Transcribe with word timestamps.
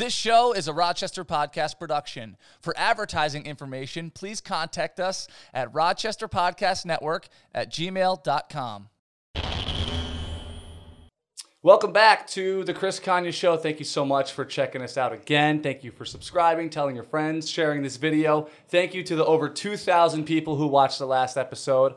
This 0.00 0.14
show 0.14 0.54
is 0.54 0.66
a 0.66 0.72
Rochester 0.72 1.26
podcast 1.26 1.78
production. 1.78 2.38
For 2.62 2.72
advertising 2.78 3.44
information, 3.44 4.10
please 4.10 4.40
contact 4.40 4.98
us 4.98 5.28
at 5.52 5.74
Rochester 5.74 6.26
Podcast 6.26 6.86
Network 6.86 7.28
at 7.54 7.70
gmail.com. 7.70 8.88
Welcome 11.62 11.92
back 11.92 12.26
to 12.28 12.64
the 12.64 12.72
Chris 12.72 12.98
Kanye 12.98 13.30
Show. 13.30 13.58
Thank 13.58 13.78
you 13.78 13.84
so 13.84 14.06
much 14.06 14.32
for 14.32 14.46
checking 14.46 14.80
us 14.80 14.96
out 14.96 15.12
again. 15.12 15.62
Thank 15.62 15.84
you 15.84 15.90
for 15.90 16.06
subscribing, 16.06 16.70
telling 16.70 16.94
your 16.94 17.04
friends, 17.04 17.50
sharing 17.50 17.82
this 17.82 17.98
video. 17.98 18.48
Thank 18.68 18.94
you 18.94 19.02
to 19.02 19.14
the 19.14 19.26
over 19.26 19.50
2,000 19.50 20.24
people 20.24 20.56
who 20.56 20.66
watched 20.66 20.98
the 20.98 21.04
last 21.04 21.36
episode. 21.36 21.92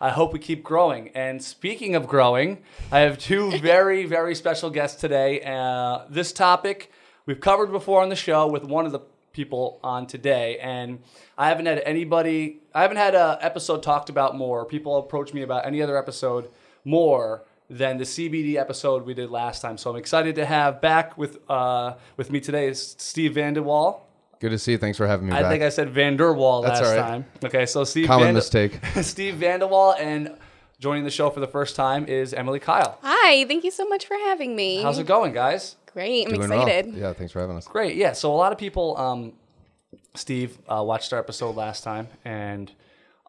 I 0.00 0.10
hope 0.10 0.32
we 0.32 0.38
keep 0.38 0.62
growing. 0.62 1.08
And 1.08 1.42
speaking 1.42 1.96
of 1.96 2.06
growing, 2.06 2.58
I 2.92 3.00
have 3.00 3.18
two 3.18 3.50
very, 3.58 4.06
very 4.06 4.36
special 4.36 4.70
guests 4.70 5.00
today. 5.00 5.42
Uh, 5.42 6.04
this 6.08 6.32
topic 6.32 6.92
we've 7.28 7.40
covered 7.40 7.70
before 7.70 8.02
on 8.02 8.08
the 8.08 8.16
show 8.16 8.46
with 8.48 8.64
one 8.64 8.86
of 8.86 8.90
the 8.92 9.00
people 9.32 9.78
on 9.84 10.06
today, 10.06 10.58
and 10.58 10.98
I 11.36 11.48
haven't 11.50 11.66
had 11.66 11.80
anybody, 11.84 12.60
I 12.74 12.82
haven't 12.82 12.96
had 12.96 13.14
an 13.14 13.36
episode 13.42 13.82
talked 13.84 14.08
about 14.08 14.34
more. 14.36 14.64
People 14.64 14.96
approach 14.96 15.32
me 15.34 15.42
about 15.42 15.66
any 15.66 15.80
other 15.82 15.96
episode 15.96 16.48
more 16.84 17.44
than 17.70 17.98
the 17.98 18.04
CBD 18.04 18.56
episode 18.56 19.04
we 19.04 19.12
did 19.12 19.30
last 19.30 19.60
time. 19.60 19.76
So 19.76 19.90
I'm 19.90 19.96
excited 19.96 20.34
to 20.36 20.46
have 20.46 20.80
back 20.80 21.18
with 21.18 21.38
uh, 21.50 21.94
with 22.16 22.32
me 22.32 22.40
today 22.40 22.66
is 22.66 22.96
Steve 22.98 23.32
Vanderwall. 23.32 24.00
Good 24.40 24.50
to 24.50 24.58
see 24.58 24.72
you. 24.72 24.78
Thanks 24.78 24.96
for 24.96 25.06
having 25.06 25.26
me 25.28 25.34
I 25.34 25.42
back. 25.42 25.50
think 25.50 25.62
I 25.64 25.68
said 25.68 25.92
Vanderwall 25.92 26.62
That's 26.64 26.80
last 26.80 26.88
all 26.90 26.96
right. 26.96 27.08
time. 27.08 27.26
Okay, 27.44 27.66
so 27.66 27.84
Steve 27.84 28.06
Common 28.06 28.28
Vander- 28.28 28.38
mistake. 28.38 28.80
Steve 29.02 29.34
Vanderwall 29.34 29.98
and 30.00 30.34
joining 30.80 31.04
the 31.04 31.10
show 31.10 31.28
for 31.28 31.40
the 31.40 31.46
first 31.48 31.76
time 31.76 32.06
is 32.06 32.32
Emily 32.32 32.60
Kyle. 32.60 32.98
Hi, 33.02 33.44
thank 33.46 33.64
you 33.64 33.70
so 33.70 33.86
much 33.86 34.06
for 34.06 34.14
having 34.14 34.56
me. 34.56 34.80
How's 34.80 34.98
it 34.98 35.06
going, 35.06 35.32
guys? 35.34 35.76
Great, 35.98 36.28
I'm 36.28 36.34
Doing 36.34 36.50
well. 36.50 36.62
excited. 36.62 36.94
Yeah, 36.94 37.12
thanks 37.12 37.32
for 37.32 37.40
having 37.40 37.56
us. 37.56 37.66
Great. 37.66 37.96
Yeah. 37.96 38.12
So 38.12 38.32
a 38.32 38.36
lot 38.36 38.52
of 38.52 38.58
people, 38.58 38.96
um, 38.96 39.32
Steve, 40.14 40.56
uh, 40.68 40.80
watched 40.86 41.12
our 41.12 41.18
episode 41.18 41.56
last 41.56 41.82
time, 41.82 42.06
and 42.24 42.70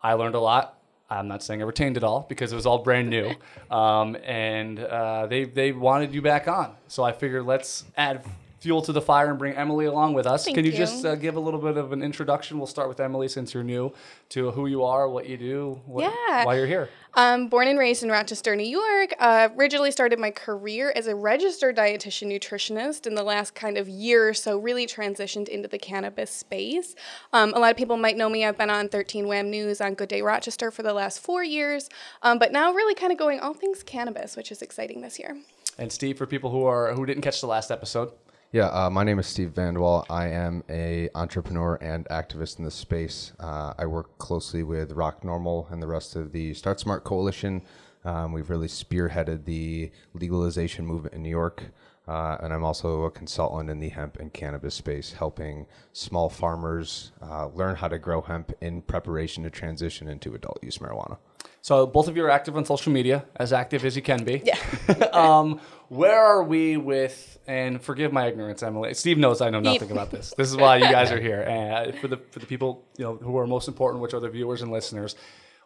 I 0.04 0.14
learned 0.14 0.36
a 0.36 0.40
lot. 0.40 0.78
I'm 1.10 1.28
not 1.28 1.42
saying 1.42 1.64
I 1.64 1.66
retained 1.66 1.98
it 1.98 2.04
all 2.04 2.28
because 2.30 2.52
it 2.52 2.56
was 2.56 2.68
all 2.68 2.78
brand 2.84 3.10
new, 3.10 3.34
um, 3.76 4.16
and 4.24 4.80
uh, 4.80 5.26
they 5.26 5.46
they 5.46 5.72
wanted 5.72 6.14
you 6.14 6.22
back 6.22 6.48
on. 6.48 6.76
So 6.88 7.02
I 7.02 7.12
figured 7.12 7.48
let's 7.48 7.86
add 7.98 8.24
fuel 8.60 8.82
to 8.82 8.92
the 8.92 9.02
fire 9.02 9.30
and 9.30 9.40
bring 9.40 9.54
Emily 9.56 9.86
along 9.86 10.14
with 10.14 10.28
us. 10.28 10.46
Thank 10.46 10.56
Can 10.56 10.66
you, 10.66 10.72
you. 10.72 10.78
just 10.78 11.06
uh, 11.06 11.16
give 11.16 11.36
a 11.36 11.40
little 11.40 11.60
bit 11.60 11.78
of 11.78 11.92
an 11.94 12.04
introduction? 12.04 12.58
We'll 12.58 12.68
start 12.68 12.90
with 12.90 13.00
Emily 13.00 13.28
since 13.28 13.54
you're 13.54 13.64
new 13.64 13.94
to 14.30 14.52
who 14.52 14.68
you 14.68 14.84
are, 14.84 15.08
what 15.10 15.28
you 15.28 15.38
do, 15.38 15.82
what, 15.86 16.04
Yeah. 16.04 16.46
why 16.46 16.56
you're 16.56 16.68
here. 16.68 16.90
Um, 17.16 17.48
born 17.48 17.68
and 17.68 17.80
raised 17.80 18.04
in 18.04 18.10
Rochester, 18.12 18.56
New 18.56 18.68
York. 18.68 19.16
Uh, 19.18 19.50
originally 19.58 19.90
started 19.92 20.20
my 20.20 20.30
career 20.30 20.94
as 20.96 21.08
a 21.08 21.16
registered 21.16 21.76
dietitian 21.76 22.28
nutritionist. 22.32 23.08
In 23.08 23.16
the 23.16 23.24
last 23.24 23.56
kind 23.56 23.78
of 23.78 23.90
year 23.90 24.30
or 24.30 24.34
so, 24.34 24.60
really 24.60 24.86
transitioned 24.86 25.48
into 25.48 25.68
the 25.68 25.80
cannabis 25.80 26.30
space. 26.30 26.96
Um, 27.34 27.54
a 27.56 27.60
lot 27.60 27.72
of 27.72 27.78
people 27.78 27.98
might 27.98 28.16
know 28.16 28.30
me. 28.30 28.46
I've 28.46 28.58
been 28.58 28.70
on 28.70 28.90
13 28.90 29.28
Wham 29.28 29.50
News 29.50 29.82
on 29.82 29.96
Good 29.96 30.10
Day 30.10 30.22
Rochester 30.22 30.70
for 30.70 30.84
the 30.84 30.94
last 30.94 31.20
four 31.20 31.44
years, 31.44 31.90
um, 32.22 32.38
but 32.38 32.52
now 32.52 32.74
really 32.74 32.94
kind 32.94 33.12
of 33.12 33.18
going 33.18 33.40
all 33.40 33.54
things 33.56 33.82
cannabis, 33.82 34.36
which 34.38 34.52
is 34.52 34.62
exciting 34.62 35.02
this 35.02 35.18
year. 35.18 35.36
And 35.80 35.92
Steve, 35.92 36.18
for 36.18 36.28
people 36.28 36.52
who 36.52 36.66
are 36.66 36.94
who 36.94 37.06
didn't 37.08 37.24
catch 37.24 37.42
the 37.42 37.48
last 37.48 37.72
episode, 37.72 38.12
Yeah, 38.52 38.70
uh, 38.70 38.90
my 38.90 39.04
name 39.04 39.20
is 39.20 39.28
Steve 39.28 39.54
Vandewalle. 39.54 40.08
I 40.10 40.30
am 40.30 40.64
a 40.72 41.08
entrepreneur 41.14 41.76
and 41.82 42.06
activist 42.06 42.58
in 42.58 42.66
this 42.66 42.74
space. 42.74 43.32
Uh, 43.40 43.76
I 43.78 43.86
work 43.86 44.18
closely 44.18 44.64
with 44.64 44.94
ROC 44.94 45.22
NORML 45.22 45.72
and 45.72 45.80
the 45.80 45.86
rest 45.86 46.16
of 46.16 46.32
the 46.32 46.56
Start 46.56 46.80
Smart 46.80 47.04
Coalition. 47.04 47.62
Um, 48.04 48.32
we've 48.34 48.50
really 48.50 48.68
spearheaded 48.68 49.46
the 49.46 49.92
legalization 50.16 50.84
movement 50.84 51.14
in 51.14 51.22
New 51.22 51.30
York. 51.30 51.66
Uh, 52.08 52.38
and 52.42 52.52
I'm 52.52 52.64
also 52.64 53.04
a 53.04 53.12
consultant 53.12 53.70
in 53.70 53.80
the 53.80 53.90
hemp 53.90 54.18
and 54.20 54.34
cannabis 54.34 54.74
space, 54.74 55.14
helping 55.14 55.68
small 55.94 56.28
farmers 56.28 57.12
uh, 57.22 57.50
learn 57.50 57.76
how 57.76 57.88
to 57.88 58.00
grow 58.00 58.22
hemp 58.22 58.52
in 58.62 58.82
preparation 58.82 59.44
to 59.44 59.52
transition 59.52 60.08
into 60.08 60.34
adult 60.34 60.58
use 60.64 60.80
marijuana. 60.80 61.20
So 61.62 61.86
both 61.86 62.08
of 62.08 62.16
you 62.16 62.24
are 62.26 62.30
active 62.30 62.56
on 62.56 62.66
social 62.66 62.92
media, 62.92 63.26
as 63.36 63.54
active 63.54 63.86
as 63.86 63.96
you 63.96 64.02
can 64.02 64.24
be. 64.24 64.42
Yeah. 64.46 64.58
um, 65.14 65.60
where 65.90 66.20
are 66.20 66.44
we 66.44 66.78
with? 66.78 67.38
And 67.48 67.82
forgive 67.82 68.14
my 68.14 68.28
ignorance, 68.28 68.62
Emily. 68.62 68.94
Steve 68.94 69.18
knows 69.18 69.42
I 69.42 69.50
know 69.50 69.60
nothing 69.60 69.92
about 69.92 70.12
this. 70.12 70.34
This 70.38 70.50
is 70.50 70.56
why 70.56 70.78
you 70.78 70.84
guys 70.84 71.12
are 71.12 71.20
here. 71.20 71.42
And 71.42 71.98
for 71.98 72.08
the 72.08 72.18
for 72.30 72.40
the 72.40 72.46
people 72.46 72.86
you 72.98 73.04
know 73.04 73.16
who 73.16 73.38
are 73.38 73.48
most 73.48 73.68
important, 73.68 74.02
which 74.02 74.14
are 74.14 74.20
the 74.20 74.30
viewers 74.30 74.62
and 74.62 74.72
listeners. 74.72 75.16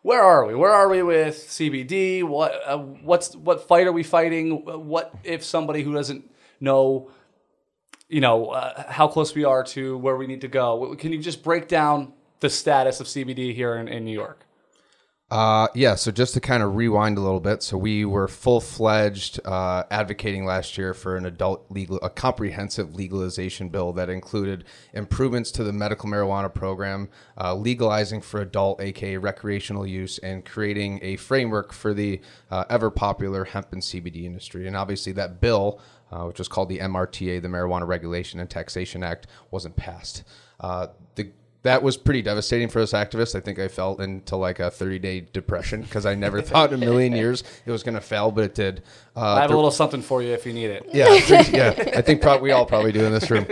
Where 0.02 0.22
are 0.22 0.46
we? 0.46 0.56
Where 0.56 0.72
are 0.72 0.90
we 0.90 1.02
with 1.02 1.36
CBD? 1.36 2.24
What 2.24 2.54
uh, 2.66 2.78
what's 2.78 3.36
what 3.36 3.68
fight 3.68 3.88
are 3.88 3.92
we 3.92 4.04
fighting? 4.04 4.66
What 4.66 5.14
if 5.24 5.44
somebody 5.44 5.84
who 5.84 5.94
doesn't 5.94 6.30
know, 6.60 7.10
you 8.08 8.22
know, 8.22 8.48
uh, 8.48 8.92
how 8.92 9.08
close 9.08 9.36
we 9.36 9.44
are 9.44 9.64
to 9.66 9.98
where 9.98 10.16
we 10.16 10.28
need 10.28 10.42
to 10.42 10.50
go? 10.50 10.96
Can 10.96 11.12
you 11.12 11.20
just 11.20 11.44
break 11.44 11.68
down 11.68 12.14
the 12.40 12.50
status 12.50 13.00
of 13.00 13.08
CBD 13.08 13.54
here 13.54 13.76
in, 13.76 13.88
in 13.88 14.06
New 14.06 14.12
York? 14.12 14.46
Uh, 15.34 15.68
yeah, 15.74 15.96
so 15.96 16.12
just 16.12 16.36
to 16.36 16.40
kind 16.40 16.62
of 16.62 16.76
rewind 16.76 17.18
a 17.18 17.22
little 17.22 17.40
bit, 17.40 17.64
so 17.64 17.76
we 17.76 18.06
were 18.06 18.28
full 18.28 18.62
fledged 18.62 19.40
uh, 19.46 19.84
advocating 19.90 20.46
last 20.46 20.78
year 20.78 20.94
for 20.94 21.18
an 21.18 21.26
adult 21.26 21.66
legal, 21.72 21.98
a 22.04 22.10
comprehensive 22.12 22.94
legalization 22.94 23.68
bill 23.68 23.92
that 23.92 24.12
included 24.12 24.64
improvements 24.94 25.50
to 25.50 25.64
the 25.64 25.74
medical 25.74 26.08
marijuana 26.08 26.54
program, 26.54 27.10
uh, 27.42 27.52
legalizing 27.56 28.22
for 28.22 28.42
adult, 28.42 28.80
aka 28.80 29.18
recreational 29.18 29.88
use, 29.88 30.20
and 30.20 30.46
creating 30.46 31.00
a 31.02 31.16
framework 31.16 31.74
for 31.74 31.96
the 31.96 32.22
uh, 32.52 32.66
ever 32.70 32.92
popular 32.92 33.44
hemp 33.44 33.74
and 33.74 33.82
CBD 33.82 34.26
industry. 34.26 34.68
And 34.68 34.78
obviously, 34.78 35.14
that 35.14 35.42
bill, 35.42 35.82
uh, 36.12 36.26
which 36.26 36.38
was 36.38 36.48
called 36.48 36.70
the 36.70 36.78
MRTA, 36.78 37.42
the 37.42 37.48
Marijuana 37.48 37.88
Regulation 37.88 38.40
and 38.40 38.52
Taxation 38.52 39.02
Act, 39.02 39.26
wasn't 39.50 39.78
passed. 39.78 40.24
Uh, 40.60 40.90
the 41.16 41.32
that 41.64 41.82
was 41.82 41.98
pretty 41.98 42.22
devastating 42.22 42.68
for 42.68 42.82
us 42.82 42.92
activists. 42.94 43.36
I 43.36 43.40
think 43.40 43.58
I 43.58 43.68
felt 43.68 44.00
into 44.02 44.36
like 44.36 44.60
a 44.60 44.70
30 44.70 45.00
day 45.00 45.22
depression 45.34 45.82
because 45.82 46.06
I 46.06 46.14
never 46.16 46.42
thought 46.42 46.72
in 46.74 46.82
a 46.82 46.86
million 46.86 47.14
years 47.14 47.44
it 47.66 47.72
was 47.72 47.84
going 47.84 47.96
to 47.96 48.02
fail, 48.02 48.32
but 48.32 48.44
it 48.44 48.56
did. 48.56 48.84
Uh, 49.16 49.34
I 49.36 49.42
have 49.42 49.52
a 49.52 49.56
little 49.56 49.72
something 49.72 50.02
for 50.02 50.22
you 50.22 50.32
if 50.34 50.46
you 50.46 50.54
need 50.54 50.70
it. 50.70 50.88
yeah, 50.94 51.08
I 51.10 51.20
think- 51.22 51.52
yeah. 51.54 51.74
I 51.96 52.02
think 52.02 52.22
prob- 52.22 52.42
we 52.42 52.52
all 52.52 52.66
probably 52.66 52.92
do 52.92 53.04
in 53.06 53.12
this 53.12 53.30
room. 53.32 53.46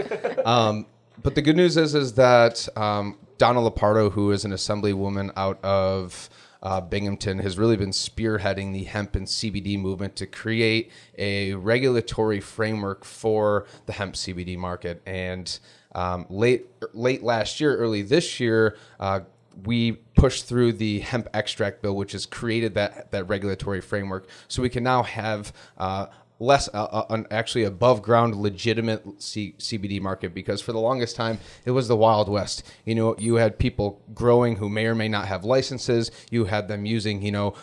Um, 0.45 0.85
but 1.23 1.35
the 1.35 1.41
good 1.41 1.55
news 1.55 1.77
is, 1.77 1.95
is 1.95 2.13
that 2.13 2.67
um, 2.75 3.17
Donna 3.37 3.59
Lupardo, 3.61 4.11
who 4.11 4.31
is 4.31 4.43
an 4.45 4.51
assemblywoman 4.51 5.31
out 5.37 5.63
of 5.63 6.29
uh, 6.63 6.81
Binghamton, 6.81 7.39
has 7.39 7.57
really 7.57 7.77
been 7.77 7.91
spearheading 7.91 8.73
the 8.73 8.83
hemp 8.85 9.15
and 9.15 9.25
CBD 9.27 9.79
movement 9.79 10.15
to 10.17 10.25
create 10.25 10.91
a 11.17 11.53
regulatory 11.53 12.39
framework 12.39 13.05
for 13.05 13.65
the 13.85 13.93
hemp 13.93 14.15
CBD 14.15 14.57
market. 14.57 15.01
And 15.05 15.57
um, 15.93 16.25
late 16.29 16.67
late 16.93 17.23
last 17.23 17.59
year, 17.59 17.75
early 17.75 18.01
this 18.01 18.39
year. 18.39 18.77
Uh, 18.99 19.21
we 19.65 19.93
pushed 20.15 20.45
through 20.45 20.73
the 20.73 20.99
hemp 20.99 21.27
extract 21.33 21.81
bill, 21.81 21.95
which 21.95 22.13
has 22.13 22.25
created 22.25 22.73
that 22.75 23.11
that 23.11 23.25
regulatory 23.25 23.81
framework, 23.81 24.27
so 24.47 24.61
we 24.61 24.69
can 24.69 24.83
now 24.83 25.03
have 25.03 25.53
uh, 25.77 26.07
less 26.39 26.67
uh, 26.73 26.83
uh, 26.83 27.23
actually 27.29 27.63
above 27.63 28.01
ground 28.01 28.35
legitimate 28.35 29.03
C- 29.21 29.53
CBD 29.59 30.01
market. 30.01 30.33
Because 30.33 30.61
for 30.61 30.71
the 30.71 30.79
longest 30.79 31.15
time, 31.15 31.39
it 31.65 31.71
was 31.71 31.87
the 31.87 31.95
wild 31.95 32.27
west. 32.27 32.63
You 32.85 32.95
know, 32.95 33.15
you 33.17 33.35
had 33.35 33.59
people 33.59 34.01
growing 34.13 34.55
who 34.55 34.67
may 34.67 34.87
or 34.87 34.95
may 34.95 35.07
not 35.07 35.27
have 35.27 35.45
licenses. 35.45 36.11
You 36.31 36.45
had 36.45 36.67
them 36.67 36.85
using, 36.85 37.21
you 37.21 37.31
know. 37.31 37.53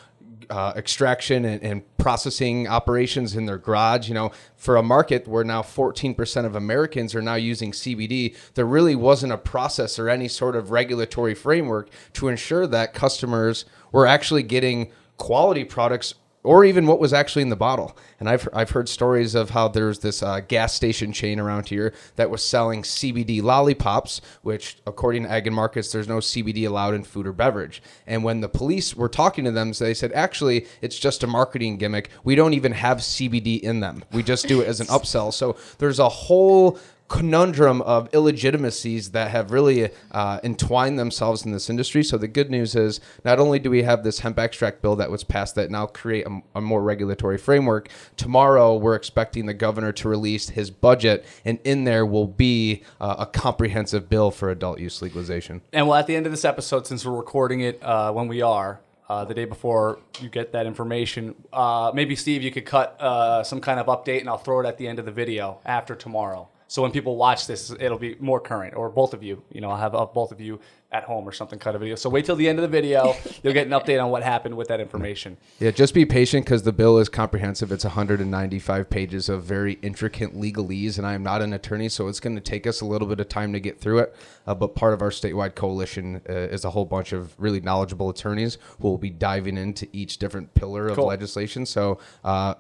Uh, 0.50 0.72
extraction 0.76 1.44
and, 1.44 1.62
and 1.62 1.97
processing 1.99 2.66
operations 2.66 3.37
in 3.37 3.47
their 3.47 3.59
garage. 3.59 4.09
You 4.09 4.15
know, 4.15 4.32
for 4.56 4.76
a 4.76 4.82
market 4.82 5.28
where 5.28 5.44
now 5.44 5.62
14% 5.62 6.44
of 6.44 6.54
Americans 6.54 7.15
are 7.15 7.22
now 7.22 7.34
using 7.34 7.72
CBD, 7.72 8.34
there 8.54 8.65
really 8.65 8.94
wasn't 8.94 9.32
a 9.32 9.38
process 9.38 9.98
or 9.98 10.09
any 10.09 10.28
sort 10.28 10.56
of 10.56 10.71
regulatory 10.71 11.34
framework 11.34 11.91
to 12.15 12.28
ensure 12.28 12.66
that 12.66 12.94
customers 12.94 13.65
were 13.93 14.06
actually 14.06 14.43
getting 14.43 14.91
quality 15.16 15.65
products 15.65 16.15
or 16.48 16.64
even 16.64 16.86
what 16.86 16.98
was 16.98 17.12
actually 17.12 17.42
in 17.42 17.50
the 17.50 17.56
bottle. 17.56 17.94
And 18.19 18.26
I've, 18.26 18.48
I've 18.54 18.70
heard 18.70 18.88
stories 18.88 19.34
of 19.34 19.50
how 19.50 19.69
there's 19.69 19.98
this 19.98 20.22
uh, 20.22 20.41
gas 20.41 20.72
station 20.72 21.12
chain 21.12 21.38
around 21.38 21.69
here 21.69 21.92
that 22.16 22.31
was 22.31 22.42
selling 22.42 22.84
CBD 22.84 23.42
lollipops, 23.42 24.22
which, 24.41 24.78
according 24.86 25.24
to 25.24 25.30
Ag 25.30 25.47
and 25.47 25.54
Markets, 25.54 25.92
there's 25.92 26.09
no 26.09 26.21
CBD 26.21 26.66
allowed 26.66 26.95
in 26.95 27.04
food 27.04 27.27
or 27.27 27.34
beverage. 27.34 27.83
And 28.06 28.24
when 28.24 28.41
the 28.41 28.48
police 28.48 28.97
were 28.97 29.10
talking 29.10 29.45
to 29.45 29.50
them, 29.50 29.72
they 29.72 29.92
said, 29.92 30.10
actually, 30.12 30.66
it's 30.80 30.98
just 30.98 31.22
a 31.22 31.27
marketing 31.27 31.77
gimmick. 31.77 32.09
We 32.24 32.34
don't 32.34 32.54
even 32.54 32.72
have 32.72 33.01
CBD 33.01 33.60
in 33.60 33.80
them. 33.80 34.03
We 34.10 34.22
just 34.22 34.48
do 34.48 34.62
it 34.62 34.68
as 34.68 34.80
an 34.80 34.86
upsell. 34.86 35.34
So 35.34 35.54
there's 35.77 35.98
a 35.98 36.09
whole 36.09 36.78
conundrum 37.09 37.81
of 37.83 38.09
illegitimacies 38.13 39.10
that 39.13 39.31
have 39.31 39.51
really 39.51 39.91
uh, 40.13 40.41
entwined 40.45 40.99
themselves 40.99 41.45
in 41.45 41.53
this 41.53 41.71
industry. 41.71 42.05
So 42.05 42.19
the 42.19 42.28
good 42.28 42.51
news 42.51 42.77
is 42.77 43.01
not 43.25 43.39
only 43.39 43.59
do 43.59 43.71
we 43.71 43.83
have 43.83 44.05
this 44.05 44.21
hemp 44.21 44.39
extract 44.39 44.83
bill 44.83 44.95
that 44.97 45.10
was 45.10 45.25
passed 45.25 45.55
that 45.55 45.71
now 45.71 45.87
create 45.87 46.27
a, 46.27 46.43
a 46.55 46.60
more 46.60 46.83
regulatory 46.83 47.39
framework. 47.39 47.89
Tomorrow 48.16 48.77
we're 48.77 48.95
expecting 48.95 49.47
the 49.47 49.55
governor 49.55 49.93
to 49.93 50.09
release 50.09 50.51
his 50.51 50.71
budget, 50.71 51.25
and 51.45 51.59
in 51.65 51.84
there 51.84 52.05
will 52.05 52.27
be 52.27 52.83
uh, 53.01 53.16
a 53.19 53.27
comprehensive 53.27 54.09
bill 54.09 54.31
for 54.31 54.51
adult 54.51 54.78
use 54.78 55.01
legalization. 55.01 55.63
And 55.72 55.89
well, 55.89 55.99
at 55.99 56.07
the 56.07 56.15
end 56.15 56.27
of 56.27 56.33
this 56.33 56.45
episode, 56.45 56.87
since 56.87 57.07
we're 57.07 57.16
recording 57.16 57.61
it 57.61 57.83
uh, 57.83 58.13
when 58.13 58.28
we 58.28 58.43
are, 58.43 58.81
uh, 59.09 59.25
the 59.25 59.33
day 59.33 59.47
before 59.47 59.99
you 60.21 60.28
get 60.28 60.53
that 60.53 60.66
information, 60.66 61.34
uh, 61.54 61.91
maybe 61.95 62.15
Steve, 62.15 62.43
you 62.43 62.51
could 62.51 62.66
cut 62.66 63.01
uh, 63.01 63.43
some 63.43 63.61
kind 63.61 63.81
of 63.81 63.87
update, 63.87 64.21
and 64.21 64.28
I'll 64.28 64.37
throw 64.37 64.61
it 64.61 64.66
at 64.66 64.77
the 64.77 64.87
end 64.87 64.99
of 64.99 65.07
the 65.07 65.13
video 65.13 65.61
after 65.65 65.95
tomorrow. 65.95 66.49
So 66.68 66.82
when 66.82 66.91
people 66.92 67.16
watch 67.16 67.47
this, 67.47 67.74
it'll 67.80 67.98
be 67.98 68.15
more 68.20 68.41
current, 68.41 68.74
or 68.76 68.91
both 68.91 69.15
of 69.15 69.22
you. 69.22 69.42
You 69.50 69.62
know, 69.62 69.70
I'll 69.70 69.78
have 69.78 69.94
uh, 69.94 70.04
both 70.04 70.32
of 70.32 70.41
you 70.41 70.60
at 70.92 71.04
home 71.04 71.26
or 71.26 71.32
something 71.32 71.59
kind 71.59 71.74
of 71.74 71.80
video. 71.80 71.97
So 71.97 72.10
wait 72.10 72.26
till 72.26 72.36
the 72.36 72.47
end 72.47 72.59
of 72.59 72.62
the 72.62 72.68
video. 72.68 73.15
You'll 73.42 73.54
get 73.54 73.66
an 73.66 73.72
update 73.72 74.03
on 74.03 74.10
what 74.10 74.22
happened 74.22 74.54
with 74.56 74.68
that 74.68 74.78
information. 74.78 75.38
Yeah, 75.60 75.70
just 75.70 75.94
be 75.94 76.04
patient 76.04 76.44
because 76.44 76.62
the 76.62 76.72
bill 76.72 76.98
is 76.98 77.09
comprehensive. 77.09 77.72
It's 77.72 77.84
195 77.84 78.88
pages 78.91 79.30
of 79.30 79.44
very 79.44 79.78
intricate 79.80 80.34
legalese, 80.34 80.98
and 80.98 81.06
I 81.06 81.15
am 81.15 81.22
not 81.22 81.41
an 81.41 81.54
attorney, 81.54 81.88
so 81.88 82.06
it's 82.09 82.20
going 82.20 82.36
to 82.36 82.42
take 82.42 82.66
us 82.66 82.82
a 82.82 82.84
little 82.84 83.09
bit 83.09 83.18
of 83.20 83.28
time 83.30 83.54
to 83.54 83.60
get 83.60 83.80
through 83.80 84.00
it. 84.00 84.16
Uh, 84.47 84.54
but 84.54 84.74
part 84.74 84.92
of 84.92 85.00
our 85.00 85.10
statewide 85.10 85.54
coalition 85.54 86.20
uh, 86.28 86.32
is 86.32 86.66
a 86.66 86.70
whole 86.70 86.84
bunch 86.84 87.12
of 87.12 87.34
really 87.38 87.60
knowledgeable 87.60 88.10
attorneys 88.10 88.59
who 88.80 88.88
will 88.88 88.98
be 88.98 89.10
diving 89.10 89.56
into 89.56 89.88
each 89.92 90.18
different 90.18 90.54
pillar 90.54 90.88
of 90.88 90.97
Cool. 90.97 91.06
legislation. 91.06 91.65
So 91.65 91.98
uh, 92.24 92.54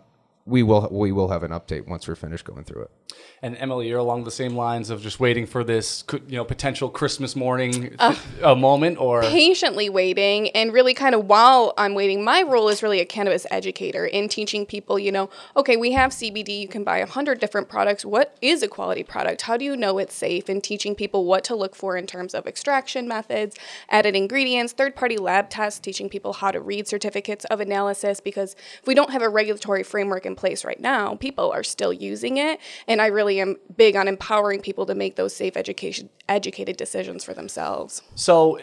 we 0.48 0.62
will 0.62 0.88
we 0.90 1.12
will 1.12 1.28
have 1.28 1.42
an 1.42 1.50
update 1.50 1.86
once 1.86 2.08
we're 2.08 2.14
finished 2.14 2.44
going 2.44 2.64
through 2.64 2.82
it. 2.82 2.90
And 3.42 3.56
Emily, 3.56 3.88
you're 3.88 3.98
along 3.98 4.24
the 4.24 4.30
same 4.30 4.56
lines 4.56 4.90
of 4.90 5.00
just 5.00 5.20
waiting 5.20 5.46
for 5.46 5.62
this, 5.62 6.02
you 6.26 6.36
know, 6.36 6.44
potential 6.44 6.88
Christmas 6.88 7.36
morning 7.36 7.96
th- 7.96 8.18
a 8.42 8.50
uh, 8.50 8.54
moment, 8.54 8.98
or 8.98 9.22
patiently 9.22 9.88
waiting 9.88 10.50
and 10.50 10.72
really 10.72 10.92
kind 10.92 11.14
of 11.14 11.26
while 11.26 11.72
I'm 11.78 11.94
waiting, 11.94 12.24
my 12.24 12.42
role 12.42 12.68
is 12.68 12.82
really 12.82 13.00
a 13.00 13.04
cannabis 13.04 13.46
educator 13.50 14.04
in 14.04 14.28
teaching 14.28 14.66
people, 14.66 14.98
you 14.98 15.12
know, 15.12 15.30
okay, 15.56 15.76
we 15.76 15.92
have 15.92 16.10
CBD, 16.10 16.60
you 16.60 16.68
can 16.68 16.82
buy 16.82 16.98
a 16.98 17.06
hundred 17.06 17.38
different 17.38 17.68
products. 17.68 18.04
What 18.04 18.36
is 18.42 18.62
a 18.62 18.68
quality 18.68 19.04
product? 19.04 19.42
How 19.42 19.56
do 19.56 19.64
you 19.64 19.76
know 19.76 19.98
it's 19.98 20.14
safe? 20.14 20.48
And 20.48 20.62
teaching 20.62 20.94
people 20.94 21.24
what 21.24 21.44
to 21.44 21.54
look 21.54 21.76
for 21.76 21.96
in 21.96 22.06
terms 22.06 22.34
of 22.34 22.46
extraction 22.46 23.06
methods, 23.06 23.56
added 23.88 24.16
ingredients, 24.16 24.72
third 24.72 24.96
party 24.96 25.16
lab 25.16 25.48
tests, 25.48 25.78
teaching 25.78 26.08
people 26.08 26.34
how 26.34 26.50
to 26.50 26.60
read 26.60 26.88
certificates 26.88 27.44
of 27.46 27.60
analysis 27.60 28.20
because 28.20 28.56
if 28.80 28.86
we 28.86 28.94
don't 28.94 29.10
have 29.10 29.22
a 29.22 29.28
regulatory 29.28 29.82
framework 29.82 30.26
in 30.26 30.34
place 30.34 30.64
right 30.64 30.80
now, 30.80 31.14
people 31.14 31.50
are 31.52 31.62
still 31.62 31.92
using 31.92 32.36
it. 32.36 32.58
And 32.86 32.97
I 33.00 33.06
really 33.06 33.40
am 33.40 33.56
big 33.76 33.96
on 33.96 34.08
empowering 34.08 34.60
people 34.60 34.86
to 34.86 34.94
make 34.94 35.16
those 35.16 35.34
safe 35.34 35.56
education 35.56 36.08
educated 36.28 36.76
decisions 36.76 37.24
for 37.24 37.34
themselves. 37.34 38.02
So 38.14 38.58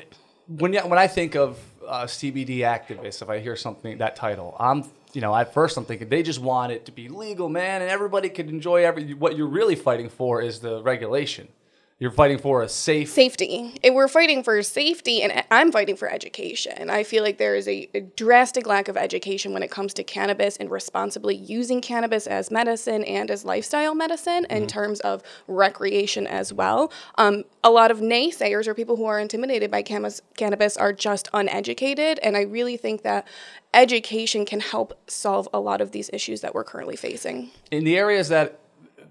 when 0.47 0.73
when 0.73 0.99
I 0.99 1.07
think 1.07 1.35
of 1.35 1.59
uh, 1.87 2.03
CBD 2.03 2.59
activists, 2.59 3.21
if 3.21 3.29
I 3.29 3.39
hear 3.39 3.55
something 3.55 3.97
that 3.99 4.15
title, 4.15 4.55
I'm 4.59 4.85
you 5.13 5.21
know 5.21 5.35
at 5.35 5.53
first 5.53 5.77
I'm 5.77 5.85
thinking 5.85 6.09
they 6.09 6.23
just 6.23 6.39
want 6.39 6.71
it 6.71 6.85
to 6.85 6.91
be 6.91 7.07
legal, 7.07 7.49
man, 7.49 7.81
and 7.81 7.89
everybody 7.89 8.29
could 8.29 8.49
enjoy 8.49 8.83
every. 8.85 9.13
What 9.13 9.35
you're 9.37 9.47
really 9.47 9.75
fighting 9.75 10.09
for 10.09 10.41
is 10.41 10.59
the 10.59 10.81
regulation. 10.83 11.47
You're 11.97 12.11
fighting 12.11 12.39
for 12.39 12.61
a 12.61 12.67
safe. 12.67 13.09
safety. 13.09 13.73
And 13.81 13.95
we're 13.95 14.09
fighting 14.09 14.43
for 14.43 14.61
safety, 14.63 15.21
and 15.21 15.45
I'm 15.49 15.71
fighting 15.71 15.95
for 15.95 16.11
education. 16.11 16.89
I 16.89 17.03
feel 17.03 17.23
like 17.23 17.37
there 17.37 17.55
is 17.55 17.69
a, 17.69 17.89
a 17.93 18.01
drastic 18.01 18.67
lack 18.67 18.89
of 18.89 18.97
education 18.97 19.53
when 19.53 19.63
it 19.63 19.71
comes 19.71 19.93
to 19.93 20.03
cannabis 20.03 20.57
and 20.57 20.69
responsibly 20.69 21.35
using 21.37 21.79
cannabis 21.79 22.27
as 22.27 22.51
medicine 22.51 23.05
and 23.05 23.31
as 23.31 23.45
lifestyle 23.45 23.95
medicine 23.95 24.45
in 24.49 24.67
terms 24.67 24.99
of 25.01 25.23
recreation 25.47 26.27
as 26.27 26.51
well. 26.51 26.91
Um, 27.17 27.45
a 27.63 27.71
lot 27.71 27.91
of 27.91 27.99
naysayers 27.99 28.67
or 28.67 28.73
people 28.73 28.97
who 28.97 29.05
are 29.05 29.17
intimidated 29.17 29.71
by 29.71 29.81
cannabis, 29.81 30.21
cannabis 30.35 30.75
are 30.75 30.91
just 30.91 31.29
uneducated, 31.31 32.19
and 32.21 32.35
I 32.35 32.41
really 32.41 32.75
think 32.75 33.03
that 33.03 33.25
education 33.73 34.45
can 34.45 34.59
help 34.59 34.99
solve 35.09 35.47
a 35.53 35.61
lot 35.61 35.79
of 35.79 35.91
these 35.91 36.09
issues 36.11 36.41
that 36.41 36.53
we're 36.53 36.65
currently 36.65 36.97
facing. 36.97 37.51
in 37.71 37.85
the 37.85 37.97
areas 37.97 38.27
that 38.27 38.59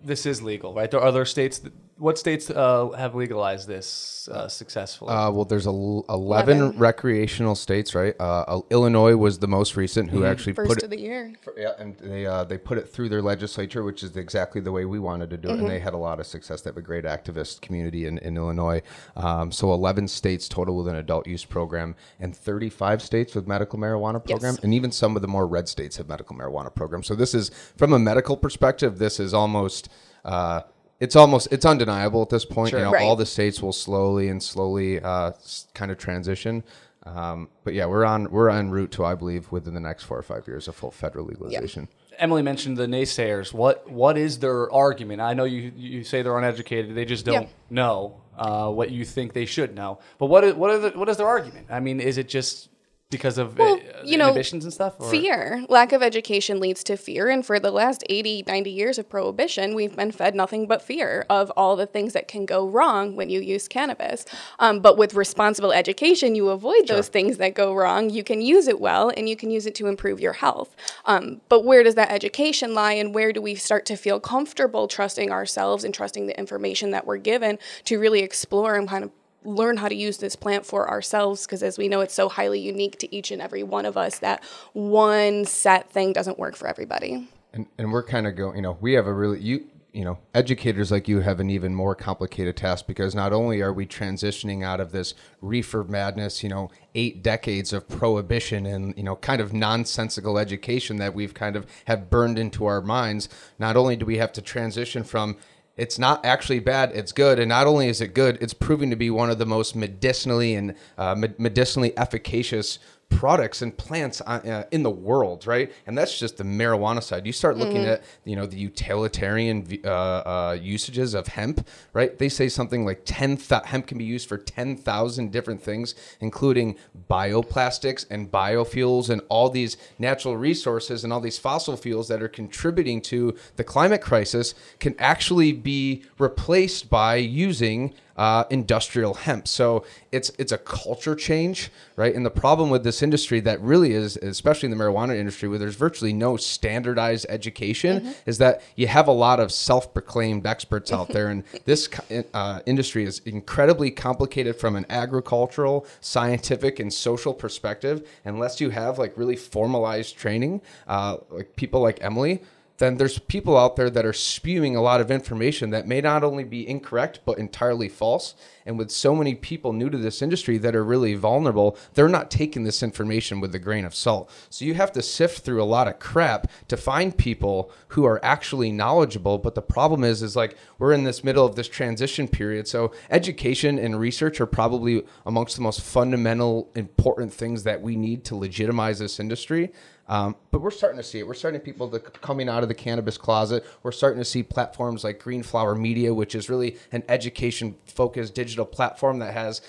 this 0.04 0.26
is 0.26 0.42
legal, 0.42 0.74
right? 0.74 0.90
There 0.90 1.00
are 1.00 1.06
other 1.06 1.24
states. 1.24 1.58
That, 1.60 1.72
what 1.96 2.18
states 2.18 2.50
uh, 2.50 2.88
have 2.90 3.14
legalized 3.14 3.68
this 3.68 4.28
uh, 4.32 4.48
successfully? 4.48 5.12
Uh, 5.14 5.30
well, 5.30 5.44
there's 5.44 5.66
a 5.66 5.70
l- 5.70 6.04
11, 6.08 6.58
11. 6.58 6.78
recreational 6.78 7.54
states, 7.54 7.94
right? 7.94 8.14
Uh, 8.18 8.40
uh, 8.48 8.60
Illinois 8.70 9.14
was 9.14 9.38
the 9.38 9.46
most 9.46 9.76
recent 9.76 10.10
who 10.10 10.24
actually 10.24 10.54
First 10.54 10.68
put 10.68 10.78
of 10.78 10.84
it. 10.84 10.90
the 10.96 11.00
year. 11.00 11.32
Yeah, 11.56 11.70
and 11.78 11.96
they 11.98 12.26
uh, 12.26 12.44
they 12.44 12.58
put 12.58 12.78
it 12.78 12.88
through 12.88 13.10
their 13.10 13.22
legislature, 13.22 13.84
which 13.84 14.02
is 14.02 14.16
exactly 14.16 14.60
the 14.60 14.72
way 14.72 14.84
we 14.86 14.98
wanted 14.98 15.30
to 15.30 15.36
do 15.36 15.50
it, 15.50 15.58
and 15.60 15.68
they 15.68 15.78
had 15.78 15.94
a 15.94 15.98
lot 15.98 16.18
of 16.18 16.26
success. 16.26 16.62
They 16.62 16.70
have 16.70 16.76
a 16.76 16.82
great 16.82 17.04
activist 17.04 17.60
community 17.60 18.06
in, 18.06 18.18
in 18.18 18.36
Illinois. 18.36 18.82
Um, 19.16 19.52
so 19.52 19.72
11 19.72 20.08
states 20.08 20.48
total 20.48 20.76
with 20.76 20.88
an 20.88 20.96
adult 20.96 21.26
use 21.26 21.44
program, 21.44 21.94
and 22.18 22.36
35 22.36 23.02
states 23.02 23.34
with 23.34 23.46
medical 23.46 23.78
marijuana 23.78 24.24
program, 24.24 24.54
Yes. 24.54 24.64
and 24.64 24.74
even 24.74 24.90
some 24.90 25.14
of 25.16 25.22
the 25.22 25.28
more 25.28 25.46
red 25.46 25.68
states 25.68 25.96
have 25.98 26.08
medical 26.08 26.36
marijuana 26.36 26.74
programs. 26.74 27.06
So 27.06 27.14
this 27.14 27.34
is 27.34 27.50
from 27.76 27.92
a 27.92 27.98
medical 27.98 28.36
perspective, 28.36 28.98
this 28.98 29.20
is 29.20 29.32
almost. 29.32 29.88
Uh, 30.24 30.62
it's 31.04 31.16
almost 31.16 31.48
it's 31.52 31.64
undeniable 31.64 32.22
at 32.22 32.30
this 32.30 32.44
point. 32.44 32.70
Sure. 32.70 32.78
You 32.80 32.84
know, 32.86 32.90
Right. 32.92 33.02
all 33.04 33.16
the 33.16 33.26
states 33.26 33.62
will 33.62 33.72
slowly 33.72 34.28
and 34.28 34.42
slowly 34.42 35.00
uh, 35.00 35.32
kind 35.74 35.90
of 35.92 35.98
transition. 35.98 36.64
Um, 37.06 37.48
but 37.64 37.74
yeah, 37.74 37.84
we're 37.86 38.04
on 38.06 38.30
we're 38.30 38.48
en 38.48 38.70
route 38.70 38.90
to 38.92 39.04
I 39.04 39.14
believe 39.14 39.52
within 39.52 39.74
the 39.74 39.80
next 39.80 40.04
four 40.04 40.18
or 40.18 40.22
five 40.22 40.48
years 40.48 40.68
a 40.68 40.72
full 40.72 40.90
federal 40.90 41.26
legalization. 41.26 41.88
Emily 42.18 42.42
mentioned 42.42 42.76
the 42.78 42.86
naysayers. 42.86 43.52
What 43.52 43.90
what 43.90 44.16
is 44.16 44.38
their 44.38 44.72
argument? 44.72 45.20
I 45.20 45.34
know 45.34 45.44
you 45.44 45.72
you 45.76 46.02
say 46.04 46.22
they're 46.22 46.38
uneducated. 46.38 46.94
They 46.94 47.04
just 47.04 47.24
don't 47.26 47.42
Yeah. 47.42 47.48
know 47.70 48.20
uh, 48.38 48.70
what 48.70 48.90
you 48.90 49.04
think 49.04 49.32
they 49.32 49.44
should 49.46 49.74
know. 49.74 49.98
But 50.18 50.26
what 50.26 50.42
is, 50.44 50.54
what 50.54 50.70
are 50.70 50.78
the, 50.78 50.90
what 50.98 51.08
is 51.08 51.16
their 51.18 51.28
argument? 51.28 51.66
I 51.70 51.80
mean, 51.80 52.00
is 52.00 52.16
it 52.18 52.28
just 52.28 52.68
because 53.14 53.38
of 53.38 53.56
Well, 53.56 53.74
uh, 53.74 54.02
you 54.04 54.16
know, 54.18 54.28
inhibitions 54.28 54.64
and 54.64 54.72
stuff? 54.72 54.94
or- 54.98 55.08
Fear. 55.08 55.66
Lack 55.68 55.92
of 55.92 56.02
education 56.02 56.58
leads 56.58 56.82
to 56.84 56.96
fear. 56.96 57.28
And 57.28 57.46
for 57.46 57.60
the 57.60 57.70
last 57.70 58.02
80, 58.08 58.42
90 58.46 58.70
years 58.70 58.98
of 58.98 59.08
prohibition, 59.08 59.74
we've 59.74 59.94
been 59.94 60.10
fed 60.10 60.34
nothing 60.34 60.66
but 60.66 60.82
fear 60.82 61.24
of 61.30 61.50
all 61.56 61.76
the 61.76 61.86
things 61.86 62.12
that 62.12 62.26
can 62.26 62.44
go 62.44 62.66
wrong 62.66 63.14
when 63.14 63.30
you 63.30 63.40
use 63.40 63.68
cannabis. 63.68 64.24
Um, 64.58 64.80
but 64.80 64.98
with 64.98 65.14
responsible 65.14 65.72
education, 65.72 66.34
you 66.34 66.48
avoid 66.48 66.88
those 66.88 67.08
things 67.08 67.36
that 67.38 67.54
go 67.54 67.72
wrong. 67.72 68.10
You 68.10 68.24
can 68.24 68.40
use 68.40 68.66
it 68.66 68.80
well 68.80 69.12
and 69.16 69.28
you 69.28 69.36
can 69.36 69.50
use 69.50 69.64
it 69.66 69.74
to 69.76 69.86
improve 69.86 70.18
your 70.18 70.32
health. 70.34 70.74
Um, 71.04 71.40
but 71.48 71.64
where 71.64 71.82
does 71.84 71.94
that 71.94 72.10
education 72.10 72.74
lie 72.74 72.94
and 72.94 73.14
where 73.14 73.32
do 73.32 73.40
we 73.40 73.54
start 73.54 73.86
to 73.86 73.96
feel 73.96 74.18
comfortable 74.18 74.88
trusting 74.88 75.30
ourselves 75.30 75.84
and 75.84 75.94
trusting 75.94 76.26
the 76.26 76.36
information 76.38 76.90
that 76.90 77.06
we're 77.06 77.18
given 77.18 77.58
to 77.84 77.98
really 77.98 78.20
explore 78.20 78.74
and 78.74 78.88
kind 78.88 79.04
of 79.04 79.10
learn 79.44 79.76
how 79.76 79.88
to 79.88 79.94
use 79.94 80.18
this 80.18 80.36
plant 80.36 80.64
for 80.66 80.88
ourselves 80.88 81.46
because 81.46 81.62
as 81.62 81.78
we 81.78 81.88
know 81.88 82.00
it's 82.00 82.14
so 82.14 82.28
highly 82.28 82.58
unique 82.58 82.98
to 82.98 83.14
each 83.14 83.30
and 83.30 83.42
every 83.42 83.62
one 83.62 83.84
of 83.86 83.96
us 83.96 84.18
that 84.20 84.42
one 84.72 85.44
set 85.44 85.90
thing 85.90 86.12
doesn't 86.12 86.38
work 86.38 86.56
for 86.56 86.66
everybody 86.66 87.28
And 87.52 87.66
and 87.78 87.92
we're 87.92 88.02
kind 88.02 88.26
of 88.26 88.36
going. 88.36 88.56
You 88.56 88.62
know, 88.62 88.78
we 88.80 88.94
have 88.94 89.06
a 89.06 89.12
really 89.12 89.40
you. 89.40 89.66
You 89.92 90.04
know, 90.04 90.18
educators 90.34 90.90
like 90.90 91.06
you 91.06 91.20
have 91.20 91.38
an 91.38 91.50
even 91.50 91.72
more 91.72 91.94
complicated 91.94 92.56
task 92.56 92.84
because 92.88 93.14
not 93.14 93.32
only 93.32 93.60
are 93.62 93.72
we 93.72 93.86
transitioning 93.86 94.64
out 94.64 94.80
of 94.80 94.90
this 94.90 95.14
reefer 95.40 95.84
madness, 95.84 96.42
you 96.42 96.48
know, 96.48 96.68
eight 96.96 97.22
decades 97.22 97.72
of 97.72 97.88
prohibition 97.88 98.66
and 98.66 98.92
you 98.96 99.04
know, 99.04 99.14
kind 99.14 99.40
of 99.40 99.52
nonsensical 99.52 100.36
education 100.36 100.96
that 100.96 101.14
we've 101.14 101.32
kind 101.32 101.54
of 101.54 101.64
have 101.84 102.10
burned 102.10 102.40
into 102.40 102.64
our 102.66 102.80
minds. 102.80 103.28
Not 103.56 103.76
only 103.76 103.94
do 103.94 104.04
we 104.04 104.16
have 104.16 104.32
to 104.32 104.42
transition 104.42 105.04
from 105.04 105.36
it's 105.76 105.98
not 105.98 106.24
actually 106.24 106.60
bad 106.60 106.92
it's 106.94 107.12
good. 107.12 107.38
And 107.38 107.48
not 107.48 107.66
only 107.66 107.88
is 107.88 108.00
it 108.00 108.14
good 108.14 108.38
it's 108.40 108.54
proving 108.54 108.90
to 108.90 108.96
be 108.96 109.10
one 109.10 109.30
of 109.30 109.38
the 109.38 109.46
most 109.46 109.74
medicinally 109.74 110.54
and 110.54 110.74
uh, 110.96 111.14
med- 111.14 111.38
medicinally 111.38 111.96
efficacious 111.98 112.78
products 113.18 113.62
and 113.62 113.76
plants 113.76 114.20
uh, 114.22 114.40
uh, 114.44 114.64
in 114.70 114.82
the 114.82 114.90
world 114.90 115.46
right? 115.46 115.72
And 115.86 115.96
that's 115.96 116.18
just 116.18 116.36
the 116.36 116.44
marijuana 116.44 117.02
side. 117.02 117.26
You 117.26 117.32
start 117.32 117.56
looking 117.56 117.84
at 117.84 118.02
you 118.24 118.36
know 118.36 118.46
the 118.46 118.56
utilitarian 118.56 119.66
uh, 119.84 119.88
uh, 119.88 120.58
usages 120.60 121.14
of 121.14 121.28
hemp 121.28 121.66
right? 121.92 122.18
They 122.18 122.28
say 122.28 122.48
something 122.48 122.84
like 122.84 123.02
10 123.04 123.36
th- 123.36 123.62
hemp 123.64 123.86
can 123.86 123.98
be 123.98 124.04
used 124.04 124.28
for 124.28 124.38
10,000 124.38 125.32
different 125.32 125.62
things 125.62 125.94
including 126.20 126.76
bioplastics 127.10 128.06
and 128.10 128.30
biofuels 128.30 129.10
and 129.10 129.20
all 129.28 129.48
these 129.50 129.76
natural 129.98 130.36
resources 130.36 131.04
and 131.04 131.12
all 131.12 131.20
these 131.20 131.38
fossil 131.38 131.76
fuels 131.76 132.08
that 132.08 132.22
are 132.22 132.28
contributing 132.28 133.00
to 133.00 133.34
the 133.56 133.64
climate 133.64 134.00
crisis 134.00 134.54
can 134.80 134.94
actually 134.98 135.52
be 135.52 136.04
replaced 136.18 136.90
by 136.90 137.16
using 137.16 137.94
uh, 138.16 138.44
industrial 138.50 139.14
hemp. 139.14 139.48
So 139.48 139.84
it's 140.12 140.30
it's 140.38 140.52
a 140.52 140.58
culture 140.58 141.14
change, 141.14 141.70
right? 141.96 142.14
And 142.14 142.24
the 142.24 142.30
problem 142.30 142.70
with 142.70 142.84
this 142.84 143.02
industry 143.02 143.40
that 143.40 143.60
really 143.60 143.92
is, 143.92 144.16
especially 144.18 144.70
in 144.70 144.76
the 144.76 144.82
marijuana 144.82 145.16
industry, 145.16 145.48
where 145.48 145.58
there's 145.58 145.74
virtually 145.74 146.12
no 146.12 146.36
standardized 146.36 147.26
education, 147.28 148.14
is 148.26 148.38
that 148.38 148.62
you 148.76 148.86
have 148.86 149.08
a 149.08 149.12
lot 149.12 149.40
of 149.40 149.50
self-proclaimed 149.50 150.46
experts 150.46 150.92
out 150.92 151.08
there, 151.08 151.28
and 151.28 151.44
this 151.64 151.88
uh, 152.32 152.60
industry 152.66 153.04
is 153.04 153.20
incredibly 153.20 153.90
complicated 153.90 154.56
from 154.56 154.76
an 154.76 154.86
agricultural, 154.88 155.86
scientific, 156.00 156.78
and 156.78 156.92
social 156.92 157.34
perspective. 157.34 158.08
Unless 158.24 158.60
you 158.60 158.70
have 158.70 158.98
like 158.98 159.16
really 159.16 159.36
formalized 159.36 160.16
training, 160.16 160.60
uh, 160.86 161.16
like 161.30 161.56
people 161.56 161.80
like 161.80 161.98
Emily 162.02 162.40
then 162.78 162.96
there's 162.96 163.18
people 163.20 163.56
out 163.56 163.76
there 163.76 163.90
that 163.90 164.04
are 164.04 164.12
spewing 164.12 164.74
a 164.74 164.82
lot 164.82 165.00
of 165.00 165.10
information 165.10 165.70
that 165.70 165.86
may 165.86 166.00
not 166.00 166.24
only 166.24 166.42
be 166.42 166.68
incorrect 166.68 167.20
but 167.24 167.38
entirely 167.38 167.88
false. 167.88 168.34
And 168.66 168.78
with 168.78 168.90
so 168.90 169.14
many 169.14 169.34
people 169.34 169.72
new 169.72 169.90
to 169.90 169.98
this 169.98 170.22
industry 170.22 170.58
that 170.58 170.74
are 170.74 170.84
really 170.84 171.14
vulnerable, 171.14 171.76
they're 171.94 172.08
not 172.08 172.30
taking 172.30 172.64
this 172.64 172.82
information 172.82 173.40
with 173.40 173.54
a 173.54 173.58
grain 173.58 173.84
of 173.84 173.94
salt. 173.94 174.30
So 174.50 174.64
you 174.64 174.74
have 174.74 174.90
to 174.92 175.02
sift 175.02 175.44
through 175.44 175.62
a 175.62 175.64
lot 175.64 175.86
of 175.86 176.00
crap 176.00 176.50
to 176.68 176.76
find 176.76 177.16
people 177.16 177.70
who 177.88 178.04
are 178.06 178.24
actually 178.24 178.72
knowledgeable. 178.72 179.38
But 179.38 179.54
the 179.54 179.62
problem 179.62 180.02
is, 180.02 180.22
is 180.22 180.34
like 180.34 180.56
we're 180.78 180.92
in 180.92 181.04
this 181.04 181.22
middle 181.22 181.46
of 181.46 181.54
this 181.54 181.68
transition 181.68 182.26
period. 182.26 182.66
So 182.66 182.92
education 183.10 183.78
and 183.78 184.00
research 184.00 184.40
are 184.40 184.46
probably 184.46 185.04
amongst 185.26 185.56
the 185.56 185.62
most 185.62 185.80
fundamental, 185.80 186.70
important 186.74 187.32
things 187.32 187.62
that 187.62 187.82
we 187.82 187.94
need 187.94 188.24
to 188.24 188.36
legitimize 188.36 188.98
this 188.98 189.20
industry. 189.20 189.70
Um, 190.08 190.36
but 190.50 190.60
we're 190.60 190.70
starting 190.70 190.98
to 190.98 191.02
see 191.02 191.18
it. 191.18 191.26
We're 191.26 191.34
starting 191.34 191.60
to 191.60 191.64
people 191.64 191.88
to 191.88 191.98
coming 191.98 192.48
out 192.48 192.62
of 192.62 192.68
the 192.68 192.74
cannabis 192.74 193.16
closet. 193.16 193.64
We're 193.82 193.92
starting 193.92 194.18
to 194.18 194.24
see 194.24 194.42
platforms 194.42 195.02
like 195.02 195.18
Green 195.18 195.42
Flower 195.42 195.74
Media, 195.74 196.12
which 196.12 196.34
is 196.34 196.50
really 196.50 196.76
an 196.92 197.02
education-focused 197.08 198.34
digital 198.34 198.66
platform 198.66 199.18
that 199.20 199.32
has 199.32 199.62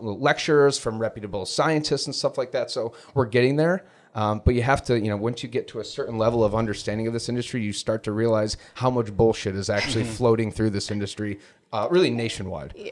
lectures 0.00 0.78
from 0.78 0.98
reputable 0.98 1.44
scientists 1.44 2.06
and 2.06 2.14
stuff 2.14 2.38
like 2.38 2.52
that. 2.52 2.70
So 2.70 2.92
we're 3.14 3.26
getting 3.26 3.56
there. 3.56 3.84
Um, 4.14 4.42
but 4.44 4.54
you 4.54 4.62
have 4.62 4.82
to, 4.84 4.98
you 4.98 5.08
know, 5.08 5.16
once 5.16 5.42
you 5.42 5.48
get 5.48 5.68
to 5.68 5.80
a 5.80 5.84
certain 5.84 6.18
level 6.18 6.44
of 6.44 6.54
understanding 6.54 7.06
of 7.06 7.12
this 7.12 7.28
industry, 7.28 7.62
you 7.62 7.72
start 7.72 8.02
to 8.04 8.12
realize 8.12 8.56
how 8.74 8.90
much 8.90 9.16
bullshit 9.16 9.54
is 9.54 9.70
actually 9.70 10.04
floating 10.18 10.50
through 10.50 10.70
this 10.70 10.90
industry, 10.90 11.38
uh, 11.72 11.86
really 11.90 12.10
nationwide. 12.10 12.74
Yeah. 12.76 12.90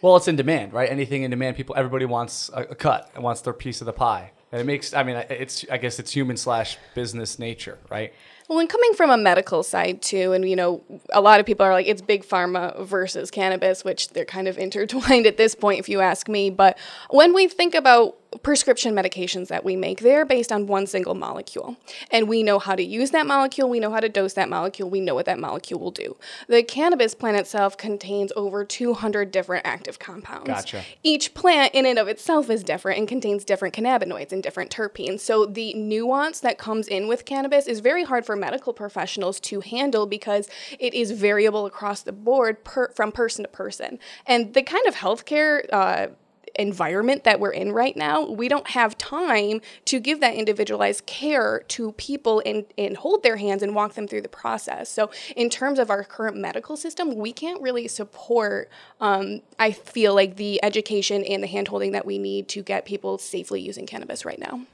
Well, 0.00 0.16
it's 0.16 0.28
in 0.28 0.36
demand, 0.36 0.72
right? 0.72 0.90
Anything 0.90 1.22
in 1.22 1.30
demand, 1.30 1.56
people, 1.56 1.74
everybody 1.76 2.04
wants 2.04 2.50
a, 2.52 2.62
a 2.62 2.74
cut 2.74 3.10
and 3.14 3.22
wants 3.22 3.40
their 3.42 3.52
piece 3.52 3.80
of 3.80 3.86
the 3.86 3.92
pie. 3.92 4.32
And 4.54 4.60
it 4.60 4.66
makes, 4.66 4.94
I 4.94 5.02
mean, 5.02 5.16
it's, 5.30 5.64
I 5.68 5.78
guess 5.78 5.98
it's 5.98 6.12
human 6.12 6.36
slash 6.36 6.78
business 6.94 7.40
nature, 7.40 7.76
right? 7.90 8.14
Well, 8.48 8.60
and 8.60 8.68
coming 8.68 8.92
from 8.94 9.10
a 9.10 9.16
medical 9.16 9.64
side 9.64 10.00
too, 10.00 10.32
and 10.32 10.48
you 10.48 10.54
know, 10.54 10.80
a 11.12 11.20
lot 11.20 11.40
of 11.40 11.46
people 11.46 11.66
are 11.66 11.72
like, 11.72 11.88
it's 11.88 12.00
big 12.00 12.24
pharma 12.24 12.86
versus 12.86 13.32
cannabis, 13.32 13.82
which 13.82 14.10
they're 14.10 14.24
kind 14.24 14.46
of 14.46 14.56
intertwined 14.56 15.26
at 15.26 15.38
this 15.38 15.56
point, 15.56 15.80
if 15.80 15.88
you 15.88 16.00
ask 16.00 16.28
me. 16.28 16.50
But 16.50 16.78
when 17.10 17.34
we 17.34 17.48
think 17.48 17.74
about 17.74 18.16
prescription 18.42 18.94
medications 18.94 19.48
that 19.48 19.64
we 19.64 19.76
make, 19.76 20.00
they're 20.00 20.24
based 20.24 20.52
on 20.52 20.66
one 20.66 20.86
single 20.86 21.14
molecule. 21.14 21.76
And 22.10 22.28
we 22.28 22.42
know 22.42 22.58
how 22.58 22.74
to 22.74 22.82
use 22.82 23.10
that 23.10 23.26
molecule, 23.26 23.68
we 23.68 23.80
know 23.80 23.90
how 23.90 24.00
to 24.00 24.08
dose 24.08 24.34
that 24.34 24.48
molecule, 24.48 24.90
we 24.90 25.00
know 25.00 25.14
what 25.14 25.26
that 25.26 25.38
molecule 25.38 25.80
will 25.80 25.90
do. 25.90 26.16
The 26.48 26.62
cannabis 26.62 27.14
plant 27.14 27.36
itself 27.36 27.76
contains 27.76 28.32
over 28.36 28.64
200 28.64 29.30
different 29.30 29.66
active 29.66 29.98
compounds. 29.98 30.48
Gotcha. 30.48 30.84
Each 31.02 31.34
plant 31.34 31.74
in 31.74 31.86
and 31.86 31.98
of 31.98 32.08
itself 32.08 32.50
is 32.50 32.62
different 32.62 32.98
and 32.98 33.08
contains 33.08 33.44
different 33.44 33.74
cannabinoids 33.74 34.32
and 34.32 34.42
different 34.42 34.70
terpenes. 34.70 35.20
So 35.20 35.46
the 35.46 35.74
nuance 35.74 36.40
that 36.40 36.58
comes 36.58 36.88
in 36.88 37.08
with 37.08 37.24
cannabis 37.24 37.66
is 37.66 37.80
very 37.80 38.04
hard 38.04 38.26
for 38.26 38.36
medical 38.36 38.72
professionals 38.72 39.40
to 39.40 39.60
handle 39.60 40.06
because 40.06 40.48
it 40.78 40.94
is 40.94 41.12
variable 41.12 41.66
across 41.66 42.02
the 42.02 42.12
board 42.12 42.64
per, 42.64 42.90
from 42.90 43.12
person 43.12 43.44
to 43.44 43.48
person. 43.48 43.98
And 44.26 44.54
the 44.54 44.62
kind 44.62 44.86
of 44.86 44.96
healthcare 44.96 45.66
uh, 45.72 46.08
environment 46.56 47.24
that 47.24 47.40
we're 47.40 47.52
in 47.52 47.72
right 47.72 47.96
now, 47.96 48.24
we 48.24 48.48
don't 48.48 48.68
have 48.68 48.96
time 48.98 49.60
to 49.86 50.00
give 50.00 50.20
that 50.20 50.34
individualized 50.34 51.06
care 51.06 51.64
to 51.68 51.92
people 51.92 52.42
and, 52.44 52.64
and 52.78 52.96
hold 52.96 53.22
their 53.22 53.36
hands 53.36 53.62
and 53.62 53.74
walk 53.74 53.94
them 53.94 54.06
through 54.06 54.22
the 54.22 54.28
process. 54.28 54.88
So, 54.88 55.10
in 55.36 55.50
terms 55.50 55.78
of 55.78 55.90
our 55.90 56.04
current 56.04 56.36
medical 56.36 56.76
system, 56.76 57.16
we 57.16 57.32
can't 57.32 57.60
really 57.60 57.88
support, 57.88 58.70
um, 59.00 59.40
I 59.58 59.72
feel 59.72 60.14
like, 60.14 60.36
the 60.36 60.62
education 60.64 61.24
and 61.24 61.42
the 61.42 61.48
handholding 61.48 61.92
that 61.92 62.06
we 62.06 62.18
need 62.18 62.48
to 62.48 62.62
get 62.62 62.84
people 62.84 63.18
safely 63.18 63.60
using 63.60 63.86
cannabis 63.86 64.24
right 64.24 64.38
now. 64.38 64.66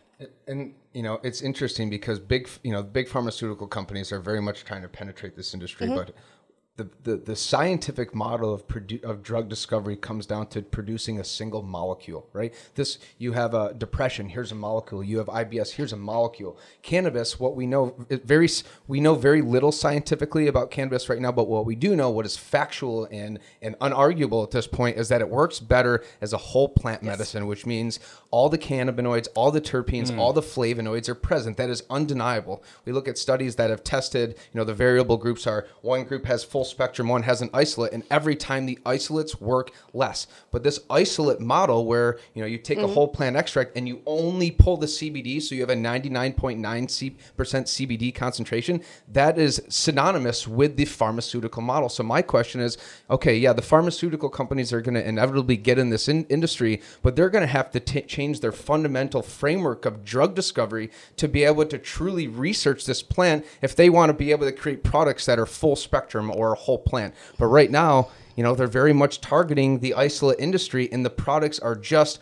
And 0.46 0.74
you 0.92 1.02
know, 1.02 1.20
it's 1.22 1.40
interesting 1.40 1.88
because 1.88 2.18
big, 2.18 2.48
you 2.62 2.72
know, 2.72 2.82
big 2.82 3.08
pharmaceutical 3.08 3.66
companies 3.66 4.12
are 4.12 4.20
very 4.20 4.42
much 4.42 4.64
trying 4.64 4.82
to 4.82 4.88
penetrate 4.88 5.36
this 5.36 5.54
industry, 5.54 5.86
mm-hmm. 5.86 5.96
but 5.96 6.14
the, 6.80 6.88
the, 7.10 7.16
the 7.16 7.36
scientific 7.36 8.14
model 8.14 8.54
of 8.54 8.66
produ- 8.66 9.02
of 9.02 9.22
drug 9.22 9.48
discovery 9.48 9.96
comes 9.96 10.24
down 10.24 10.46
to 10.48 10.62
producing 10.62 11.20
a 11.20 11.24
single 11.24 11.62
molecule, 11.62 12.26
right? 12.32 12.54
This 12.74 12.98
you 13.18 13.32
have 13.32 13.52
a 13.52 13.74
depression, 13.74 14.30
here's 14.30 14.52
a 14.52 14.54
molecule. 14.54 15.04
You 15.04 15.18
have 15.18 15.26
IBS, 15.26 15.72
here's 15.72 15.92
a 15.92 15.98
molecule. 15.98 16.56
Cannabis, 16.82 17.38
what 17.38 17.54
we 17.54 17.66
know 17.66 17.94
very 18.08 18.48
we 18.88 19.00
know 19.00 19.14
very 19.14 19.42
little 19.42 19.72
scientifically 19.72 20.46
about 20.46 20.70
cannabis 20.70 21.08
right 21.08 21.20
now, 21.20 21.32
but 21.32 21.48
what 21.48 21.66
we 21.66 21.74
do 21.74 21.94
know, 21.94 22.10
what 22.10 22.24
is 22.24 22.36
factual 22.36 23.06
and 23.10 23.38
and 23.60 23.78
unarguable 23.80 24.42
at 24.42 24.50
this 24.50 24.66
point, 24.66 24.96
is 24.96 25.08
that 25.10 25.20
it 25.20 25.28
works 25.28 25.60
better 25.60 26.02
as 26.22 26.32
a 26.32 26.38
whole 26.38 26.68
plant 26.68 27.02
yes. 27.02 27.10
medicine, 27.10 27.46
which 27.46 27.66
means 27.66 28.00
all 28.30 28.48
the 28.48 28.58
cannabinoids, 28.58 29.28
all 29.34 29.50
the 29.50 29.60
terpenes, 29.60 30.10
mm. 30.10 30.18
all 30.18 30.32
the 30.32 30.40
flavonoids 30.40 31.08
are 31.08 31.14
present. 31.14 31.56
That 31.56 31.68
is 31.68 31.82
undeniable. 31.90 32.62
We 32.84 32.92
look 32.92 33.08
at 33.08 33.18
studies 33.18 33.56
that 33.56 33.68
have 33.70 33.84
tested, 33.84 34.30
you 34.30 34.58
know, 34.58 34.64
the 34.64 34.74
variable 34.74 35.18
groups 35.18 35.46
are 35.46 35.66
one 35.82 36.04
group 36.04 36.24
has 36.24 36.42
full 36.42 36.64
spectrum, 36.70 37.08
one 37.08 37.22
has 37.24 37.42
an 37.42 37.50
isolate, 37.52 37.92
and 37.92 38.04
every 38.10 38.36
time 38.36 38.66
the 38.66 38.78
isolates 38.86 39.40
work 39.40 39.70
less. 39.92 40.26
But 40.50 40.62
this 40.62 40.80
isolate 40.88 41.40
model 41.40 41.84
where, 41.86 42.18
you 42.34 42.42
know, 42.42 42.48
you 42.48 42.58
take 42.58 42.78
mm-hmm. 42.78 42.90
a 42.90 42.92
whole 42.92 43.08
plant 43.08 43.36
extract 43.36 43.76
and 43.76 43.86
you 43.88 44.00
only 44.06 44.50
pull 44.50 44.76
the 44.76 44.86
CBD, 44.86 45.42
so 45.42 45.54
you 45.54 45.60
have 45.60 45.70
a 45.70 45.74
99.9% 45.74 46.60
CBD 47.36 48.14
concentration, 48.14 48.82
that 49.08 49.38
is 49.38 49.62
synonymous 49.68 50.46
with 50.46 50.76
the 50.76 50.84
pharmaceutical 50.84 51.62
model. 51.62 51.88
So 51.88 52.02
my 52.02 52.22
question 52.22 52.60
is, 52.60 52.78
okay, 53.10 53.36
yeah, 53.36 53.52
the 53.52 53.62
pharmaceutical 53.62 54.28
companies 54.28 54.72
are 54.72 54.80
going 54.80 54.94
to 54.94 55.06
inevitably 55.06 55.56
get 55.56 55.78
in 55.78 55.90
this 55.90 56.08
in- 56.08 56.26
industry, 56.26 56.80
but 57.02 57.16
they're 57.16 57.30
going 57.30 57.42
to 57.42 57.48
have 57.48 57.70
to 57.72 57.80
t- 57.80 58.02
change 58.02 58.40
their 58.40 58.52
fundamental 58.52 59.22
framework 59.22 59.84
of 59.84 60.04
drug 60.04 60.34
discovery 60.34 60.90
to 61.16 61.28
be 61.28 61.44
able 61.44 61.64
to 61.66 61.78
truly 61.78 62.28
research 62.28 62.86
this 62.86 63.02
plant 63.02 63.44
if 63.62 63.74
they 63.76 63.90
want 63.90 64.10
to 64.10 64.14
be 64.14 64.30
able 64.30 64.46
to 64.46 64.52
create 64.52 64.82
products 64.82 65.26
that 65.26 65.38
are 65.38 65.46
full 65.46 65.76
spectrum 65.76 66.30
or 66.30 66.54
whole 66.60 66.78
plant. 66.78 67.14
But 67.38 67.46
right 67.46 67.70
now, 67.70 68.10
you 68.36 68.44
know, 68.44 68.54
they're 68.54 68.66
very 68.66 68.92
much 68.92 69.20
targeting 69.20 69.80
the 69.80 69.94
isolate 69.94 70.38
industry, 70.38 70.88
and 70.92 71.04
the 71.04 71.10
products 71.10 71.58
are 71.58 71.74
just 71.74 72.20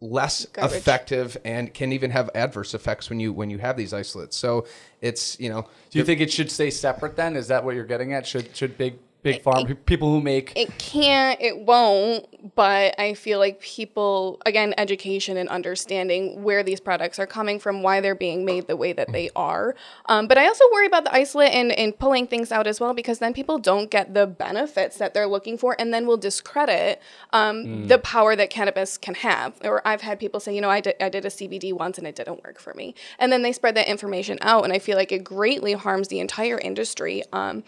less 0.00 0.46
Garbage. 0.46 0.76
effective 0.76 1.36
and 1.44 1.72
can 1.72 1.92
even 1.92 2.10
have 2.10 2.28
adverse 2.34 2.74
effects 2.74 3.08
when 3.08 3.20
you 3.20 3.32
when 3.32 3.50
you 3.50 3.58
have 3.58 3.76
these 3.76 3.92
isolates. 3.92 4.36
So 4.36 4.66
it's 5.00 5.38
you 5.38 5.48
know. 5.48 5.68
Do 5.90 5.98
you 5.98 6.04
think 6.04 6.20
it 6.20 6.32
should 6.32 6.50
stay 6.50 6.70
separate 6.70 7.16
then? 7.16 7.36
Is 7.36 7.48
that 7.48 7.64
what 7.64 7.74
you're 7.74 7.84
getting 7.84 8.12
at? 8.12 8.26
Should 8.26 8.54
should 8.56 8.76
big 8.76 8.98
big 9.22 9.42
pharma, 9.42 9.76
people 9.86 10.10
who 10.10 10.20
make 10.20 10.52
it 10.56 10.76
can't 10.78 11.40
it 11.40 11.58
won't 11.58 12.26
but 12.54 12.98
i 12.98 13.14
feel 13.14 13.38
like 13.38 13.60
people 13.60 14.40
again 14.46 14.74
education 14.76 15.36
and 15.36 15.48
understanding 15.48 16.42
where 16.42 16.62
these 16.62 16.80
products 16.80 17.18
are 17.18 17.26
coming 17.26 17.60
from 17.60 17.82
why 17.82 18.00
they're 18.00 18.14
being 18.14 18.44
made 18.44 18.66
the 18.66 18.76
way 18.76 18.92
that 18.92 19.12
they 19.12 19.30
are. 19.36 19.74
Um, 20.06 20.26
but 20.26 20.38
i 20.38 20.46
also 20.46 20.64
worry 20.72 20.86
about 20.86 21.04
the 21.04 21.14
isolate 21.14 21.52
and, 21.52 21.72
and 21.72 21.96
pulling 21.96 22.26
things 22.26 22.50
out 22.50 22.66
as 22.66 22.80
well 22.80 22.94
because 22.94 23.20
then 23.20 23.32
people 23.32 23.58
don't 23.58 23.90
get 23.90 24.14
the 24.14 24.26
benefits 24.26 24.98
that 24.98 25.14
they're 25.14 25.26
looking 25.26 25.56
for 25.56 25.76
and 25.78 25.94
then 25.94 26.06
will 26.06 26.16
discredit 26.16 27.00
um, 27.32 27.64
mm. 27.64 27.88
the 27.88 27.98
power 27.98 28.34
that 28.34 28.50
cannabis 28.50 28.98
can 28.98 29.14
have. 29.14 29.54
Or 29.62 29.86
i've 29.86 30.00
had 30.00 30.18
people 30.18 30.40
say 30.40 30.54
you 30.54 30.60
know 30.60 30.70
I 30.70 30.80
did, 30.80 30.96
I 31.00 31.08
did 31.08 31.24
a 31.24 31.28
cbd 31.28 31.72
once 31.72 31.98
and 31.98 32.06
it 32.06 32.16
didn't 32.16 32.42
work 32.42 32.58
for 32.58 32.74
me. 32.74 32.94
And 33.18 33.30
then 33.30 33.42
they 33.42 33.52
spread 33.52 33.76
that 33.76 33.88
information 33.88 34.38
out 34.40 34.64
and 34.64 34.72
i 34.72 34.78
feel 34.78 34.96
like 34.96 35.12
it 35.12 35.22
greatly 35.22 35.74
harms 35.74 36.08
the 36.08 36.18
entire 36.18 36.58
industry 36.58 37.22
um, 37.32 37.62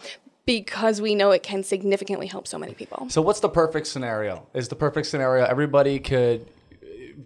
because 0.45 1.01
we 1.01 1.15
know 1.15 1.31
it 1.31 1.43
can 1.43 1.63
significantly 1.63 2.27
help 2.27 2.47
so 2.47 2.57
many 2.57 2.73
people. 2.73 3.07
So, 3.09 3.21
what's 3.21 3.39
the 3.39 3.49
perfect 3.49 3.87
scenario? 3.87 4.47
Is 4.53 4.67
the 4.67 4.75
perfect 4.75 5.07
scenario 5.07 5.45
everybody 5.45 5.99
could 5.99 6.47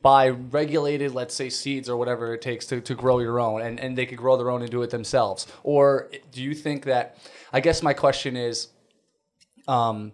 buy 0.01 0.29
regulated, 0.29 1.13
let's 1.13 1.35
say, 1.35 1.49
seeds 1.49 1.89
or 1.89 1.97
whatever 1.97 2.33
it 2.33 2.41
takes 2.41 2.65
to, 2.67 2.79
to 2.81 2.95
grow 2.95 3.19
your 3.19 3.39
own, 3.39 3.61
and, 3.61 3.79
and 3.79 3.97
they 3.97 4.05
could 4.05 4.17
grow 4.17 4.37
their 4.37 4.49
own 4.49 4.61
and 4.61 4.69
do 4.71 4.81
it 4.83 4.89
themselves? 4.89 5.47
Or 5.63 6.09
do 6.31 6.41
you 6.41 6.53
think 6.53 6.85
that? 6.85 7.17
I 7.51 7.59
guess 7.59 7.83
my 7.83 7.93
question 7.93 8.37
is, 8.37 8.67
um, 9.67 10.13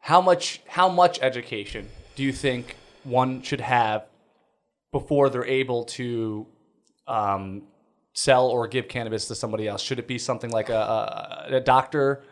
how 0.00 0.20
much 0.20 0.60
how 0.66 0.88
much 0.88 1.18
education 1.22 1.88
do 2.14 2.22
you 2.22 2.32
think 2.32 2.76
one 3.04 3.42
should 3.42 3.60
have 3.60 4.04
before 4.92 5.30
they're 5.30 5.46
able 5.46 5.84
to 5.84 6.46
um, 7.08 7.62
sell 8.12 8.48
or 8.48 8.68
give 8.68 8.86
cannabis 8.86 9.26
to 9.28 9.34
somebody 9.34 9.66
else? 9.66 9.82
Should 9.82 9.98
it 9.98 10.06
be 10.06 10.18
something 10.18 10.50
like 10.50 10.68
a, 10.68 11.46
a, 11.50 11.56
a 11.56 11.60
doctor 11.60 12.22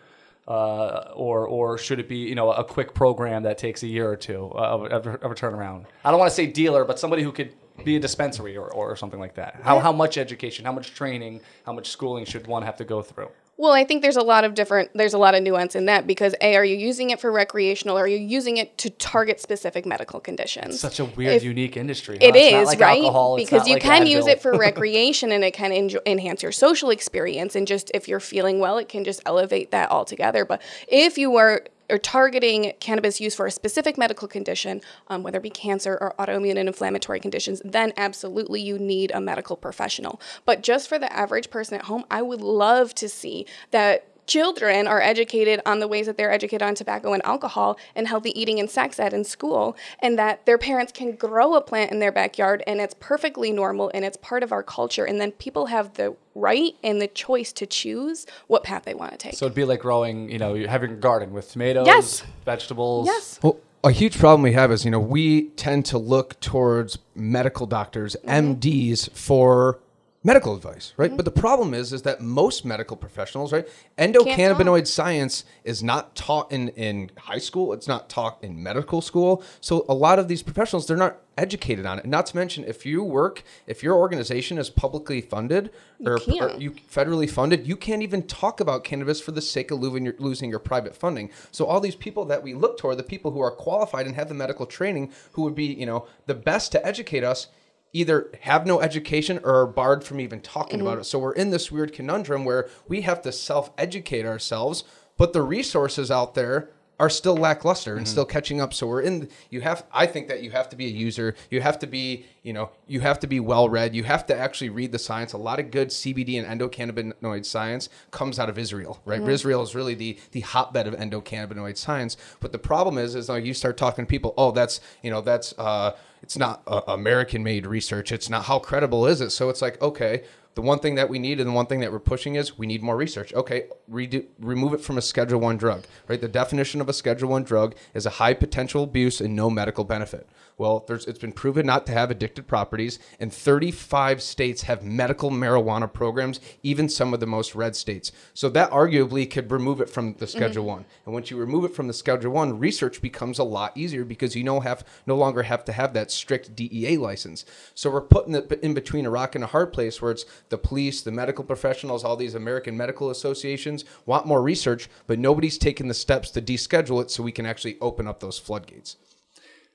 uh, 0.49 1.13
or 1.15 1.47
or 1.47 1.79
should 1.79 2.01
it 2.01 2.09
be 2.09 2.17
you 2.17 2.35
know 2.35 2.51
a 2.53 2.65
quick 2.65 2.95
program 2.95 3.45
that 3.45 3.59
takes 3.59 3.83
a 3.83 3.87
year 3.87 4.11
or 4.11 4.17
two 4.17 4.51
of, 4.55 4.85
of, 4.87 5.07
of 5.07 5.31
a 5.31 5.35
turnaround? 5.35 5.87
I 6.05 6.11
don't 6.11 6.19
want 6.19 6.31
to 6.31 6.35
say 6.35 6.47
dealer, 6.47 6.85
but 6.85 6.99
somebody 6.99 7.23
who 7.23 7.33
could 7.33 7.55
be 7.85 7.97
a 7.97 8.01
dispensary 8.01 8.57
or, 8.57 8.73
or 8.73 8.97
something 8.97 9.21
like 9.21 9.35
that. 9.35 9.61
How, 9.63 9.79
how 9.79 9.93
much 9.93 10.19
education, 10.19 10.65
how 10.65 10.73
much 10.73 10.95
training, 10.95 11.41
how 11.65 11.73
much 11.73 11.89
schooling 11.89 12.25
should 12.25 12.47
one 12.47 12.63
have 12.63 12.77
to 12.77 12.85
go 12.85 13.03
through? 13.03 13.31
Well, 13.59 13.73
I 13.73 13.85
think 13.85 14.03
there's 14.03 14.17
a 14.17 14.23
lot 14.23 14.45
of 14.45 14.55
different 14.55 14.91
there's 14.95 15.15
a 15.15 15.19
lot 15.19 15.35
of 15.35 15.43
nuance 15.43 15.77
in 15.77 15.85
that 15.85 16.07
because 16.07 16.35
a 16.41 16.57
are 16.57 16.65
you 16.65 16.77
using 16.77 17.11
it 17.11 17.21
for 17.21 17.31
recreational 17.31 17.99
or 17.99 18.05
are 18.05 18.09
you 18.09 18.17
using 18.17 18.57
it 18.57 18.77
to 18.79 18.91
target 18.91 19.41
specific 19.41 19.85
medical 19.85 20.21
conditions? 20.21 20.75
It's 20.75 20.81
such 20.81 21.01
a 21.01 21.05
weird, 21.05 21.35
if, 21.35 21.45
unique 21.45 21.77
industry. 21.77 22.19
Huh? 22.21 22.29
It 22.29 22.37
it's 22.37 22.55
is 22.55 22.67
like 22.67 22.81
right 22.81 23.03
alcohol, 23.03 23.37
because 23.37 23.69
you 23.69 23.75
like 23.75 23.83
can 23.83 24.03
Advil. 24.03 24.11
use 24.11 24.27
it 24.27 24.41
for 24.41 24.53
recreation 24.59 25.33
and 25.33 25.45
it 25.45 25.53
can 25.53 25.71
enjoy, 25.71 26.01
enhance 26.07 26.43
your 26.43 26.53
social 26.53 26.91
experience 26.91 27.55
and 27.55 27.67
just 27.67 27.91
if 27.95 28.09
you're 28.09 28.21
feeling 28.21 28.59
well, 28.59 28.79
it 28.79 28.89
can 28.89 29.05
just 29.05 29.21
elevate 29.27 29.71
that 29.71 29.91
altogether. 29.91 30.45
But 30.45 30.63
if 30.89 31.19
you 31.19 31.37
are 31.37 31.63
or 31.91 31.99
targeting 31.99 32.73
cannabis 32.81 33.21
use 33.21 33.35
for 33.35 33.47
a 33.47 33.51
specific 33.51 33.99
medical 33.99 34.29
condition, 34.29 34.81
um, 35.09 35.23
whether 35.23 35.39
it 35.39 35.43
be 35.43 35.51
cancer 35.51 35.99
or 36.01 36.15
autoimmune 36.19 36.57
and 36.57 36.69
inflammatory 36.69 37.21
conditions, 37.21 37.61
then 37.65 37.93
absolutely 37.97 38.61
you 38.61 38.79
need 38.79 39.11
a 39.13 39.21
medical 39.21 39.57
professional. 39.57 40.21
But 40.45 40.63
just 40.63 40.89
for 40.89 40.99
the 40.99 41.13
average 41.13 41.51
person 41.51 41.79
at 41.79 41.87
home, 41.87 42.05
I 42.11 42.23
would 42.23 42.41
love 42.41 42.95
to 42.97 43.09
see 43.09 43.47
that 43.71 44.12
children 44.27 44.87
are 44.87 45.01
educated 45.01 45.61
on 45.67 45.81
the 45.81 45.89
ways 45.89 46.07
that 46.07 46.17
they're 46.17 46.31
educated 46.31 46.63
on 46.63 46.75
tobacco 46.75 47.13
and 47.13 47.25
alcohol 47.25 47.79
and 47.95 48.09
healthy 48.09 48.39
eating 48.41 48.61
and 48.61 48.71
sex 48.71 48.99
ed 48.99 49.13
in 49.13 49.25
school, 49.25 49.77
and 50.01 50.19
that 50.19 50.47
their 50.47 50.59
parents 50.59 50.93
can 50.93 51.13
grow 51.13 51.55
a 51.55 51.61
plant 51.61 51.91
in 51.91 51.99
their 51.99 52.13
backyard 52.13 52.63
and 52.67 52.81
it's 52.81 52.95
perfectly 53.01 53.53
normal 53.53 53.91
and 53.95 54.05
it's 54.05 54.17
part 54.19 54.43
of 54.43 54.53
our 54.53 54.63
culture. 54.63 55.05
And 55.05 55.21
then 55.21 55.33
people 55.33 55.67
have 55.67 55.95
the 55.95 56.17
right 56.35 56.75
and 56.83 57.01
the 57.01 57.09
choice 57.09 57.53
to 57.53 57.67
choose 57.67 58.27
what 58.47 58.65
path 58.65 58.85
they 58.85 58.95
want 58.95 59.13
to 59.13 59.19
take. 59.19 59.35
So 59.35 59.47
it'd 59.47 59.57
be 59.57 59.65
like 59.65 59.81
growing, 59.81 60.31
you 60.31 60.39
know, 60.39 60.55
having 60.67 60.93
a 60.93 60.97
garden 60.97 61.33
with 61.33 61.51
tomatoes, 61.51 61.87
yes. 61.87 62.25
vegetables. 62.45 63.07
Yes. 63.07 63.41
Well, 63.43 63.59
a 63.85 63.91
huge 63.91 64.19
problem 64.19 64.43
we 64.43 64.53
have 64.53 64.71
is, 64.71 64.85
you 64.85 64.91
know, 64.91 65.01
we 65.01 65.49
tend 65.51 65.85
to 65.87 65.99
look 65.99 66.39
towards 66.41 66.99
medical 67.15 67.67
doctors, 67.67 68.17
mm-hmm. 68.25 68.53
MDs, 68.53 69.11
for 69.11 69.81
medical 70.25 70.55
advice, 70.55 70.93
right? 70.97 71.17
But 71.17 71.25
the 71.25 71.33
problem 71.33 71.75
is, 71.75 71.93
is 71.93 72.03
that 72.03 72.21
most 72.21 72.65
medical 72.65 72.97
professionals, 72.97 73.53
right, 73.53 73.67
endocannabinoid 73.99 74.87
science 74.87 75.45
is 75.65 75.83
not 75.83 76.15
taught 76.15 76.53
in 76.53 76.69
in 76.71 77.11
high 77.19 77.39
school. 77.39 77.73
It's 77.73 77.89
not 77.89 78.09
taught 78.09 78.39
in 78.43 78.63
medical 78.63 79.01
school. 79.01 79.43
So 79.61 79.85
a 79.89 79.95
lot 79.95 80.19
of 80.19 80.29
these 80.29 80.43
professionals, 80.43 80.87
they're 80.87 80.97
not 80.97 81.19
educated 81.37 81.87
on 81.87 81.99
it. 81.99 82.07
Not 82.07 82.27
to 82.27 82.37
mention, 82.37 82.65
if 82.65 82.85
you 82.87 83.03
work, 83.03 83.43
if 83.67 83.83
your 83.83 83.97
organization 83.97 84.59
is 84.59 84.71
publicly 84.71 85.21
funded 85.21 85.71
or, 86.05 86.15
or 86.15 86.19
can't. 86.19 86.61
you 86.61 86.73
federally 86.73 87.29
funded, 87.29 87.67
you 87.67 87.77
can't 87.77 88.03
even 88.03 88.23
talk 88.27 88.61
about 88.61 88.85
cannabis 88.85 89.21
for 89.21 89.33
the 89.33 89.41
sake 89.41 89.71
of 89.71 89.81
losing 89.81 90.05
your, 90.05 90.15
losing 90.19 90.51
your 90.51 90.59
private 90.59 90.95
funding. 90.95 91.31
So 91.51 91.65
all 91.65 91.81
these 91.81 91.97
people 91.97 92.25
that 92.27 92.43
we 92.43 92.55
look 92.55 92.79
toward, 92.79 92.99
the 92.99 93.03
people 93.03 93.31
who 93.31 93.41
are 93.41 93.51
qualified 93.51 94.07
and 94.07 94.15
have 94.15 94.29
the 94.29 94.35
medical 94.35 94.67
training, 94.67 95.11
who 95.33 95.43
would 95.43 95.55
be, 95.55 95.67
you 95.67 95.87
know, 95.87 96.07
the 96.27 96.35
best 96.35 96.71
to 96.73 96.87
educate 96.87 97.25
us, 97.25 97.49
either 97.93 98.31
have 98.41 98.67
no 98.67 98.81
education 98.81 99.39
or 99.45 99.63
are 99.63 99.67
barred 99.67 100.05
from 100.05 100.21
even 100.21 100.41
talking 100.41 100.81
about 100.81 100.93
mm-hmm. 100.93 101.01
it. 101.03 101.05
So 101.05 101.19
we're 101.19 101.33
in 101.33 101.51
this 101.51 101.71
weird 101.71 101.93
conundrum 101.93 102.45
where 102.45 102.69
we 102.89 103.03
have 103.03 103.23
to 103.23 103.33
self-educate 103.33 104.25
ourselves, 104.25 104.85
but 105.17 105.33
the 105.33 105.43
resources 105.43 106.11
out 106.11 106.35
there 106.35 106.71
are 107.03 107.11
still 107.11 107.37
lackluster 107.37 107.97
and 107.97 108.07
still 108.07 108.25
catching 108.25 108.61
up. 108.61 108.73
So 108.73 108.87
we're 108.87 109.01
in 109.01 109.29
you 109.51 109.61
have 109.63 109.85
I 109.93 110.07
think 110.07 110.29
that 110.29 110.41
you 110.45 110.53
have 110.53 110.69
to 110.69 110.77
be 110.77 110.87
a 110.87 110.89
user, 110.89 111.35
you 111.51 111.61
have 111.61 111.81
to 111.81 111.89
be, 111.89 112.27
you 112.45 112.53
know, 112.53 112.71
you 112.87 113.01
have 113.01 113.19
to 113.21 113.27
be 113.27 113.41
well 113.41 113.69
read, 113.69 113.93
you 113.93 114.05
have 114.05 114.25
to 114.27 114.37
actually 114.37 114.71
read 114.71 114.93
the 114.93 115.01
science. 115.01 115.33
A 115.33 115.37
lot 115.37 115.59
of 115.59 115.73
good 115.73 115.89
CBD 115.89 116.41
and 116.41 116.47
endocannabinoid 116.61 117.45
science 117.45 117.89
comes 118.13 118.39
out 118.39 118.49
of 118.49 118.57
Israel, 118.57 119.01
right? 119.05 119.21
Israel 119.21 119.63
is 119.63 119.75
really 119.75 119.95
the 119.95 120.17
the 120.31 120.43
hotbed 120.43 120.87
of 120.87 120.95
endocannabinoid 120.95 121.77
science. 121.77 122.17
But 122.39 122.53
the 122.53 122.59
problem 122.61 122.99
is 122.99 123.17
is 123.17 123.29
like 123.29 123.45
you 123.45 123.53
start 123.53 123.77
talking 123.77 124.05
to 124.05 124.09
people, 124.09 124.33
oh, 124.39 124.53
that's, 124.53 124.81
you 125.03 125.11
know, 125.11 125.23
that's 125.23 125.59
uh 125.59 125.97
it's 126.23 126.39
not 126.39 126.63
uh, 126.69 126.83
American 126.87 127.43
made 127.43 127.67
research. 127.67 128.13
It's 128.13 128.31
not 128.31 128.45
how 128.45 128.61
credible 128.61 129.07
is 129.07 129.21
it? 129.21 129.31
So 129.31 129.49
it's 129.49 129.61
like, 129.61 129.83
okay, 129.83 130.23
the 130.55 130.63
one 130.63 130.79
thing 130.79 130.97
that 130.97 131.09
we 131.09 131.19
need 131.19 131.41
and 131.41 131.49
the 131.49 131.55
one 131.55 131.67
thing 131.67 131.81
that 131.81 131.93
we're 131.93 131.99
pushing 131.99 132.35
is 132.35 132.59
we 132.59 132.67
need 132.67 132.83
more 132.83 132.97
research. 132.97 133.33
Okay, 133.33 133.67
redo, 133.91 134.27
remove 134.39 134.75
it 134.75 134.81
from 134.81 134.99
a 134.99 135.03
Schedule 135.03 135.41
One 135.41 135.57
drug. 135.57 135.85
Right. 136.09 136.21
The 136.21 136.29
definition 136.29 136.81
of 136.81 136.89
a 136.89 136.93
Schedule 136.93 137.31
One 137.31 137.45
drug 137.45 137.75
is 137.95 138.07
a 138.07 138.11
high 138.11 138.35
potential 138.35 138.85
abuse 138.85 139.21
and 139.21 139.35
no 139.35 139.49
medical 139.49 139.85
benefit. 139.85 140.29
Well, 140.63 140.85
there's, 140.87 141.07
it's 141.07 141.19
been 141.19 141.33
proven 141.33 141.67
not 141.67 141.87
to 141.87 141.93
have 141.93 142.11
addictive 142.11 142.47
properties, 142.47 143.01
and 143.19 143.35
35 143.35 144.23
states 144.23 144.63
have 144.63 144.85
medical 144.85 145.29
marijuana 145.29 145.93
programs, 145.93 146.39
even 146.63 146.89
some 146.89 147.13
of 147.13 147.19
the 147.19 147.27
most 147.27 147.57
red 147.57 147.75
states. 147.75 148.13
So 148.33 148.49
that 148.51 148.71
arguably 148.71 149.29
could 149.29 149.51
remove 149.51 149.81
it 149.81 149.91
from 149.91 150.15
the 150.15 150.27
Schedule 150.29 150.63
mm-hmm. 150.63 150.69
One. 150.69 150.85
And 151.05 151.15
once 151.15 151.33
you 151.33 151.37
remove 151.37 151.65
it 151.65 151.75
from 151.75 151.89
the 151.89 151.93
Schedule 151.93 152.31
One, 152.31 152.61
research 152.61 153.03
becomes 153.03 153.41
a 153.41 153.43
lot 153.43 153.77
easier 153.77 154.05
because 154.05 154.37
you 154.37 154.45
no 154.45 154.61
have 154.61 154.87
no 155.05 155.17
longer 155.17 155.43
have 155.43 155.65
to 155.65 155.73
have 155.73 155.95
that 155.95 156.13
strict 156.13 156.55
DEA 156.55 156.97
license. 156.97 157.45
So 157.75 157.91
we're 157.91 158.01
putting 158.01 158.37
it 158.37 158.53
in 158.63 158.73
between 158.73 159.05
a 159.05 159.11
rock 159.11 159.35
and 159.35 159.43
a 159.43 159.49
hard 159.49 159.73
place 159.73 160.01
where 160.01 160.13
it's 160.13 160.27
the 160.49 160.59
police, 160.59 161.03
the 161.03 161.11
medical 161.11 161.43
professionals, 161.43 162.05
all 162.05 162.15
these 162.15 162.37
American 162.37 162.77
medical 162.77 163.11
associations 163.11 163.85
want 164.07 164.29
more 164.29 164.41
research, 164.41 164.89
but 165.09 165.19
nobody's 165.19 165.59
taking 165.59 165.89
the 165.89 165.93
steps 165.93 166.31
to 166.31 166.41
deschedule 166.41 167.03
it 167.03 167.11
so 167.11 167.25
we 167.25 167.33
can 167.33 167.47
actually 167.47 167.79
open 167.81 168.07
up 168.07 168.21
those 168.21 168.39
floodgates. 168.39 168.97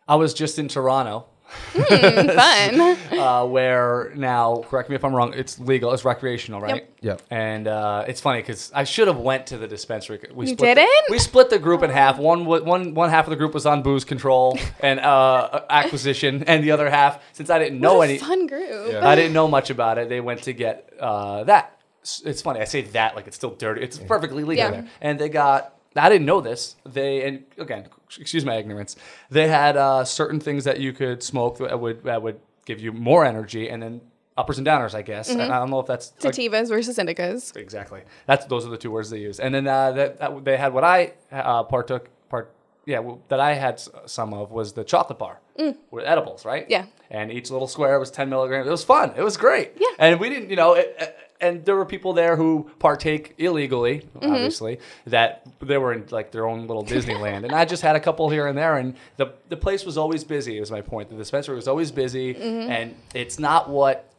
I 0.07 0.15
was 0.15 0.33
just 0.33 0.57
in 0.59 0.67
Toronto, 0.67 1.25
Fun. 1.73 2.79
uh, 3.19 3.45
where 3.45 4.11
now, 4.15 4.63
correct 4.67 4.89
me 4.89 4.95
if 4.95 5.03
I'm 5.03 5.13
wrong, 5.13 5.33
it's 5.33 5.59
legal, 5.59 5.93
it's 5.93 6.03
recreational, 6.05 6.61
right? 6.61 6.75
Yep. 6.75 6.93
Yep. 7.01 7.21
And 7.29 7.67
uh, 7.67 8.05
it's 8.07 8.19
funny 8.21 8.41
because 8.41 8.71
I 8.73 8.83
should 8.83 9.07
have 9.07 9.17
went 9.17 9.47
to 9.47 9.57
the 9.57 9.67
dispensary. 9.67 10.19
We 10.33 10.47
You 10.47 10.53
split 10.53 10.75
didn't? 10.75 10.89
The, 11.07 11.11
we 11.11 11.19
split 11.19 11.49
the 11.49 11.59
group 11.59 11.83
in 11.83 11.89
half. 11.89 12.17
One, 12.17 12.45
wa- 12.45 12.59
one, 12.61 12.93
one 12.93 13.09
half 13.09 13.25
of 13.25 13.29
the 13.31 13.35
group 13.35 13.53
was 13.53 13.65
on 13.65 13.81
booze 13.83 14.03
control 14.05 14.57
and 14.81 14.99
uh, 14.99 15.61
acquisition, 15.69 16.43
and 16.47 16.63
the 16.63 16.71
other 16.71 16.89
half, 16.89 17.21
since 17.33 17.49
I 17.49 17.59
didn't 17.59 17.79
know 17.79 17.97
What 17.97 18.09
a 18.09 18.11
any, 18.13 18.19
fun 18.19 18.47
group. 18.47 18.95
I 19.03 19.15
didn't 19.15 19.33
know 19.33 19.47
much 19.47 19.69
about 19.69 19.97
it. 19.97 20.09
They 20.09 20.21
went 20.21 20.43
to 20.43 20.53
get 20.53 20.91
uh, 20.99 21.43
that. 21.45 21.79
It's 22.23 22.41
funny. 22.41 22.61
I 22.61 22.65
say 22.65 22.81
that 22.83 23.15
like 23.15 23.27
it's 23.27 23.35
still 23.35 23.51
dirty. 23.51 23.81
It's 23.81 23.97
perfectly 23.97 24.43
legal 24.43 24.65
Yeah. 24.65 24.71
there. 24.71 24.87
And 25.01 25.19
they 25.19 25.29
got. 25.29 25.73
I 25.95 26.09
didn't 26.09 26.25
know 26.27 26.41
this. 26.41 26.75
They 26.85 27.23
and 27.27 27.43
again, 27.57 27.87
excuse 28.19 28.45
my 28.45 28.55
ignorance. 28.55 28.95
They 29.29 29.47
had 29.47 29.77
uh, 29.77 30.03
certain 30.05 30.39
things 30.39 30.63
that 30.63 30.79
you 30.79 30.93
could 30.93 31.23
smoke 31.23 31.57
that 31.59 31.79
would 31.79 32.03
that 32.03 32.21
would 32.21 32.39
give 32.65 32.79
you 32.79 32.91
more 32.91 33.25
energy, 33.25 33.69
and 33.69 33.81
then 33.81 34.01
uppers 34.37 34.57
and 34.57 34.67
downers. 34.67 34.93
I 34.93 35.01
guess. 35.01 35.29
And 35.29 35.41
I 35.41 35.59
don't 35.59 35.69
know 35.69 35.79
if 35.79 35.87
that's 35.87 36.13
like, 36.23 36.33
Sativas 36.33 36.69
versus 36.69 36.97
indicas. 36.97 37.55
exactly. 37.55 38.01
That's 38.25 38.45
those 38.45 38.65
are 38.65 38.69
the 38.69 38.77
two 38.77 38.91
words 38.91 39.09
they 39.09 39.19
use. 39.19 39.39
And 39.39 39.53
then 39.53 39.67
uh, 39.67 39.91
that, 39.91 40.19
that 40.19 40.45
they 40.45 40.57
had 40.57 40.73
what 40.73 40.83
I 40.83 41.13
uh, 41.31 41.63
partook 41.63 42.09
part. 42.29 42.53
Yeah, 42.85 42.99
well, 42.99 43.21
that 43.27 43.41
I 43.41 43.53
had 43.53 43.81
some 44.05 44.33
of 44.33 44.51
was 44.51 44.71
the 44.71 44.85
chocolate 44.85 45.19
bar 45.19 45.41
with 45.91 46.05
edibles, 46.05 46.45
right? 46.45 46.65
Yeah. 46.69 46.85
And 47.09 47.31
each 47.33 47.51
little 47.51 47.67
square 47.67 47.99
was 47.99 48.11
10 48.11 48.29
milligrams. 48.29 48.65
It 48.65 48.71
was 48.71 48.85
fun. 48.85 49.13
It 49.17 49.23
was 49.23 49.35
great. 49.35 49.73
Yeah. 49.77 49.87
And 49.99 50.19
we 50.21 50.29
didn't, 50.29 50.49
you 50.49 50.55
know, 50.55 50.73
it, 50.73 50.95
and 51.39 51.63
there 51.65 51.75
were 51.75 51.85
people 51.85 52.13
there 52.13 52.35
who 52.35 52.69
partake 52.79 53.35
illegally, 53.37 53.99
Mm-hmm. 54.15 54.31
obviously, 54.31 54.79
that 55.05 55.45
they 55.61 55.77
were 55.77 55.93
in 55.93 56.05
like 56.09 56.31
their 56.31 56.45
own 56.47 56.67
little 56.67 56.83
Disneyland. 56.83 57.43
and 57.43 57.51
I 57.53 57.65
just 57.65 57.83
had 57.83 57.95
a 57.95 57.99
couple 57.99 58.29
here 58.29 58.47
and 58.47 58.57
there, 58.57 58.75
and 58.77 58.95
the 59.17 59.33
the 59.49 59.57
place 59.57 59.85
was 59.85 59.97
always 59.97 60.23
busy. 60.23 60.57
Is 60.57 60.71
my 60.71 60.81
point. 60.81 61.09
The 61.09 61.15
dispensary 61.15 61.55
was 61.55 61.67
always 61.67 61.91
busy, 61.91 62.33
Mm-hmm. 62.33 62.71
and 62.71 62.95
it's 63.13 63.37
not 63.39 63.69
what 63.69 64.11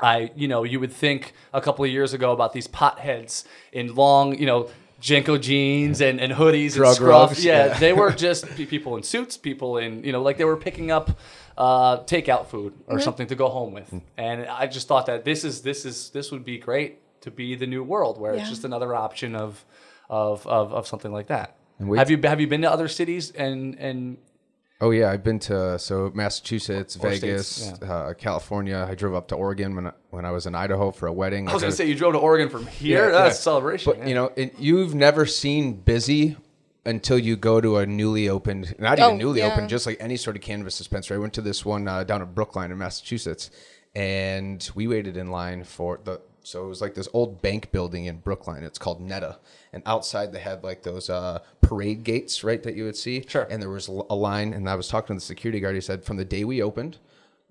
I, 0.00 0.30
you 0.36 0.46
know, 0.46 0.62
you 0.62 0.78
would 0.80 0.92
think 0.92 1.32
a 1.52 1.60
couple 1.60 1.84
of 1.84 1.90
years 1.90 2.12
ago 2.14 2.32
about 2.32 2.52
these 2.52 2.68
potheads 2.68 3.44
in 3.72 3.94
long, 3.96 4.38
you 4.38 4.46
know, 4.46 4.70
JNCO 5.02 5.40
jeans 5.40 6.00
and, 6.00 6.20
and 6.20 6.32
hoodies 6.32 6.74
Drug 6.74 6.88
and 6.88 6.96
scruff. 6.96 7.30
rugs, 7.30 7.44
Yeah, 7.44 7.66
yeah. 7.66 7.78
they 7.78 7.92
were 7.92 8.12
just 8.26 8.46
people 8.56 8.96
in 8.96 9.02
suits, 9.02 9.36
people 9.36 9.76
in, 9.78 10.04
you 10.04 10.12
know, 10.12 10.22
like 10.22 10.36
they 10.38 10.44
were 10.44 10.56
picking 10.56 10.90
up 10.92 11.18
uh, 11.58 11.98
takeout 12.04 12.46
food 12.46 12.72
or 12.86 13.00
something 13.00 13.26
to 13.26 13.34
go 13.34 13.48
home 13.48 13.72
with. 13.74 13.92
And 14.16 14.46
I 14.46 14.66
just 14.68 14.88
thought 14.88 15.06
that 15.06 15.24
this 15.24 15.44
is 15.44 15.60
this 15.62 15.84
is 15.84 16.08
this 16.10 16.30
would 16.32 16.44
be 16.44 16.56
great 16.58 17.00
to 17.22 17.30
be 17.30 17.54
the 17.56 17.66
new 17.66 17.82
world 17.82 18.18
where 18.20 18.32
it's 18.32 18.48
just 18.48 18.64
another 18.64 18.94
option 18.94 19.34
of 19.34 19.64
of, 20.08 20.46
of, 20.46 20.72
of 20.72 20.86
something 20.86 21.12
like 21.12 21.26
that. 21.26 21.56
wait- 21.80 21.98
Have 21.98 22.10
you 22.10 22.18
have 22.22 22.40
you 22.40 22.46
been 22.46 22.62
to 22.62 22.70
other 22.70 22.88
cities 22.88 23.30
and 23.32 23.74
and 23.78 24.18
Oh 24.80 24.90
yeah, 24.92 25.10
I've 25.10 25.24
been 25.24 25.40
to 25.40 25.76
so 25.80 26.12
Massachusetts, 26.14 26.94
Or 26.96 27.08
Vegas, 27.10 27.48
states, 27.48 27.82
uh, 27.82 28.14
California. 28.16 28.86
I 28.88 28.94
drove 28.94 29.12
up 29.12 29.26
to 29.28 29.34
Oregon 29.34 29.74
when 29.74 29.88
I, 29.88 29.92
when 30.10 30.24
I 30.24 30.30
was 30.30 30.46
in 30.46 30.54
Idaho 30.54 30.92
for 30.92 31.08
a 31.08 31.12
wedding. 31.12 31.48
I 31.48 31.52
was 31.52 31.62
got 31.62 31.66
gonna 31.66 31.72
a- 31.72 31.76
say 31.76 31.86
you 31.86 31.96
drove 31.96 32.12
to 32.12 32.20
Oregon 32.20 32.48
from 32.48 32.64
here. 32.68 33.06
Yeah, 33.06 33.10
That's 33.10 33.34
yeah. 33.34 33.40
a 33.40 33.42
celebration. 33.42 33.92
But 33.98 34.06
you 34.06 34.14
know, 34.14 34.30
it, 34.36 34.54
you've 34.60 34.94
never 34.94 35.26
seen 35.26 35.72
busy 35.74 36.36
until 36.88 37.18
you 37.18 37.36
go 37.36 37.60
to 37.60 37.76
a 37.76 37.86
newly 37.86 38.28
opened, 38.28 38.74
not 38.78 38.98
even 38.98 39.10
Oh, 39.12 39.16
newly 39.16 39.40
yeah. 39.40 39.52
opened, 39.52 39.68
just 39.68 39.86
like 39.86 39.98
any 40.00 40.16
sort 40.16 40.36
of 40.36 40.42
cannabis 40.42 40.78
dispensary. 40.78 41.16
I 41.16 41.20
went 41.20 41.34
to 41.34 41.42
this 41.42 41.64
one 41.64 41.86
uh, 41.86 42.02
down 42.04 42.22
in 42.22 42.32
Brookline 42.32 42.72
in 42.72 42.78
Massachusetts, 42.78 43.50
and 43.94 44.68
we 44.74 44.86
waited 44.86 45.16
in 45.16 45.30
line 45.30 45.64
for 45.64 46.00
the. 46.02 46.20
So 46.42 46.64
it 46.64 46.68
was 46.68 46.80
like 46.80 46.94
this 46.94 47.08
old 47.12 47.42
bank 47.42 47.70
building 47.72 48.06
in 48.06 48.18
Brookline. 48.18 48.62
It's 48.64 48.78
called 48.78 49.02
NETA, 49.02 49.38
and 49.74 49.82
outside 49.84 50.32
they 50.32 50.40
had 50.40 50.64
like 50.64 50.82
those 50.82 51.10
uh, 51.10 51.40
parade 51.60 52.04
gates, 52.04 52.42
right, 52.42 52.62
that 52.62 52.74
you 52.74 52.84
would 52.84 52.96
see. 52.96 53.22
Sure. 53.28 53.46
And 53.50 53.60
there 53.60 53.68
was 53.68 53.88
a 53.88 54.14
line, 54.14 54.54
and 54.54 54.66
I 54.68 54.74
was 54.74 54.88
talking 54.88 55.08
to 55.08 55.20
the 55.20 55.20
security 55.20 55.60
guard. 55.60 55.74
He 55.74 55.82
said, 55.82 56.04
from 56.04 56.16
the 56.16 56.24
day 56.24 56.44
we 56.44 56.62
opened 56.62 56.98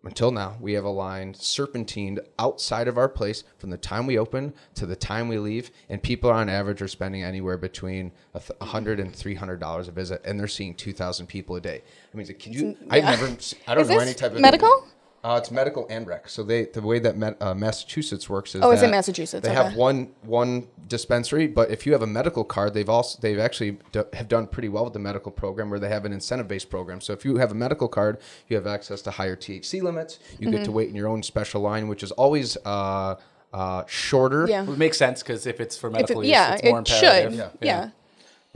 until 0.08 0.32
now, 0.32 0.56
we 0.62 0.72
have 0.72 0.86
a 0.86 0.90
line 0.90 1.34
serpentined 1.34 2.22
outside 2.40 2.88
of 2.88 2.98
our 2.98 3.10
place 3.10 3.44
from 3.58 3.72
the 3.72 3.78
time 3.78 4.08
we 4.08 4.18
open 4.18 4.54
to 4.76 4.86
the 4.86 4.96
time 4.96 5.28
we 5.28 5.38
leave, 5.38 5.70
and 5.90 6.02
people 6.02 6.32
on 6.32 6.48
average 6.48 6.82
are 6.82 6.88
spending 6.88 7.24
anywhere 7.24 7.58
between 7.58 8.14
a 8.34 8.40
th- 8.40 8.58
100 8.60 9.02
and 9.02 9.14
300 9.14 9.60
dollars 9.60 9.90
a 9.90 9.92
visit, 9.92 10.22
and 10.24 10.40
they're 10.40 10.48
seeing 10.48 10.74
2,000 10.74 11.28
people 11.28 11.58
a 11.58 11.62
day. 11.62 11.82
I 12.14 12.18
mean, 12.18 12.26
can 12.26 12.54
you? 12.54 12.78
I've 12.90 13.04
never. 13.04 13.26
I 13.68 13.76
don't 13.76 13.84
Is 13.84 13.90
know 13.90 14.00
any 14.00 14.14
type 14.14 14.32
of 14.32 14.40
medical? 14.40 14.88
Uh, 15.28 15.38
it's 15.38 15.52
medical 15.52 15.86
and 15.90 16.08
rec. 16.08 16.30
So 16.30 16.44
they 16.44 16.66
the 16.66 16.82
way 16.82 17.00
that 17.00 17.18
Met, 17.18 17.36
uh, 17.42 17.54
Massachusetts 17.54 18.30
works 18.30 18.56
is 18.56 18.62
Oh, 18.64 18.72
it's 18.72 18.82
in 18.82 18.92
Massachusetts, 18.92 19.44
They 19.46 19.52
okay. 19.54 19.64
have 19.64 19.76
one 19.76 20.12
one 20.22 20.68
dispensary, 20.88 21.48
but 21.48 21.70
if 21.70 21.86
you 21.86 21.92
have 21.94 22.02
a 22.02 22.08
medical 22.08 22.44
card, 22.46 22.74
they've 22.74 22.88
also 22.90 23.20
they've 23.22 23.40
actually 23.40 23.78
do, 23.92 24.06
have 24.14 24.28
done 24.30 24.48
pretty 24.48 24.70
well 24.70 24.86
with 24.86 24.94
the 24.94 25.00
medical 25.00 25.32
program 25.32 25.70
where 25.70 25.80
they 25.80 25.90
have 25.90 26.06
an 26.06 26.14
incentive 26.14 26.48
based 26.48 26.70
program. 26.70 27.02
So 27.02 27.12
if 27.14 27.26
you 27.26 27.38
have 27.38 27.52
a 27.52 27.56
medical 27.56 27.88
card, 27.88 28.20
you 28.48 28.56
have 28.56 28.68
access 28.68 29.02
to 29.04 29.12
higher 29.12 29.36
THC 29.36 29.82
limits. 29.82 30.20
You 30.40 30.50
get 30.50 30.60
to 30.60 30.64
Mm-hmm. 30.70 30.74
wait 30.74 30.90
in 30.90 30.96
your 30.96 31.08
own 31.10 31.24
special 31.24 31.62
line, 31.62 31.88
which 31.90 32.04
is 32.04 32.12
always 32.12 32.58
uh, 32.66 33.16
uh, 33.54 33.84
shorter. 33.88 34.46
Yeah. 34.50 34.64
It 34.64 34.78
makes 34.78 34.98
sense 34.98 35.24
because 35.24 35.46
if 35.48 35.60
it's 35.60 35.78
for 35.78 35.90
medical 35.90 36.22
it, 36.22 36.26
use, 36.28 36.32
yeah, 36.32 36.54
it's 36.54 36.64
more 36.64 36.80
it 36.80 36.90
imperative. 36.90 37.32
should. 37.34 37.38
Yeah. 37.40 37.50
Yeah. 37.62 37.90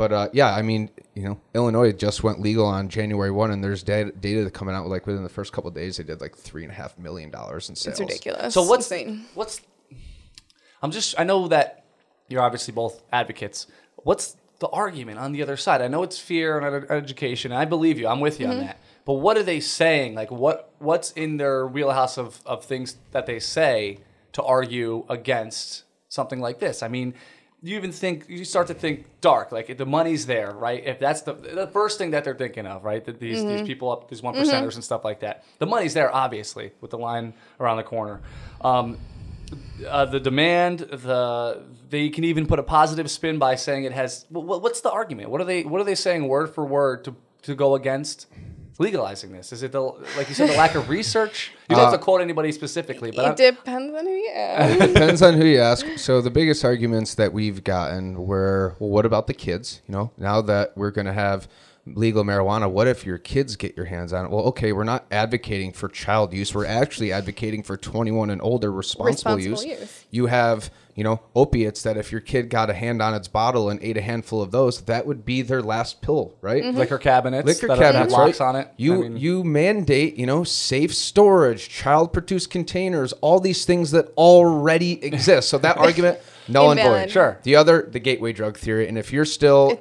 But 0.01 0.11
uh, 0.11 0.29
yeah, 0.33 0.55
I 0.55 0.63
mean, 0.63 0.89
you 1.13 1.21
know, 1.21 1.39
Illinois 1.53 1.91
just 1.91 2.23
went 2.23 2.41
legal 2.41 2.65
on 2.65 2.89
January 2.89 3.29
one, 3.29 3.51
and 3.51 3.63
there's 3.63 3.83
data, 3.83 4.11
data 4.19 4.49
coming 4.49 4.73
out 4.73 4.87
like 4.87 5.05
within 5.05 5.21
the 5.21 5.29
first 5.29 5.53
couple 5.53 5.67
of 5.67 5.75
days, 5.75 5.97
they 5.97 6.03
did 6.03 6.21
like 6.21 6.35
three 6.35 6.63
and 6.63 6.71
a 6.71 6.73
half 6.73 6.97
million 6.97 7.29
dollars 7.29 7.69
in 7.69 7.75
sales. 7.75 7.99
It's 7.99 8.09
ridiculous. 8.09 8.51
So 8.55 8.63
what's 8.63 8.85
insane? 8.91 9.25
what's? 9.35 9.61
I'm 10.81 10.89
just. 10.89 11.13
I 11.19 11.23
know 11.23 11.47
that 11.49 11.85
you're 12.29 12.41
obviously 12.41 12.73
both 12.73 12.99
advocates. 13.13 13.67
What's 13.97 14.37
the 14.57 14.69
argument 14.69 15.19
on 15.19 15.33
the 15.33 15.43
other 15.43 15.55
side? 15.55 15.83
I 15.83 15.87
know 15.87 16.01
it's 16.01 16.17
fear 16.17 16.57
and 16.57 16.89
education. 16.89 17.51
And 17.51 17.61
I 17.61 17.65
believe 17.65 17.99
you. 17.99 18.07
I'm 18.07 18.21
with 18.21 18.39
you 18.39 18.47
Mm-hmm. 18.47 18.57
on 18.59 18.65
that. 18.65 18.79
But 19.05 19.13
what 19.13 19.37
are 19.37 19.43
they 19.43 19.59
saying? 19.59 20.15
Like 20.15 20.31
what 20.31 20.73
what's 20.79 21.11
in 21.11 21.37
their 21.37 21.67
wheelhouse 21.67 22.17
of 22.17 22.41
of 22.47 22.65
things 22.65 22.97
that 23.11 23.27
they 23.27 23.39
say 23.39 23.99
to 24.31 24.41
argue 24.41 25.05
against 25.09 25.83
something 26.09 26.39
like 26.39 26.57
this? 26.57 26.81
I 26.81 26.87
mean. 26.87 27.13
You 27.63 27.76
even 27.76 27.91
think 27.91 28.26
you 28.28 28.43
start 28.43 28.67
to 28.67 28.74
think 28.74 29.06
dark, 29.21 29.52
like 29.52 29.69
if 29.69 29.78
the 29.78 29.86
money's 29.86 30.26
there, 30.26 30.52
right? 30.52 30.84
If 30.84 30.97
that's 31.00 31.21
the 31.21 31.34
the 31.34 31.67
first 31.67 32.00
thing 32.00 32.12
that 32.12 32.24
they're 32.24 32.34
thinking 32.36 32.65
of, 32.65 32.84
right? 32.84 33.06
That 33.06 33.19
these 33.19 33.39
Mm-hmm. 33.39 33.50
these 33.58 33.67
people 33.67 33.91
up, 33.91 34.10
these 34.10 34.24
one 34.24 34.34
percenters 34.34 34.74
and 34.76 34.84
stuff 34.84 35.06
like 35.06 35.19
that. 35.19 35.43
The 35.60 35.67
money's 35.67 35.93
there, 35.93 36.13
obviously, 36.13 36.71
with 36.82 36.89
the 36.91 36.97
line 36.97 37.34
around 37.60 37.78
the 37.78 37.84
corner. 37.84 38.21
Um, 38.62 38.97
uh, 39.88 40.06
the 40.06 40.19
demand, 40.19 40.80
the 40.80 41.62
they 41.89 42.10
can 42.10 42.24
even 42.24 42.47
put 42.47 42.58
a 42.58 42.63
positive 42.63 43.12
spin 43.12 43.38
by 43.38 43.56
saying 43.56 43.84
it 43.84 43.91
has. 43.91 44.26
wh- 44.32 44.38
wh- 44.41 44.62
What's 44.63 44.82
the 44.82 44.89
argument? 44.91 45.30
What 45.30 45.39
are 45.41 45.43
they? 45.45 45.63
What 45.63 45.80
are 45.82 45.84
they 45.84 45.93
saying 45.95 46.28
word 46.28 46.56
for 46.56 46.65
word 46.65 47.04
to 47.06 47.15
to 47.43 47.54
go 47.54 47.76
against 47.76 48.26
legalizing 48.82 49.32
this? 49.32 49.54
Is 49.54 49.63
it 49.63 49.72
the 49.72 49.82
like 50.17 50.28
you 50.28 50.36
said 50.36 50.50
the 50.50 50.58
lack 50.58 50.76
of 50.76 50.89
research? 50.89 51.52
You 51.72 51.78
don't 51.78 51.86
have 51.86 51.94
to 51.94 52.00
uh, 52.02 52.04
quote 52.04 52.20
anybody 52.20 52.52
specifically, 52.52 53.12
but 53.12 53.39
It 53.39 53.44
I'm- 53.46 53.56
depends 53.56 53.96
on 53.98 54.06
who 54.06 54.12
you 54.12 54.30
ask. 54.36 54.80
Depends 54.80 55.22
on 55.22 55.34
who 55.36 55.46
you 55.46 55.60
ask. 55.60 55.86
So 55.98 56.20
the 56.20 56.30
biggest 56.30 56.65
arguments 56.65 57.15
that 57.15 57.32
we've 57.32 57.63
gotten 57.63 58.28
were, 58.28 58.76
well, 58.80 58.89
what 58.89 59.06
about 59.06 59.28
the 59.28 59.34
kids? 59.34 59.82
You 59.88 59.94
know, 59.94 60.12
now 60.17 60.41
that 60.41 60.76
we're 60.76 60.91
going 60.91 61.06
to 61.08 61.13
have 61.13 61.48
legal 61.86 62.24
marijuana, 62.24 62.70
what 62.70 62.88
if 62.88 63.06
your 63.06 63.17
kids 63.17 63.56
get 63.56 63.76
your 63.76 63.86
hands 63.86 64.13
on 64.13 64.26
it? 64.26 64.32
Well, 64.32 64.46
okay, 64.46 64.72
we're 64.72 64.84
not 64.84 65.06
advocating 65.12 65.72
for 65.74 65.89
child 65.89 66.34
use. 66.34 66.54
We're 66.54 66.65
actually 66.65 67.12
advocating 67.12 67.63
for 67.63 67.78
21 67.78 68.30
and 68.30 68.41
older 68.41 68.72
responsible, 68.72 69.36
Responsible 69.36 69.63
use. 69.63 69.80
use. 69.82 70.06
You 70.12 70.28
have, 70.28 70.70
you 70.96 71.04
know, 71.04 71.22
opiates 71.36 71.82
that 71.84 71.98
if 71.98 72.12
your 72.12 72.22
kid 72.22 72.50
got 72.50 72.70
a 72.70 72.74
hand 72.74 73.02
on 73.02 73.15
its 73.15 73.28
bottle 73.28 73.70
and 73.70 73.82
ate 73.82 73.98
a 73.98 74.02
handful 74.02 74.41
of 74.41 74.52
those, 74.52 74.82
that 74.82 75.08
would 75.08 75.26
be 75.26 75.41
their 75.41 75.62
last 75.63 76.02
pill, 76.02 76.36
right? 76.41 76.63
Mm-hmm. 76.63 76.78
liquor 76.78 76.98
cabinets, 77.00 77.48
liquor 77.48 77.67
that 77.67 77.80
cabinets, 77.80 78.13
locks 78.13 78.39
right? 78.39 78.48
on 78.48 78.56
it. 78.58 78.70
You 78.78 78.94
I 78.94 78.98
mean- 79.10 79.17
you 79.17 79.44
mandate, 79.44 80.17
you 80.17 80.26
know, 80.28 80.44
safe 80.44 80.94
storage, 80.94 81.67
child 81.70 82.13
produced 82.13 82.52
containers, 82.52 83.12
all 83.22 83.39
these 83.39 83.65
things 83.65 83.89
that 83.91 84.10
already 84.17 85.04
exist. 85.04 85.50
So 85.50 85.58
that 85.60 85.78
argument 85.80 86.20
null 86.48 86.72
and 86.72 86.80
void. 86.80 87.10
Sure. 87.10 87.39
The 87.44 87.56
other, 87.56 87.88
the 87.91 88.00
gateway 88.00 88.34
drug 88.34 88.58
theory, 88.58 88.88
and 88.88 88.98
if 88.98 89.12
you're 89.12 89.26
still. 89.26 89.80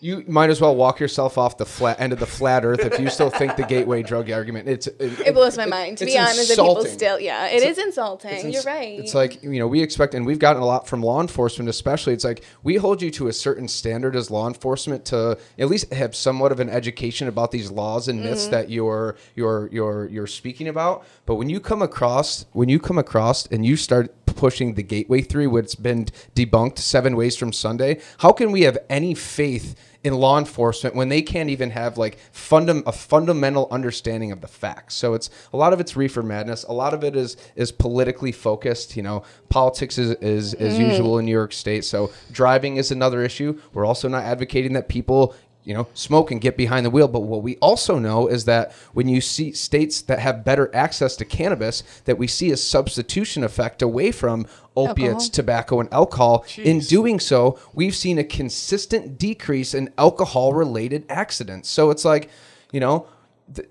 You 0.00 0.24
might 0.28 0.50
as 0.50 0.60
well 0.60 0.76
walk 0.76 1.00
yourself 1.00 1.38
off 1.38 1.56
the 1.58 1.66
flat 1.66 2.00
end 2.00 2.12
of 2.12 2.18
the 2.20 2.26
flat 2.26 2.64
earth 2.64 2.80
if 2.80 2.98
you 3.00 3.10
still 3.10 3.30
think 3.30 3.56
the 3.56 3.62
gateway 3.74 4.02
drug 4.02 4.30
argument. 4.30 4.68
It's 4.68 4.86
it, 4.86 5.20
It 5.26 5.34
blows 5.34 5.56
my 5.56 5.66
mind. 5.66 5.98
To 5.98 6.04
be 6.04 6.16
honest, 6.18 6.48
that 6.48 6.56
people 6.56 6.68
insulting. 6.76 6.92
still, 6.92 7.20
yeah, 7.20 7.46
it 7.48 7.62
is 7.62 7.78
insulting. 7.78 8.30
It's 8.30 8.44
You're 8.44 8.62
right. 8.74 8.98
It's 9.00 9.14
like 9.14 9.42
you 9.42 9.58
know 9.58 9.66
we 9.66 9.82
expect, 9.82 10.14
and 10.14 10.24
we've 10.26 10.38
gotten 10.38 10.62
a 10.62 10.66
lot 10.66 10.86
from 10.86 11.02
law 11.02 11.20
enforcement, 11.20 11.68
especially. 11.68 12.12
It's 12.12 12.24
like 12.24 12.44
we 12.62 12.76
hold 12.76 13.02
you 13.02 13.10
to 13.12 13.28
a 13.28 13.32
certain 13.32 13.68
standard 13.68 14.14
as 14.16 14.30
law 14.30 14.46
enforcement 14.46 15.04
to 15.06 15.38
at 15.58 15.68
least 15.68 15.92
have 15.92 16.14
somewhat 16.14 16.52
of 16.52 16.60
an 16.60 16.68
education 16.68 17.28
about 17.28 17.50
these 17.50 17.70
laws 17.70 18.08
and 18.08 18.20
myths 18.22 18.38
Mm-hmm. 18.42 18.50
that 18.52 18.70
you're 18.70 19.16
you're 19.34 19.68
you're 19.72 20.06
you're 20.08 20.26
speaking 20.26 20.68
about. 20.68 21.04
But 21.26 21.34
when 21.36 21.48
you 21.50 21.58
come 21.60 21.82
across 21.82 22.46
when 22.52 22.68
you 22.68 22.78
come 22.78 22.98
across 22.98 23.46
and 23.46 23.66
you 23.66 23.76
start 23.76 24.14
pushing 24.26 24.74
the 24.74 24.82
gateway 24.84 25.20
theory, 25.20 25.48
which 25.48 25.64
has 25.64 25.74
been 25.74 26.04
debunked 26.36 26.78
seven 26.78 27.16
ways 27.16 27.36
from 27.36 27.52
Sunday, 27.52 28.00
how 28.18 28.30
can 28.30 28.52
we 28.52 28.62
have 28.62 28.78
any 28.88 29.12
faith? 29.14 29.74
In 30.04 30.14
law 30.14 30.38
enforcement 30.38 30.94
when 30.94 31.08
they 31.08 31.20
can't 31.20 31.50
even 31.50 31.70
have 31.70 31.98
like 31.98 32.18
fundam- 32.32 32.86
a 32.86 32.92
fundamental 32.92 33.66
understanding 33.70 34.30
of 34.30 34.40
the 34.40 34.46
facts. 34.46 34.94
So 34.94 35.14
it's 35.14 35.28
a 35.52 35.56
lot 35.56 35.72
of 35.72 35.80
it's 35.80 35.96
reefer 35.96 36.22
madness. 36.22 36.64
A 36.64 36.72
lot 36.72 36.94
of 36.94 37.02
it 37.02 37.16
is 37.16 37.36
is 37.56 37.72
politically 37.72 38.32
focused. 38.32 38.96
You 38.96 39.02
know, 39.02 39.22
politics 39.48 39.98
is 39.98 40.12
is 40.20 40.54
as 40.54 40.78
mm. 40.78 40.90
usual 40.90 41.18
in 41.18 41.24
New 41.24 41.32
York 41.32 41.52
State. 41.52 41.84
So 41.84 42.12
driving 42.30 42.76
is 42.76 42.90
another 42.90 43.22
issue. 43.22 43.60
We're 43.72 43.86
also 43.86 44.08
not 44.08 44.22
advocating 44.24 44.72
that 44.74 44.88
people 44.88 45.34
you 45.68 45.74
know, 45.74 45.86
smoke 45.92 46.30
and 46.30 46.40
get 46.40 46.56
behind 46.56 46.86
the 46.86 46.90
wheel. 46.90 47.08
But 47.08 47.20
what 47.20 47.42
we 47.42 47.56
also 47.56 47.98
know 47.98 48.26
is 48.26 48.46
that 48.46 48.72
when 48.94 49.06
you 49.06 49.20
see 49.20 49.52
states 49.52 50.00
that 50.00 50.18
have 50.18 50.42
better 50.42 50.74
access 50.74 51.14
to 51.16 51.26
cannabis, 51.26 51.82
that 52.06 52.16
we 52.16 52.26
see 52.26 52.50
a 52.50 52.56
substitution 52.56 53.44
effect 53.44 53.82
away 53.82 54.10
from 54.10 54.46
opiates, 54.74 55.24
Alcohol. 55.24 55.30
tobacco, 55.30 55.80
and 55.80 55.92
alcohol. 55.92 56.46
In 56.56 56.78
doing 56.80 57.20
so, 57.20 57.58
we've 57.74 57.94
seen 57.94 58.18
a 58.18 58.24
consistent 58.24 59.18
decrease 59.18 59.74
in 59.74 59.92
alcohol 59.98 60.54
related 60.54 61.04
accidents. 61.10 61.68
So 61.68 61.90
it's 61.90 62.04
like, 62.04 62.30
you 62.72 62.80
know, 62.80 63.06
th- 63.54 63.68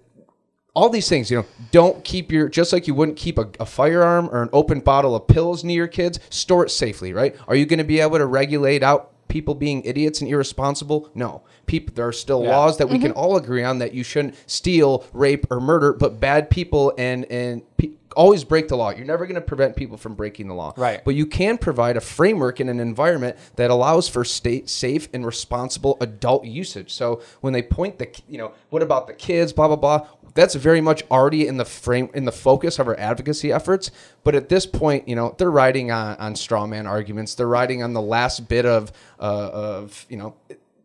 all 0.76 0.90
these 0.90 1.10
things, 1.10 1.32
you 1.32 1.38
know, 1.38 1.46
don't 1.72 2.04
keep 2.04 2.32
your, 2.32 2.48
just 2.48 2.72
like 2.74 2.86
you 2.86 2.94
wouldn't 2.94 3.18
keep 3.18 3.40
a, 3.40 3.50
a 3.60 3.66
firearm 3.66 4.30
or 4.30 4.44
an 4.44 4.50
open 4.54 4.82
bottle 4.82 5.16
of 5.16 5.28
pills 5.28 5.64
near 5.64 5.78
your 5.78 5.88
kids, 5.88 6.20
store 6.30 6.64
it 6.64 6.70
safely, 6.70 7.12
right? 7.12 7.36
Are 7.48 7.56
you 7.56 7.66
going 7.66 7.80
to 7.80 7.84
be 7.84 8.02
able 8.02 8.20
to 8.20 8.28
regulate 8.28 8.84
out 8.84 9.14
people 9.28 9.56
being 9.56 9.84
idiots 9.84 10.22
and 10.22 10.30
irresponsible? 10.30 11.10
No. 11.14 11.44
People, 11.66 11.94
there 11.96 12.08
are 12.08 12.14
still 12.14 12.44
Yeah. 12.44 12.58
laws 12.58 12.78
that 12.78 12.88
we 12.90 13.00
can 13.00 13.12
mm-hmm. 13.12 13.20
all 13.20 13.38
agree 13.38 13.64
on 13.64 13.80
that 13.80 13.94
you 13.94 14.04
shouldn't 14.04 14.36
steal, 14.46 15.06
rape, 15.14 15.46
or 15.52 15.60
murder, 15.60 15.94
but 15.94 16.20
bad 16.20 16.50
people 16.50 16.94
and, 16.98 17.26
and, 17.26 17.62
pe- 17.78 17.92
Always 18.16 18.44
break 18.44 18.68
the 18.68 18.76
law. 18.76 18.90
You're 18.90 19.06
never 19.06 19.28
going 19.28 19.36
to 19.36 19.42
prevent 19.42 19.76
people 19.76 19.96
from 19.96 20.16
breaking 20.16 20.48
the 20.48 20.56
law. 20.56 20.74
Right. 20.76 21.06
But 21.06 21.14
you 21.14 21.28
can 21.28 21.56
provide 21.60 21.98
a 21.98 22.02
framework 22.02 22.60
and 22.60 22.68
an 22.68 22.80
environment 22.80 23.38
that 23.58 23.70
allows 23.70 24.10
for 24.10 24.26
state 24.26 24.70
safe 24.70 25.08
and 25.14 25.24
responsible 25.24 25.98
adult 26.02 26.44
usage. 26.44 26.92
So 26.92 27.22
when 27.42 27.54
they 27.54 27.62
point 27.62 28.00
the, 28.00 28.10
you 28.28 28.40
know, 28.40 28.54
what 28.72 28.82
about 28.82 29.06
the 29.06 29.14
kids, 29.14 29.54
blah 29.54 29.68
blah 29.68 29.76
blah. 29.76 30.08
That's 30.38 30.54
very 30.54 30.82
much 30.82 31.02
already 31.10 31.48
in 31.48 31.58
the 31.58 31.66
frame 31.66 32.12
in 32.14 32.26
the 32.26 32.32
focus 32.32 32.78
of 32.78 32.88
our 32.88 32.98
advocacy 33.00 33.52
efforts. 33.52 33.90
But 34.24 34.36
at 34.36 34.50
this 34.50 34.68
point, 34.68 35.08
you 35.08 35.16
know, 35.16 35.34
they're 35.36 35.50
riding 35.50 35.90
on 35.90 36.16
on 36.18 36.36
straw 36.36 36.68
man 36.68 36.86
arguments. 36.86 37.34
They're 37.34 37.48
riding 37.48 37.82
on 37.82 37.94
the 37.94 38.04
last 38.04 38.48
bit 38.48 38.66
of 38.66 38.92
uh, 39.20 39.50
of 39.52 40.06
you 40.10 40.18
know. 40.18 40.36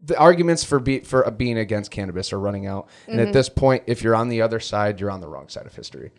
The 0.05 0.19
arguments 0.19 0.65
for 0.65 0.81
be, 0.81 0.99
for 0.99 1.31
being 1.31 1.59
against 1.59 1.93
cannabis 1.93 2.33
are 2.33 2.41
running 2.41 2.67
out, 2.67 2.89
and 3.07 3.21
at 3.21 3.33
this 3.33 3.49
point, 3.49 3.85
if 3.87 4.03
you're 4.03 4.17
on 4.17 4.31
the 4.31 4.43
other 4.43 4.59
side, 4.59 4.99
you're 4.99 5.13
on 5.13 5.21
the 5.21 5.29
wrong 5.29 5.49
side 5.49 5.65
of 5.65 5.77
history. 5.77 6.11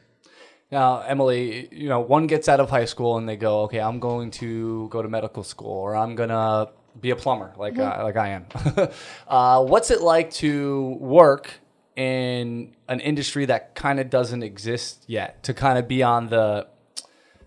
Now, 0.71 1.01
Emily, 1.01 1.67
you 1.69 1.89
know, 1.89 1.99
one 1.99 2.25
gets 2.27 2.47
out 2.47 2.61
of 2.61 2.69
high 2.69 2.85
school 2.85 3.17
and 3.17 3.27
they 3.27 3.35
go, 3.35 3.63
okay, 3.63 3.81
I'm 3.81 3.99
going 3.99 4.31
to 4.31 4.87
go 4.87 5.01
to 5.01 5.09
medical 5.09 5.43
school 5.43 5.71
or 5.71 5.97
I'm 5.97 6.15
gonna 6.15 6.69
be 6.99 7.09
a 7.09 7.15
plumber, 7.17 7.53
like 7.57 7.77
uh, 7.77 8.03
like 8.03 8.15
I 8.15 8.29
am. 8.29 8.45
uh, 9.27 9.65
what's 9.65 9.91
it 9.91 10.01
like 10.01 10.31
to 10.35 10.97
work 11.01 11.49
in 11.95 12.75
an 12.87 12.99
industry 12.99 13.45
that 13.45 13.75
kind 13.75 13.99
of 13.99 14.09
doesn't 14.09 14.43
exist 14.43 15.03
yet? 15.07 15.43
To 15.43 15.53
kind 15.53 15.77
of 15.77 15.87
be 15.87 16.03
on 16.03 16.27
the 16.27 16.67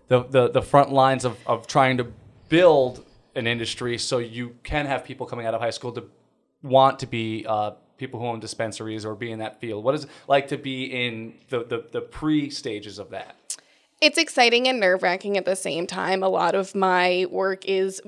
the, 0.07 0.23
the, 0.23 0.49
the 0.49 0.61
front 0.61 0.91
lines 0.91 1.25
of, 1.25 1.37
of 1.45 1.67
trying 1.67 1.97
to 1.97 2.07
build 2.49 3.05
an 3.35 3.45
industry 3.45 3.97
so 3.97 4.19
you 4.19 4.55
can 4.63 4.85
have 4.85 5.03
people 5.03 5.25
coming 5.25 5.45
out 5.45 5.53
of 5.53 5.61
high 5.61 5.69
school 5.69 5.91
to 5.91 6.05
want 6.63 6.99
to 6.99 7.07
be 7.07 7.45
uh, 7.47 7.71
people 7.97 8.19
who 8.19 8.25
own 8.25 8.39
dispensaries 8.39 9.05
or 9.05 9.15
be 9.15 9.31
in 9.31 9.39
that 9.39 9.59
field? 9.59 9.83
What 9.83 9.95
is 9.95 10.05
it 10.05 10.09
like 10.27 10.47
to 10.49 10.57
be 10.57 10.85
in 10.85 11.33
the, 11.49 11.63
the, 11.63 11.85
the 11.91 12.01
pre 12.01 12.49
stages 12.49 12.99
of 12.99 13.09
that? 13.11 13.35
It's 13.99 14.17
exciting 14.17 14.67
and 14.67 14.79
nerve 14.79 15.01
wracking 15.01 15.37
at 15.37 15.45
the 15.45 15.55
same 15.55 15.87
time. 15.87 16.21
A 16.21 16.29
lot 16.29 16.55
of 16.55 16.75
my 16.75 17.25
work 17.29 17.65
is 17.65 18.01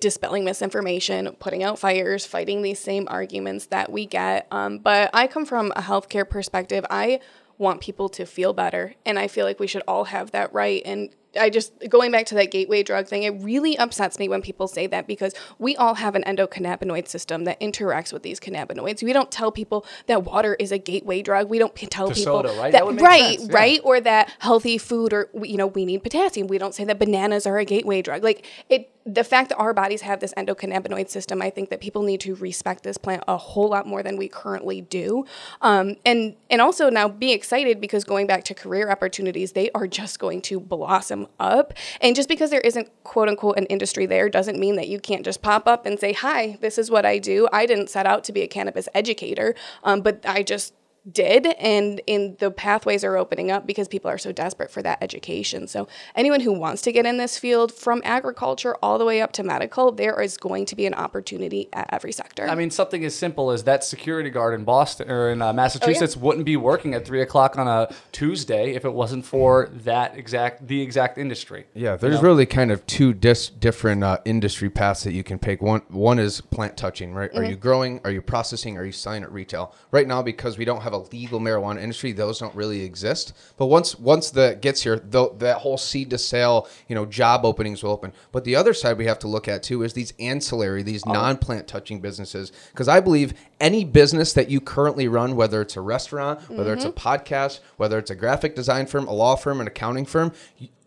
dispelling 0.00 0.44
misinformation, 0.44 1.36
putting 1.38 1.62
out 1.62 1.78
fires, 1.78 2.24
fighting 2.24 2.62
these 2.62 2.78
same 2.78 3.06
arguments 3.10 3.66
that 3.66 3.92
we 3.92 4.06
get. 4.06 4.46
Um, 4.50 4.78
but 4.78 5.10
I 5.12 5.26
come 5.26 5.44
from 5.44 5.72
a 5.76 5.82
healthcare 5.82 6.28
perspective. 6.28 6.84
I 6.90 7.20
want 7.58 7.80
people 7.80 8.08
to 8.10 8.24
feel 8.26 8.52
better, 8.52 8.94
and 9.04 9.18
I 9.18 9.28
feel 9.28 9.44
like 9.46 9.60
we 9.60 9.66
should 9.66 9.82
all 9.86 10.04
have 10.04 10.30
that 10.32 10.52
right. 10.52 10.82
And 10.84 11.10
I 11.38 11.50
just 11.50 11.72
going 11.88 12.12
back 12.12 12.26
to 12.26 12.34
that 12.36 12.50
gateway 12.52 12.82
drug 12.84 13.08
thing, 13.08 13.24
it 13.24 13.30
really 13.42 13.76
upsets 13.76 14.18
me 14.18 14.28
when 14.28 14.40
people 14.40 14.68
say 14.68 14.86
that 14.86 15.06
because 15.08 15.34
we 15.58 15.76
all 15.76 15.94
have 15.94 16.14
an 16.14 16.22
endocannabinoid 16.24 17.08
system 17.08 17.44
that 17.44 17.60
interacts 17.60 18.12
with 18.12 18.22
these 18.22 18.38
cannabinoids. 18.40 19.02
We 19.02 19.12
don't 19.12 19.30
tell 19.32 19.50
people 19.52 19.84
that 20.06 20.24
water 20.24 20.54
is 20.54 20.70
a 20.72 20.78
gateway 20.78 21.22
drug. 21.22 21.48
We 21.48 21.58
don't 21.58 21.74
p- 21.74 21.86
tell 21.86 22.08
To 22.08 22.14
people 22.14 22.42
soda, 22.42 22.48
right? 22.58 22.72
that, 22.72 22.86
That 22.86 23.00
right, 23.02 23.38
sense, 23.40 23.50
yeah. 23.50 23.56
right, 23.56 23.80
or 23.84 24.00
that 24.00 24.32
healthy 24.38 24.78
food 24.78 25.12
or 25.12 25.28
you 25.42 25.56
know 25.56 25.66
we 25.66 25.84
need 25.84 26.02
potassium. 26.04 26.46
We 26.46 26.58
don't 26.58 26.74
say 26.74 26.84
that 26.84 26.98
bananas 27.00 27.46
are 27.46 27.58
a 27.58 27.64
gateway 27.64 28.00
drug. 28.00 28.22
Like 28.22 28.46
it, 28.68 28.90
the 29.06 29.24
fact 29.24 29.50
that 29.50 29.56
our 29.56 29.74
bodies 29.74 30.00
have 30.00 30.20
this 30.20 30.32
endocannabinoid 30.34 31.10
system, 31.10 31.42
I 31.42 31.50
think 31.50 31.68
that 31.68 31.80
people 31.80 32.02
need 32.02 32.20
to 32.22 32.34
respect 32.36 32.84
this 32.84 32.96
plant 32.96 33.22
a 33.28 33.36
whole 33.36 33.68
lot 33.68 33.86
more 33.86 34.02
than 34.02 34.16
we 34.16 34.28
currently 34.28 34.80
do. 34.80 35.26
Um, 35.60 35.96
and 36.06 36.36
and 36.48 36.62
also 36.62 36.88
now 36.88 37.08
be 37.08 37.32
excited 37.32 37.80
because 37.80 38.04
going 38.04 38.26
back 38.26 38.44
to 38.44 38.54
career 38.54 38.90
opportunities, 38.90 39.52
they 39.52 39.70
are 39.72 39.86
just 39.86 40.18
going 40.18 40.40
to 40.42 40.58
blossom 40.58 41.26
up. 41.38 41.74
And 42.00 42.16
just 42.16 42.28
because 42.30 42.50
there 42.50 42.60
isn't 42.60 42.88
quote 43.04 43.28
unquote 43.28 43.58
an 43.58 43.66
industry 43.66 44.06
there 44.06 44.30
doesn't 44.30 44.58
mean 44.58 44.76
that 44.76 44.88
you 44.88 44.98
can't 44.98 45.24
just 45.24 45.42
pop 45.42 45.68
up 45.68 45.84
and 45.84 46.00
say, 46.00 46.14
"Hi, 46.14 46.56
this 46.62 46.78
is 46.78 46.90
what 46.90 47.04
I 47.04 47.18
do. 47.18 47.46
I 47.52 47.66
didn't 47.66 47.90
set 47.90 48.06
out 48.06 48.24
to 48.24 48.32
be 48.32 48.40
a 48.40 48.48
cannabis 48.48 48.88
educator, 48.94 49.54
um, 49.82 50.00
but 50.00 50.24
I 50.24 50.42
just." 50.42 50.72
Did 51.10 51.46
and 51.46 52.00
in 52.06 52.36
the 52.38 52.50
pathways 52.50 53.04
are 53.04 53.16
opening 53.16 53.50
up 53.50 53.66
because 53.66 53.88
people 53.88 54.10
are 54.10 54.18
so 54.18 54.32
desperate 54.32 54.70
for 54.70 54.82
that 54.82 54.98
education 55.02 55.66
so 55.66 55.86
anyone 56.14 56.40
who 56.40 56.52
wants 56.52 56.80
to 56.82 56.92
get 56.92 57.04
in 57.06 57.16
this 57.16 57.38
field 57.38 57.72
from 57.72 58.00
agriculture 58.04 58.76
all 58.82 58.98
the 58.98 59.04
way 59.04 59.20
up 59.20 59.32
to 59.32 59.42
medical 59.42 59.90
there 59.92 60.20
is 60.20 60.36
going 60.36 60.64
to 60.64 60.76
be 60.76 60.86
an 60.86 60.94
opportunity 60.94 61.68
at 61.72 61.88
every 61.92 62.12
sector 62.12 62.46
I 62.48 62.54
mean, 62.54 62.70
something 62.70 63.04
as 63.04 63.14
simple 63.14 63.50
as 63.50 63.64
that 63.64 63.82
security 63.84 64.30
guard 64.30 64.54
in 64.54 64.64
Boston 64.64 65.10
or 65.10 65.24
Oh, 65.24 65.30
in 65.30 65.42
uh, 65.42 65.52
Massachusetts 65.52 66.16
wouldn't 66.16 66.44
be 66.44 66.56
working 66.56 66.94
at 66.94 67.06
three 67.06 67.22
o'clock 67.22 67.56
on 67.58 67.66
a 67.66 67.92
Tuesday 68.12 68.74
if 68.74 68.84
it 68.84 68.92
wasn't 68.92 69.24
for 69.24 69.70
that 69.72 70.16
exact 70.16 70.66
the 70.66 70.82
exact 70.82 71.18
industry. 71.18 71.66
Yeah, 71.74 71.96
there's 71.96 72.22
really 72.22 72.46
kind 72.46 72.70
of 72.70 72.86
two 72.86 73.12
dis- 73.14 73.48
different 73.48 74.04
uh, 74.04 74.18
industry 74.24 74.70
paths 74.70 75.04
that 75.04 75.12
you 75.12 75.22
can 75.24 75.38
pick. 75.38 75.62
One 75.62 75.82
one 75.88 76.18
is 76.18 76.40
plant 76.40 76.76
touching, 76.76 77.14
right? 77.14 77.30
Are 77.34 77.44
you 77.44 77.56
growing? 77.56 78.00
Are 78.04 78.10
you 78.10 78.22
processing? 78.22 78.76
Are 78.76 78.84
you 78.84 78.92
selling 78.92 79.22
at 79.22 79.32
retail? 79.32 79.74
Right 79.90 80.06
now, 80.06 80.22
because 80.22 80.58
we 80.58 80.64
don't 80.64 80.82
have 80.82 80.93
a 80.94 80.98
legal 81.12 81.40
marijuana 81.40 81.80
industry, 81.80 82.12
those 82.12 82.38
don't 82.38 82.54
really 82.54 82.82
exist. 82.82 83.32
But 83.56 83.66
once 83.66 83.98
once 83.98 84.30
that 84.32 84.62
gets 84.62 84.82
here, 84.82 84.96
tho- 84.96 85.34
that 85.38 85.58
whole 85.58 85.78
seed 85.78 86.10
to 86.10 86.18
sale, 86.18 86.68
you 86.88 86.94
know, 86.94 87.06
job 87.06 87.44
openings 87.44 87.82
will 87.82 87.90
open. 87.90 88.12
But 88.32 88.44
the 88.44 88.56
other 88.56 88.74
side 88.74 88.98
we 88.98 89.06
have 89.06 89.18
to 89.20 89.28
look 89.28 89.48
at 89.48 89.62
too 89.62 89.82
is 89.82 89.92
these 89.92 90.12
ancillary, 90.18 90.82
these 90.82 91.02
oh. 91.06 91.12
non-plant 91.12 91.68
touching 91.68 92.00
businesses. 92.00 92.52
Because 92.72 92.88
I 92.88 93.00
believe 93.00 93.34
any 93.60 93.84
business 93.84 94.32
that 94.32 94.50
you 94.50 94.60
currently 94.60 95.08
run, 95.08 95.36
whether 95.36 95.60
it's 95.60 95.76
a 95.76 95.80
restaurant, 95.80 96.40
whether 96.50 96.72
it's 96.72 96.84
a 96.84 96.90
mm-hmm. 96.90 97.08
podcast, 97.08 97.60
whether 97.76 97.98
it's 97.98 98.10
a 98.10 98.14
graphic 98.14 98.54
design 98.54 98.86
firm, 98.86 99.06
a 99.08 99.12
law 99.12 99.36
firm, 99.36 99.60
an 99.60 99.66
accounting 99.66 100.04
firm. 100.06 100.32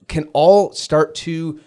can 0.07 0.29
all 0.33 0.71
start 0.71 1.15
to 1.15 1.59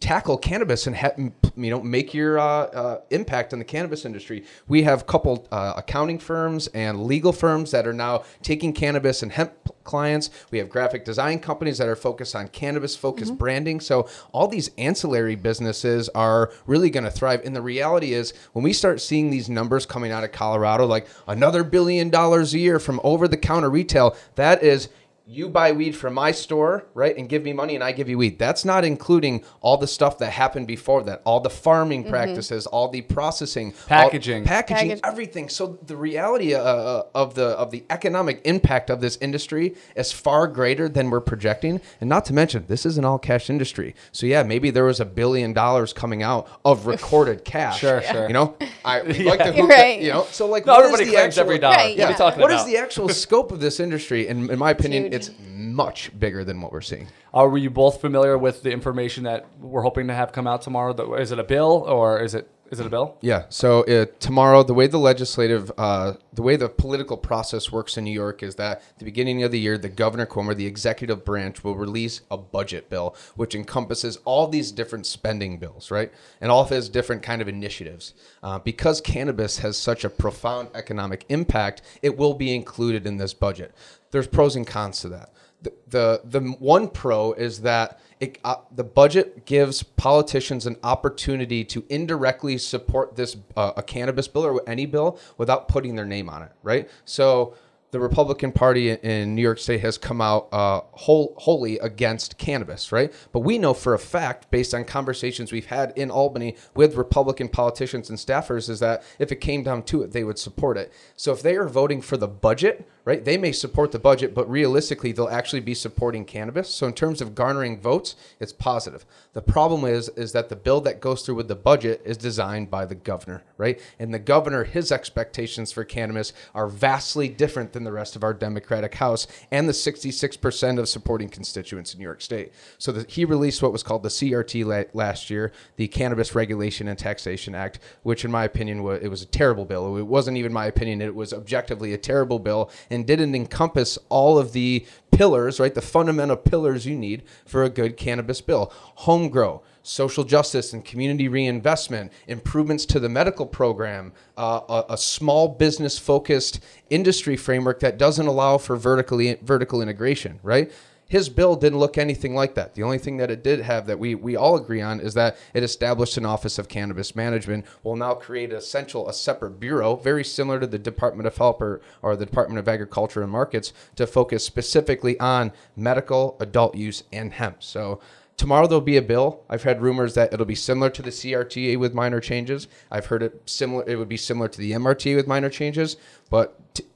tackle 0.00 0.38
cannabis 0.38 0.86
and 0.86 0.96
ha- 0.96 1.12
you 1.16 1.70
know 1.70 1.80
make 1.80 2.12
your 2.14 2.38
uh, 2.38 2.44
uh, 2.44 3.00
impact 3.10 3.52
on 3.52 3.58
the 3.58 3.64
cannabis 3.64 4.04
industry. 4.04 4.44
We 4.66 4.82
have 4.82 5.02
a 5.02 5.04
couple 5.04 5.46
uh, 5.52 5.74
accounting 5.76 6.18
firms 6.18 6.68
and 6.68 7.04
legal 7.04 7.32
firms 7.32 7.70
that 7.70 7.86
are 7.86 7.92
now 7.92 8.24
taking 8.42 8.72
cannabis 8.72 9.22
and 9.22 9.30
hemp 9.30 9.52
clients. 9.84 10.30
We 10.50 10.58
have 10.58 10.70
graphic 10.70 11.04
design 11.04 11.40
companies 11.40 11.78
that 11.78 11.88
are 11.88 11.96
focused 11.96 12.34
on 12.36 12.48
cannabis 12.48 12.96
focused 12.96 13.36
branding. 13.36 13.80
So 13.80 14.08
all 14.32 14.46
these 14.46 14.70
ancillary 14.78 15.36
businesses 15.36 16.08
are 16.10 16.52
really 16.66 16.90
going 16.90 17.04
to 17.04 17.10
thrive. 17.10 17.42
And 17.44 17.56
the 17.56 17.62
reality 17.62 18.14
is 18.14 18.32
when 18.52 18.62
we 18.62 18.72
start 18.72 19.00
seeing 19.00 19.30
these 19.30 19.48
numbers 19.48 19.86
coming 19.86 20.12
out 20.12 20.22
of 20.22 20.32
Colorado, 20.32 20.86
like 20.86 21.08
another 21.26 21.64
billion 21.64 22.08
dollars 22.10 22.54
a 22.54 22.58
year 22.58 22.78
from 22.78 23.00
over 23.02 23.26
the 23.26 23.36
counter 23.36 23.70
retail, 23.70 24.16
that 24.36 24.62
is 24.62 24.88
you 25.32 25.48
buy 25.48 25.70
weed 25.70 25.94
from 25.94 26.12
my 26.14 26.32
store, 26.32 26.86
right, 26.92 27.16
and 27.16 27.28
give 27.28 27.44
me 27.44 27.52
money 27.52 27.76
and 27.76 27.84
I 27.84 27.92
give 27.92 28.08
you 28.08 28.18
weed. 28.18 28.36
That's 28.38 28.64
not 28.64 28.84
including 28.84 29.44
all 29.60 29.76
the 29.76 29.86
stuff 29.86 30.18
that 30.18 30.32
happened 30.32 30.66
before 30.66 31.04
that, 31.04 31.22
all 31.24 31.38
the 31.38 31.48
farming 31.50 32.08
practices, 32.08 32.66
all 32.66 32.88
the 32.88 33.02
processing, 33.02 33.68
all- 33.68 33.86
Packaging. 33.86 34.44
packaging, 34.44 34.88
Package- 34.88 35.00
everything. 35.04 35.48
So 35.48 35.78
the 35.86 35.96
reality 35.96 36.52
uh, 36.54 36.60
uh, 36.62 37.02
of 37.14 37.34
the 37.34 37.46
of 37.50 37.70
the 37.70 37.84
economic 37.90 38.40
impact 38.44 38.90
of 38.90 39.00
this 39.00 39.18
industry 39.20 39.76
is 39.94 40.10
far 40.10 40.48
greater 40.48 40.88
than 40.88 41.10
we're 41.10 41.20
projecting. 41.20 41.80
And 42.00 42.08
not 42.10 42.24
to 42.24 42.32
mention, 42.32 42.64
this 42.66 42.84
is 42.84 42.98
an 42.98 43.04
all 43.04 43.18
cash 43.20 43.48
industry. 43.50 43.94
So 44.10 44.26
yeah, 44.26 44.42
maybe 44.42 44.70
there 44.70 44.84
was 44.84 44.98
a 44.98 45.04
billion 45.04 45.52
dollars 45.52 45.92
coming 45.92 46.24
out 46.24 46.48
of 46.64 46.86
recorded 46.94 47.44
cash. 47.44 47.78
Sure, 47.78 48.02
sure. 48.02 48.26
You 48.26 48.32
know, 48.34 48.56
I 48.84 49.02
we'd 49.02 49.24
like 49.26 49.38
to 49.40 49.44
Yeah. 49.46 49.52
hook 49.52 49.70
Right. 49.70 49.98
that, 49.98 50.02
you 50.02 50.10
know. 50.10 50.26
So 50.32 50.46
like, 50.48 50.66
No, 50.66 50.72
what 50.74 50.80
is 50.86 50.86
everybody 50.92 51.04
the 51.10 51.16
claims 51.16 51.26
actual- 51.38 51.40
every 51.42 51.58
dollar. 51.58 51.76
Right, 51.76 51.82
What 51.82 51.86
are 51.86 52.02
you 52.02 52.08
yeah. 52.10 52.16
talking 52.16 52.40
what 52.40 52.50
about? 52.50 52.66
is 52.66 52.72
the 52.72 52.78
actual 52.78 53.08
scope 53.10 53.52
of 53.52 53.60
this 53.60 53.78
industry? 53.78 54.26
And 54.26 54.50
in 54.50 54.58
my 54.58 54.70
opinion, 54.72 55.04
huge. 55.04 55.19
It's 55.28 55.38
much 55.48 56.18
bigger 56.18 56.44
than 56.44 56.60
what 56.60 56.72
we're 56.72 56.80
seeing. 56.80 57.08
Are 57.32 57.56
you 57.56 57.70
both 57.70 58.00
familiar 58.00 58.36
with 58.38 58.62
the 58.62 58.70
information 58.70 59.24
that 59.24 59.46
we're 59.60 59.82
hoping 59.82 60.08
to 60.08 60.14
have 60.14 60.32
come 60.32 60.46
out 60.46 60.62
tomorrow? 60.62 61.14
Is 61.14 61.32
it 61.32 61.38
a 61.38 61.44
bill 61.44 61.84
or 61.86 62.20
is 62.20 62.34
it 62.34 62.50
is 62.70 62.78
it 62.78 62.86
a 62.86 62.88
bill? 62.88 63.16
Yeah. 63.20 63.46
So 63.48 63.82
uh, 63.82 64.06
tomorrow, 64.20 64.62
the 64.62 64.74
way 64.74 64.86
the 64.86 64.98
legislative, 64.98 65.72
uh, 65.76 66.14
the 66.32 66.42
way 66.42 66.54
the 66.54 66.68
political 66.68 67.16
process 67.16 67.72
works 67.72 67.96
in 67.96 68.04
New 68.04 68.12
York 68.12 68.44
is 68.44 68.54
that 68.56 68.78
at 68.78 68.98
the 68.98 69.04
beginning 69.04 69.42
of 69.42 69.50
the 69.50 69.58
year, 69.58 69.76
the 69.76 69.88
governor 69.88 70.24
Cuomo, 70.24 70.56
the 70.56 70.66
executive 70.66 71.24
branch, 71.24 71.64
will 71.64 71.74
release 71.74 72.20
a 72.30 72.36
budget 72.36 72.88
bill 72.88 73.16
which 73.34 73.56
encompasses 73.56 74.18
all 74.24 74.46
these 74.46 74.70
different 74.70 75.06
spending 75.06 75.58
bills, 75.58 75.90
right, 75.90 76.12
and 76.40 76.52
all 76.52 76.62
of 76.62 76.68
his 76.68 76.88
different 76.88 77.24
kind 77.24 77.42
of 77.42 77.48
initiatives. 77.48 78.14
Uh, 78.40 78.60
because 78.60 79.00
cannabis 79.00 79.58
has 79.58 79.76
such 79.76 80.04
a 80.04 80.10
profound 80.10 80.68
economic 80.74 81.24
impact, 81.28 81.82
it 82.02 82.16
will 82.16 82.34
be 82.34 82.54
included 82.54 83.04
in 83.04 83.16
this 83.16 83.34
budget. 83.34 83.74
There's 84.10 84.26
pros 84.26 84.56
and 84.56 84.66
cons 84.66 85.00
to 85.00 85.08
that. 85.10 85.32
The 85.62 85.72
the, 85.88 86.20
the 86.24 86.40
one 86.40 86.88
pro 86.88 87.32
is 87.32 87.60
that 87.62 88.00
it, 88.18 88.38
uh, 88.44 88.56
the 88.74 88.84
budget 88.84 89.46
gives 89.46 89.82
politicians 89.82 90.66
an 90.66 90.76
opportunity 90.82 91.64
to 91.64 91.84
indirectly 91.88 92.58
support 92.58 93.16
this 93.16 93.36
uh, 93.56 93.72
a 93.76 93.82
cannabis 93.82 94.28
bill 94.28 94.44
or 94.44 94.62
any 94.68 94.86
bill 94.86 95.18
without 95.38 95.68
putting 95.68 95.96
their 95.96 96.04
name 96.04 96.28
on 96.28 96.42
it, 96.42 96.52
right? 96.62 96.88
So 97.04 97.54
the 97.90 98.00
Republican 98.00 98.52
Party 98.52 98.90
in 98.90 99.34
New 99.34 99.42
York 99.42 99.58
State 99.58 99.80
has 99.80 99.98
come 99.98 100.20
out 100.20 100.48
uh, 100.52 100.80
whole, 100.92 101.34
wholly 101.38 101.78
against 101.78 102.38
cannabis, 102.38 102.92
right? 102.92 103.12
But 103.32 103.40
we 103.40 103.58
know 103.58 103.74
for 103.74 103.94
a 103.94 103.98
fact, 103.98 104.50
based 104.50 104.74
on 104.74 104.84
conversations 104.84 105.52
we've 105.52 105.66
had 105.66 105.92
in 105.96 106.10
Albany 106.10 106.56
with 106.74 106.94
Republican 106.94 107.48
politicians 107.48 108.08
and 108.08 108.18
staffers, 108.18 108.68
is 108.68 108.80
that 108.80 109.02
if 109.18 109.32
it 109.32 109.36
came 109.36 109.62
down 109.62 109.82
to 109.84 110.02
it, 110.02 110.12
they 110.12 110.24
would 110.24 110.38
support 110.38 110.76
it. 110.76 110.92
So 111.16 111.32
if 111.32 111.42
they 111.42 111.56
are 111.56 111.68
voting 111.68 112.00
for 112.00 112.16
the 112.16 112.28
budget, 112.28 112.88
right, 113.04 113.24
they 113.24 113.36
may 113.36 113.52
support 113.52 113.92
the 113.92 113.98
budget, 113.98 114.34
but 114.34 114.48
realistically, 114.48 115.12
they'll 115.12 115.28
actually 115.28 115.60
be 115.60 115.74
supporting 115.74 116.24
cannabis. 116.24 116.68
So 116.68 116.86
in 116.86 116.92
terms 116.92 117.20
of 117.20 117.34
garnering 117.34 117.80
votes, 117.80 118.14
it's 118.38 118.52
positive. 118.52 119.04
The 119.32 119.42
problem 119.42 119.84
is, 119.84 120.08
is 120.10 120.32
that 120.32 120.48
the 120.48 120.56
bill 120.56 120.80
that 120.80 121.00
goes 121.00 121.22
through 121.22 121.36
with 121.36 121.46
the 121.46 121.54
budget 121.54 122.02
is 122.04 122.16
designed 122.16 122.68
by 122.68 122.84
the 122.84 122.96
governor, 122.96 123.44
right? 123.58 123.80
And 124.00 124.12
the 124.12 124.18
governor, 124.18 124.64
his 124.64 124.90
expectations 124.90 125.70
for 125.70 125.84
cannabis 125.84 126.32
are 126.52 126.66
vastly 126.66 127.28
different 127.28 127.72
than 127.72 127.84
the 127.84 127.92
rest 127.92 128.16
of 128.16 128.24
our 128.24 128.34
Democratic 128.34 128.96
House 128.96 129.28
and 129.52 129.68
the 129.68 129.72
66% 129.72 130.80
of 130.80 130.88
supporting 130.88 131.28
constituents 131.28 131.92
in 131.92 132.00
New 132.00 132.04
York 132.04 132.22
State. 132.22 132.52
So 132.78 132.90
that 132.90 133.12
he 133.12 133.24
released 133.24 133.62
what 133.62 133.70
was 133.70 133.84
called 133.84 134.02
the 134.02 134.08
CRT 134.08 134.64
la- 134.64 135.00
last 135.00 135.30
year, 135.30 135.52
the 135.76 135.86
Cannabis 135.86 136.34
Regulation 136.34 136.88
and 136.88 136.98
Taxation 136.98 137.54
Act, 137.54 137.78
which, 138.02 138.24
in 138.24 138.32
my 138.32 138.44
opinion, 138.44 138.82
was 138.82 139.00
it 139.00 139.08
was 139.08 139.22
a 139.22 139.26
terrible 139.26 139.64
bill. 139.64 139.96
It 139.96 140.06
wasn't 140.06 140.38
even 140.38 140.52
my 140.52 140.66
opinion; 140.66 141.00
it 141.00 141.14
was 141.14 141.32
objectively 141.32 141.92
a 141.92 141.98
terrible 141.98 142.40
bill 142.40 142.68
and 142.90 143.06
didn't 143.06 143.36
encompass 143.36 143.96
all 144.08 144.38
of 144.38 144.52
the 144.52 144.84
pillars, 145.12 145.60
right? 145.60 145.74
The 145.74 145.82
fundamental 145.82 146.36
pillars 146.36 146.86
you 146.86 146.96
need 146.96 147.22
for 147.46 147.62
a 147.62 147.70
good 147.70 147.96
cannabis 147.96 148.40
bill: 148.40 148.72
home 148.96 149.19
grow, 149.28 149.62
social 149.82 150.24
justice 150.24 150.72
and 150.72 150.84
community 150.84 151.28
reinvestment, 151.28 152.12
improvements 152.26 152.86
to 152.86 153.00
the 153.00 153.08
medical 153.08 153.46
program, 153.46 154.12
uh, 154.36 154.60
a, 154.68 154.94
a 154.94 154.96
small 154.98 155.48
business 155.48 155.98
focused 155.98 156.60
industry 156.88 157.36
framework 157.36 157.80
that 157.80 157.98
doesn't 157.98 158.26
allow 158.26 158.58
for 158.58 158.76
vertically 158.76 159.36
vertical 159.42 159.82
integration, 159.82 160.40
right? 160.42 160.70
His 161.10 161.28
bill 161.28 161.56
didn't 161.56 161.80
look 161.80 161.98
anything 161.98 162.36
like 162.36 162.54
that. 162.54 162.76
The 162.76 162.84
only 162.84 162.98
thing 162.98 163.16
that 163.16 163.32
it 163.32 163.42
did 163.42 163.62
have 163.62 163.86
that 163.86 163.98
we, 163.98 164.14
we 164.14 164.36
all 164.36 164.56
agree 164.56 164.80
on 164.80 165.00
is 165.00 165.14
that 165.14 165.36
it 165.54 165.64
established 165.64 166.16
an 166.16 166.24
Office 166.24 166.56
of 166.56 166.68
Cannabis 166.68 167.16
Management. 167.16 167.66
Will 167.82 167.96
now 167.96 168.14
create 168.14 168.52
essential 168.52 169.08
a 169.08 169.12
separate 169.12 169.58
bureau, 169.58 169.96
very 169.96 170.22
similar 170.22 170.60
to 170.60 170.68
the 170.68 170.78
Department 170.78 171.26
of 171.26 171.36
Health 171.36 171.60
or, 171.60 171.80
or 172.00 172.14
the 172.14 172.26
Department 172.26 172.60
of 172.60 172.68
Agriculture 172.68 173.22
and 173.24 173.32
Markets, 173.32 173.72
to 173.96 174.06
focus 174.06 174.44
specifically 174.44 175.18
on 175.18 175.50
medical, 175.74 176.36
adult 176.38 176.76
use, 176.76 177.02
and 177.12 177.32
hemp. 177.32 177.60
So 177.60 177.98
Tomorrow 178.40 178.68
there'll 178.68 178.80
be 178.80 178.96
a 178.96 179.02
bill. 179.02 179.44
I've 179.50 179.64
had 179.64 179.82
rumors 179.82 180.14
that 180.14 180.32
it'll 180.32 180.46
be 180.46 180.54
similar 180.54 180.88
to 180.88 181.02
the 181.02 181.10
CRTA 181.10 181.76
with 181.78 181.92
minor 181.92 182.20
changes. 182.20 182.68
I've 182.90 183.04
heard 183.04 183.22
it 183.22 183.42
similar. 183.44 183.84
It 183.86 183.96
would 183.96 184.08
be 184.08 184.16
similar 184.16 184.48
to 184.48 184.58
the 184.58 184.72
MRTA 184.72 185.14
with 185.14 185.26
minor 185.26 185.50
changes, 185.50 185.98
but. 186.30 186.58
T- 186.74 186.86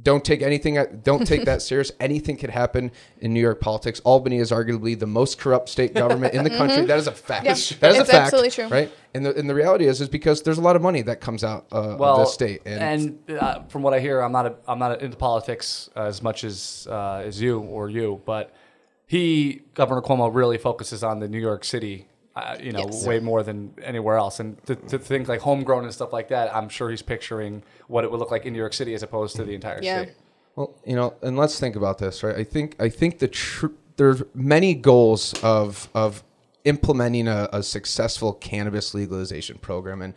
don't 0.00 0.24
take 0.24 0.42
anything. 0.42 0.76
Don't 1.02 1.26
take 1.26 1.44
that 1.44 1.60
serious. 1.70 1.90
Anything 1.98 2.36
could 2.36 2.50
happen 2.50 2.92
in 3.18 3.32
New 3.32 3.40
York 3.40 3.60
politics. 3.60 4.00
Albany 4.04 4.36
is 4.36 4.52
arguably 4.52 4.96
the 4.96 5.08
most 5.08 5.40
corrupt 5.40 5.68
state 5.68 5.92
government 5.92 6.34
in 6.34 6.44
the 6.44 6.50
country. 6.50 6.84
That 6.84 6.98
is 6.98 7.08
a 7.08 7.12
fact. 7.12 7.44
Yeah, 7.44 7.52
that 7.80 7.92
is 7.92 7.98
a 7.98 8.04
fact. 8.04 8.14
absolutely 8.14 8.50
true. 8.52 8.68
Right. 8.68 8.92
And 9.12 9.26
the, 9.26 9.36
and 9.36 9.50
the 9.50 9.56
reality 9.56 9.86
is, 9.86 10.00
is 10.00 10.08
because 10.08 10.42
there's 10.42 10.58
a 10.58 10.60
lot 10.60 10.76
of 10.76 10.82
money 10.82 11.02
that 11.02 11.20
comes 11.20 11.42
out 11.42 11.66
uh, 11.72 11.96
well, 11.98 12.14
of 12.14 12.18
the 12.20 12.26
state. 12.26 12.62
And, 12.64 13.18
uh, 13.28 13.64
from 13.64 13.82
what 13.82 13.92
I 13.92 13.98
hear, 13.98 14.20
I'm 14.20 14.30
not 14.30 14.46
a, 14.46 14.54
I'm 14.68 14.78
not 14.78 15.02
into 15.02 15.16
politics 15.16 15.90
as 15.96 16.22
much 16.22 16.44
as 16.44 16.86
uh, 16.88 17.24
as 17.24 17.40
you 17.40 17.58
or 17.58 17.90
you, 17.90 18.22
but 18.24 18.54
he 19.08 19.62
Governor 19.74 20.00
Cuomo 20.02 20.32
really 20.32 20.58
focuses 20.58 21.02
on 21.02 21.18
the 21.18 21.26
New 21.28 21.40
York 21.40 21.64
City. 21.64 22.06
Uh, 22.36 22.56
you 22.62 22.70
know, 22.70 22.84
Yes. 22.88 23.04
way 23.04 23.18
more 23.18 23.42
than 23.42 23.74
anywhere 23.82 24.16
else, 24.16 24.38
and 24.38 24.64
to, 24.66 24.76
to 24.76 24.96
things 24.96 25.28
like 25.28 25.40
homegrown 25.40 25.82
and 25.82 25.92
stuff 25.92 26.12
like 26.12 26.28
that, 26.28 26.54
I'm 26.54 26.68
sure 26.68 26.88
he's 26.88 27.02
picturing 27.02 27.64
what 27.88 28.04
it 28.04 28.10
would 28.12 28.20
look 28.20 28.30
like 28.30 28.46
in 28.46 28.52
New 28.52 28.60
York 28.60 28.74
City 28.74 28.94
as 28.94 29.02
opposed 29.02 29.34
to 29.36 29.44
the 29.44 29.54
entire 29.54 29.80
Yeah. 29.82 30.02
state. 30.04 30.14
Well, 30.54 30.72
you 30.86 30.94
know, 30.94 31.14
and 31.20 31.36
let's 31.36 31.58
think 31.58 31.74
about 31.74 31.98
this, 31.98 32.22
right? 32.22 32.36
I 32.36 32.44
think 32.44 32.76
I 32.78 32.90
think 32.90 33.18
the 33.18 33.26
tr- 33.26 33.74
there's 33.96 34.22
many 34.34 34.74
goals 34.74 35.34
of 35.42 35.88
of 35.94 36.22
implementing 36.64 37.28
a, 37.28 37.48
a 37.52 37.62
successful 37.62 38.32
cannabis 38.32 38.94
legalization 38.94 39.58
program, 39.58 40.02
and 40.02 40.14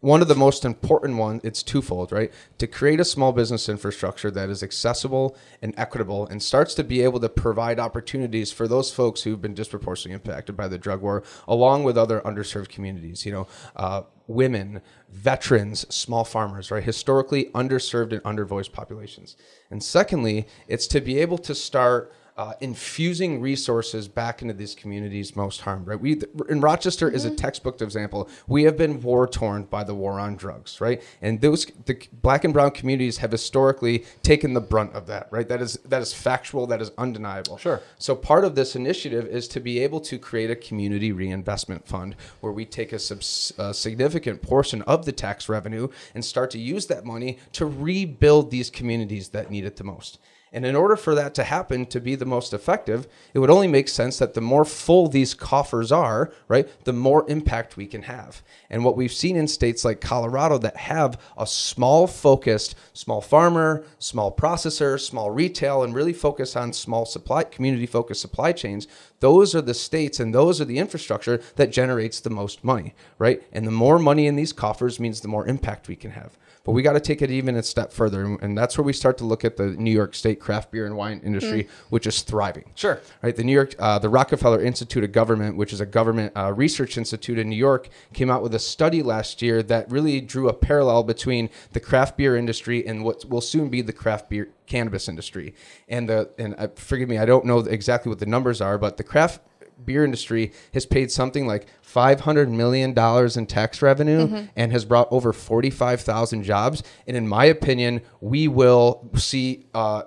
one 0.00 0.20
of 0.20 0.26
the 0.26 0.34
most 0.34 0.64
important 0.64 1.16
ones 1.16 1.40
it's 1.44 1.62
twofold, 1.62 2.10
right? 2.10 2.32
To 2.58 2.66
create 2.66 2.98
a 2.98 3.04
small 3.04 3.32
business 3.32 3.68
infrastructure 3.68 4.30
that 4.32 4.50
is 4.50 4.62
accessible 4.62 5.36
and 5.60 5.72
equitable, 5.76 6.26
and 6.26 6.42
starts 6.42 6.74
to 6.74 6.84
be 6.84 7.02
able 7.02 7.20
to 7.20 7.28
provide 7.28 7.78
opportunities 7.78 8.50
for 8.50 8.66
those 8.66 8.92
folks 8.92 9.22
who've 9.22 9.40
been 9.40 9.54
disproportionately 9.54 10.14
impacted 10.14 10.56
by 10.56 10.66
the 10.66 10.78
drug 10.78 11.02
war, 11.02 11.22
along 11.46 11.84
with 11.84 11.96
other 11.96 12.20
underserved 12.20 12.68
communities. 12.68 13.24
You 13.24 13.32
know. 13.32 13.46
Uh, 13.76 14.02
women, 14.28 14.80
veterans, 15.10 15.86
small 15.94 16.24
farmers, 16.24 16.70
right? 16.70 16.84
Historically 16.84 17.46
underserved 17.46 18.12
and 18.12 18.22
undervoiced 18.22 18.72
populations. 18.72 19.36
And 19.70 19.82
secondly, 19.82 20.46
it's 20.68 20.86
to 20.86 21.00
be 21.00 21.18
able 21.18 21.38
to 21.38 21.54
start 21.54 22.12
uh, 22.36 22.54
infusing 22.60 23.40
resources 23.40 24.08
back 24.08 24.40
into 24.40 24.54
these 24.54 24.74
communities 24.74 25.36
most 25.36 25.60
harmed, 25.60 25.86
right? 25.86 26.00
We 26.00 26.20
in 26.48 26.60
Rochester 26.60 27.10
is 27.10 27.24
a 27.24 27.30
textbook 27.30 27.80
example. 27.82 28.28
We 28.46 28.64
have 28.64 28.76
been 28.76 29.02
war 29.02 29.26
torn 29.26 29.64
by 29.64 29.84
the 29.84 29.94
war 29.94 30.18
on 30.18 30.36
drugs, 30.36 30.80
right? 30.80 31.02
And 31.20 31.40
those 31.40 31.66
the 31.84 31.98
black 32.12 32.44
and 32.44 32.54
brown 32.54 32.70
communities 32.70 33.18
have 33.18 33.32
historically 33.32 34.04
taken 34.22 34.54
the 34.54 34.60
brunt 34.60 34.94
of 34.94 35.06
that, 35.08 35.28
right? 35.30 35.46
That 35.46 35.60
is 35.60 35.78
that 35.84 36.00
is 36.00 36.14
factual, 36.14 36.66
that 36.68 36.80
is 36.80 36.90
undeniable. 36.96 37.58
Sure. 37.58 37.82
So 37.98 38.16
part 38.16 38.44
of 38.44 38.54
this 38.54 38.74
initiative 38.76 39.26
is 39.26 39.46
to 39.48 39.60
be 39.60 39.80
able 39.80 40.00
to 40.00 40.18
create 40.18 40.50
a 40.50 40.56
community 40.56 41.12
reinvestment 41.12 41.86
fund 41.86 42.16
where 42.40 42.52
we 42.52 42.64
take 42.64 42.92
a, 42.92 42.98
subs- 42.98 43.52
a 43.58 43.74
significant 43.74 44.40
portion 44.40 44.82
of 44.82 45.04
the 45.04 45.12
tax 45.12 45.48
revenue 45.48 45.88
and 46.14 46.24
start 46.24 46.50
to 46.52 46.58
use 46.58 46.86
that 46.86 47.04
money 47.04 47.38
to 47.52 47.66
rebuild 47.66 48.50
these 48.50 48.70
communities 48.70 49.28
that 49.30 49.50
need 49.50 49.64
it 49.64 49.76
the 49.76 49.84
most. 49.84 50.18
And 50.54 50.66
in 50.66 50.76
order 50.76 50.96
for 50.96 51.14
that 51.14 51.34
to 51.34 51.44
happen 51.44 51.86
to 51.86 52.00
be 52.00 52.14
the 52.14 52.26
most 52.26 52.52
effective, 52.52 53.08
it 53.32 53.38
would 53.38 53.50
only 53.50 53.68
make 53.68 53.88
sense 53.88 54.18
that 54.18 54.34
the 54.34 54.42
more 54.42 54.66
full 54.66 55.08
these 55.08 55.32
coffers 55.32 55.90
are, 55.90 56.30
right, 56.46 56.68
the 56.84 56.92
more 56.92 57.28
impact 57.28 57.76
we 57.78 57.86
can 57.86 58.02
have. 58.02 58.42
And 58.68 58.84
what 58.84 58.96
we've 58.96 59.12
seen 59.12 59.36
in 59.36 59.48
states 59.48 59.82
like 59.82 60.02
Colorado 60.02 60.58
that 60.58 60.76
have 60.76 61.18
a 61.38 61.46
small 61.46 62.06
focused, 62.06 62.74
small 62.92 63.22
farmer, 63.22 63.82
small 63.98 64.30
processor, 64.30 65.00
small 65.00 65.30
retail, 65.30 65.82
and 65.82 65.94
really 65.94 66.12
focus 66.12 66.54
on 66.54 66.74
small 66.74 67.06
supply, 67.06 67.44
community 67.44 67.86
focused 67.86 68.20
supply 68.20 68.52
chains, 68.52 68.86
those 69.20 69.54
are 69.54 69.62
the 69.62 69.72
states 69.72 70.20
and 70.20 70.34
those 70.34 70.60
are 70.60 70.66
the 70.66 70.78
infrastructure 70.78 71.40
that 71.56 71.72
generates 71.72 72.20
the 72.20 72.30
most 72.30 72.62
money, 72.62 72.94
right? 73.18 73.42
And 73.52 73.66
the 73.66 73.70
more 73.70 73.98
money 73.98 74.26
in 74.26 74.36
these 74.36 74.52
coffers 74.52 75.00
means 75.00 75.20
the 75.20 75.28
more 75.28 75.46
impact 75.46 75.88
we 75.88 75.96
can 75.96 76.10
have. 76.10 76.36
But 76.64 76.72
we 76.72 76.82
got 76.82 76.92
to 76.92 77.00
take 77.00 77.22
it 77.22 77.30
even 77.30 77.56
a 77.56 77.62
step 77.62 77.92
further, 77.92 78.36
and 78.40 78.56
that's 78.56 78.78
where 78.78 78.84
we 78.84 78.92
start 78.92 79.18
to 79.18 79.24
look 79.24 79.44
at 79.44 79.56
the 79.56 79.70
New 79.70 79.90
York 79.90 80.14
State 80.14 80.38
craft 80.38 80.70
beer 80.70 80.86
and 80.86 80.96
wine 80.96 81.20
industry, 81.24 81.68
which 81.90 82.06
is 82.06 82.22
thriving. 82.22 82.70
Sure. 82.74 83.00
Right. 83.22 83.34
The 83.34 83.42
New 83.42 83.52
York, 83.52 83.74
uh, 83.78 83.98
the 83.98 84.08
Rockefeller 84.08 84.62
Institute 84.62 85.02
of 85.02 85.12
Government, 85.12 85.56
which 85.56 85.72
is 85.72 85.80
a 85.80 85.86
government 85.86 86.32
uh, 86.36 86.52
research 86.52 86.96
institute 86.96 87.38
in 87.38 87.48
New 87.48 87.56
York, 87.56 87.88
came 88.12 88.30
out 88.30 88.42
with 88.42 88.54
a 88.54 88.58
study 88.58 89.02
last 89.02 89.42
year 89.42 89.62
that 89.64 89.90
really 89.90 90.20
drew 90.20 90.48
a 90.48 90.54
parallel 90.54 91.02
between 91.02 91.50
the 91.72 91.80
craft 91.80 92.16
beer 92.16 92.36
industry 92.36 92.86
and 92.86 93.04
what 93.04 93.24
will 93.24 93.40
soon 93.40 93.68
be 93.68 93.82
the 93.82 93.92
craft 93.92 94.28
beer 94.28 94.50
cannabis 94.66 95.08
industry. 95.08 95.54
And 95.88 96.08
the 96.08 96.30
and 96.38 96.54
uh, 96.56 96.68
forgive 96.76 97.08
me, 97.08 97.18
I 97.18 97.26
don't 97.26 97.44
know 97.44 97.58
exactly 97.58 98.08
what 98.08 98.20
the 98.20 98.26
numbers 98.26 98.60
are, 98.60 98.78
but 98.78 98.96
the 98.96 99.04
craft 99.04 99.40
beer 99.84 100.04
industry 100.04 100.52
has 100.74 100.86
paid 100.86 101.10
something 101.10 101.46
like 101.46 101.66
500 101.82 102.48
million 102.50 102.92
dollars 102.94 103.36
in 103.36 103.46
tax 103.46 103.82
revenue 103.82 104.46
and 104.56 104.72
has 104.72 104.84
brought 104.84 105.08
over 105.10 105.32
45,000 105.32 106.42
jobs. 106.42 106.82
And 107.06 107.16
in 107.16 107.26
my 107.28 107.44
opinion 107.46 108.02
we 108.20 108.48
will 108.48 109.10
see 109.14 109.66
uh, 109.74 110.02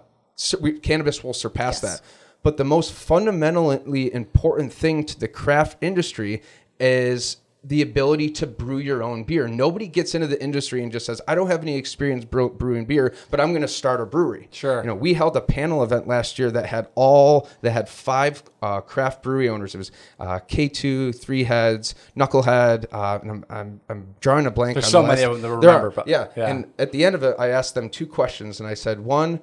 we, 0.60 0.80
cannabis 0.80 1.24
will 1.24 1.34
surpass 1.34 1.82
Yes. 1.84 2.00
that. 2.00 2.06
But 2.44 2.58
the 2.58 2.64
most 2.64 2.92
fundamentally 2.94 4.14
important 4.14 4.72
thing 4.72 5.04
to 5.06 5.20
the 5.20 5.28
craft 5.28 5.78
industry 5.82 6.42
is 6.80 7.38
the 7.68 7.82
ability 7.82 8.30
to 8.30 8.46
brew 8.46 8.78
your 8.78 9.02
own 9.02 9.24
beer. 9.24 9.48
Nobody 9.48 9.88
gets 9.88 10.14
into 10.14 10.28
the 10.28 10.42
industry 10.42 10.84
and 10.84 10.92
just 10.92 11.06
says, 11.08 11.20
"I 11.28 11.34
don't 11.36 11.48
have 11.48 11.62
any 11.64 11.76
experience 11.76 12.24
brew- 12.24 12.52
brewing 12.52 12.86
beer, 12.86 13.14
but 13.32 13.40
I'm 13.42 13.50
going 13.50 13.64
to 13.64 13.68
start 13.68 14.00
a 14.02 14.06
brewery." 14.06 14.48
Sure. 14.52 14.82
You 14.82 14.88
know, 14.88 14.96
we 14.96 15.16
held 15.16 15.36
a 15.36 15.42
panel 15.42 15.84
event 15.84 16.08
last 16.08 16.38
year 16.38 16.52
that 16.52 16.68
had 16.68 16.88
all 16.94 17.50
that 17.62 17.72
had 17.72 17.90
five 17.90 18.44
uh, 18.62 18.82
craft 18.82 19.24
brewery 19.24 19.50
owners. 19.50 19.74
It 19.74 19.80
was 19.80 19.92
uh, 20.20 20.40
K2, 20.48 21.20
Three 21.20 21.44
Heads, 21.44 21.96
Knucklehead. 22.16 22.86
Uh, 22.92 23.20
and 23.22 23.32
I'm, 23.32 23.46
I'm 23.50 23.82
I'm 23.90 24.16
drawing 24.20 24.46
a 24.46 24.52
blank. 24.52 24.76
There's 24.76 24.88
so 24.88 25.02
the 25.02 25.08
many 25.08 25.24
of 25.24 25.32
them 25.32 25.42
to 25.42 25.48
There 25.62 25.72
are, 25.72 25.78
remember, 25.78 25.92
but- 25.92 26.08
yeah. 26.08 26.28
yeah. 26.36 26.48
And 26.48 26.72
at 26.78 26.92
the 26.92 27.04
end 27.04 27.16
of 27.16 27.24
it, 27.24 27.36
I 27.40 27.48
asked 27.50 27.74
them 27.76 27.90
two 27.90 28.06
questions, 28.08 28.60
and 28.60 28.70
I 28.70 28.74
said, 28.76 29.00
one, 29.00 29.40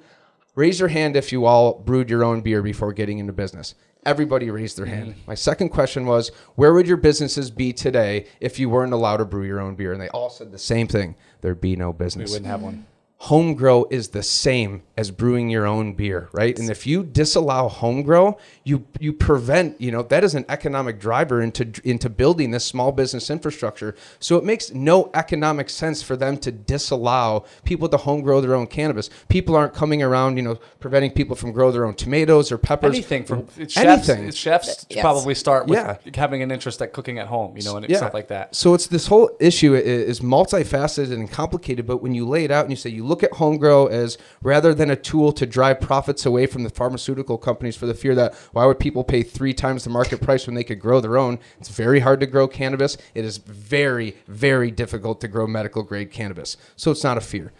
raise 0.55 0.79
your 0.79 0.89
hand 0.89 1.15
if 1.15 1.31
you 1.31 1.45
all 1.45 1.73
brewed 1.79 2.09
your 2.09 2.23
own 2.23 2.41
beer 2.41 2.61
before 2.61 2.93
getting 2.93 3.19
into 3.19 3.33
business. 3.33 3.75
Everybody 4.05 4.49
raised 4.49 4.77
their 4.77 4.85
hand. 4.85 5.11
Mm-hmm. 5.11 5.21
My 5.27 5.35
second 5.35 5.69
question 5.69 6.05
was, 6.05 6.29
where 6.55 6.73
would 6.73 6.87
your 6.87 6.97
businesses 6.97 7.49
be 7.51 7.73
today 7.73 8.27
if 8.39 8.59
you 8.59 8.69
weren't 8.69 8.93
allowed 8.93 9.17
to 9.17 9.25
brew 9.25 9.43
your 9.43 9.59
own 9.59 9.75
beer? 9.75 9.91
And 9.93 10.01
they 10.01 10.09
all 10.09 10.29
said 10.29 10.51
the 10.51 10.59
same 10.59 10.87
thing: 10.87 11.15
there'd 11.41 11.61
be 11.61 11.75
no 11.75 11.93
business. 11.93 12.31
We 12.31 12.35
wouldn't 12.35 12.51
have 12.51 12.61
one. 12.61 12.85
home 13.17 13.53
grow 13.53 13.85
is 13.89 14.09
the 14.09 14.23
same 14.23 14.83
as 14.95 15.09
brewing 15.09 15.49
your 15.49 15.65
own 15.65 15.93
beer, 15.93 16.29
right? 16.33 16.57
And 16.59 16.69
if 16.69 16.85
you 16.85 17.03
disallow 17.03 17.67
home 17.67 18.03
grow, 18.03 18.37
you 18.63 18.85
you 18.99 19.11
prevent, 19.11 19.81
you 19.81 19.91
know, 19.91 20.03
that 20.03 20.23
is 20.23 20.35
an 20.35 20.45
economic 20.49 20.99
driver 20.99 21.41
into 21.41 21.71
into 21.83 22.09
building 22.09 22.51
this 22.51 22.63
small 22.63 22.91
business 22.91 23.31
infrastructure. 23.31 23.95
So 24.19 24.37
it 24.37 24.43
makes 24.43 24.71
no 24.71 25.09
economic 25.15 25.69
sense 25.71 26.03
for 26.03 26.15
them 26.15 26.37
to 26.37 26.51
disallow 26.51 27.45
people 27.63 27.89
to 27.89 27.97
home 27.97 28.21
grow 28.21 28.39
their 28.39 28.53
own 28.53 28.67
cannabis. 28.67 29.09
People 29.29 29.55
aren't 29.55 29.73
coming 29.73 30.03
around, 30.03 30.37
you 30.37 30.43
know, 30.43 30.59
preventing 30.79 31.11
people 31.11 31.35
from 31.35 31.51
grow 31.51 31.71
their 31.71 31.85
own 31.85 31.95
tomatoes 31.95 32.51
or 32.51 32.57
peppers. 32.59 32.93
Anything 32.93 33.23
from 33.23 33.47
it's 33.57 33.73
chefs. 33.73 34.09
Anything. 34.09 34.27
it's 34.27 34.37
Chefs 34.37 34.85
Yes. 34.89 35.01
probably 35.01 35.33
start 35.33 35.65
with 35.67 35.79
Yeah. 35.79 35.97
having 36.15 36.43
an 36.43 36.51
interest 36.51 36.81
at 36.81 36.93
cooking 36.93 37.17
at 37.17 37.27
home, 37.27 37.57
you 37.57 37.63
know, 37.63 37.77
and 37.77 37.85
stuff 37.95 38.13
like 38.13 38.27
that. 38.27 38.55
So 38.55 38.73
it's 38.75 38.85
this 38.87 39.07
whole 39.07 39.31
issue 39.39 39.73
is 39.73 40.19
multifaceted 40.19 41.11
and 41.13 41.31
complicated, 41.31 41.87
but 41.87 41.97
when 41.97 42.13
you 42.13 42.27
lay 42.27 42.43
it 42.43 42.51
out 42.51 42.65
and 42.65 42.71
you 42.71 42.75
say 42.75 42.89
you 42.89 43.03
look 43.05 43.23
at 43.23 43.33
home 43.33 43.57
grow 43.57 43.87
as 43.87 44.17
rather 44.41 44.73
than 44.73 44.82
a 44.89 44.95
tool 44.95 45.31
to 45.33 45.45
drive 45.45 45.81
profits 45.81 46.25
away 46.25 46.45
from 46.45 46.63
the 46.63 46.69
pharmaceutical 46.69 47.37
companies 47.37 47.75
for 47.75 47.85
the 47.85 47.93
fear 47.93 48.15
that 48.15 48.33
why 48.51 48.65
would 48.65 48.79
people 48.79 49.03
pay 49.03 49.23
three 49.23 49.53
times 49.53 49.83
the 49.83 49.89
market 49.89 50.21
price 50.21 50.45
when 50.45 50.55
they 50.55 50.63
could 50.63 50.79
grow 50.79 50.99
their 50.99 51.17
own? 51.17 51.39
It's 51.59 51.69
very 51.69 51.99
hard 52.01 52.19
to 52.21 52.25
grow 52.25 52.47
cannabis. 52.47 52.97
It 53.13 53.25
is 53.25 53.37
very, 53.37 54.17
very 54.27 54.71
difficult 54.71 55.21
to 55.21 55.27
grow 55.27 55.47
medical 55.47 55.83
grade 55.83 56.11
cannabis. 56.11 56.57
So 56.75 56.91
it's 56.91 57.03
not 57.03 57.17
a 57.17 57.21
fear. 57.21 57.51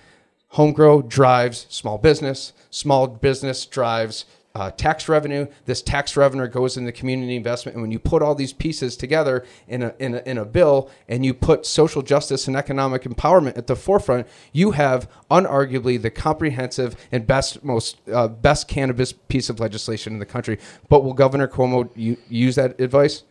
Home 0.50 0.72
grow 0.72 1.02
drives 1.02 1.66
small 1.70 1.98
business. 1.98 2.54
Small 2.70 3.08
business 3.08 3.66
drives 3.66 4.26
uh, 4.56 4.70
tax 4.72 5.10
revenue. 5.10 5.48
This 5.66 5.82
tax 5.82 6.16
revenue 6.16 6.48
goes 6.48 6.78
into 6.78 6.92
community 6.92 7.36
investment. 7.36 7.76
And 7.76 7.82
when 7.82 7.92
you 7.92 8.00
put 8.00 8.22
all 8.22 8.36
these 8.36 8.54
pieces 8.54 8.96
together 8.96 9.46
in 9.68 9.82
a, 9.82 9.96
in 10.00 10.16
a, 10.16 10.22
in 10.26 10.38
a 10.38 10.46
bill 10.46 10.92
and 11.08 11.26
you 11.26 11.34
put 11.34 11.66
social 11.66 12.02
justice 12.02 12.48
and 12.48 12.56
economic 12.56 13.04
empowerment 13.04 13.58
at 13.58 13.68
the 13.68 13.76
forefront, 13.76 14.28
you 14.52 14.72
have 14.72 15.10
unarguably 15.32 16.00
the 16.00 16.12
comprehensive 16.12 16.96
and 17.12 17.26
best, 17.26 17.64
most 17.64 17.98
uh, 18.12 18.28
best 18.28 18.68
cannabis 18.68 19.12
piece 19.12 19.50
of 19.50 19.60
legislation 19.60 20.14
in 20.14 20.20
the 20.20 20.26
country. 20.26 20.60
But 20.88 21.04
will 21.04 21.14
Governor 21.14 21.48
Cuomo 21.48 21.90
u- 21.96 22.18
use 22.30 22.56
that 22.56 22.80
advice? 22.80 23.24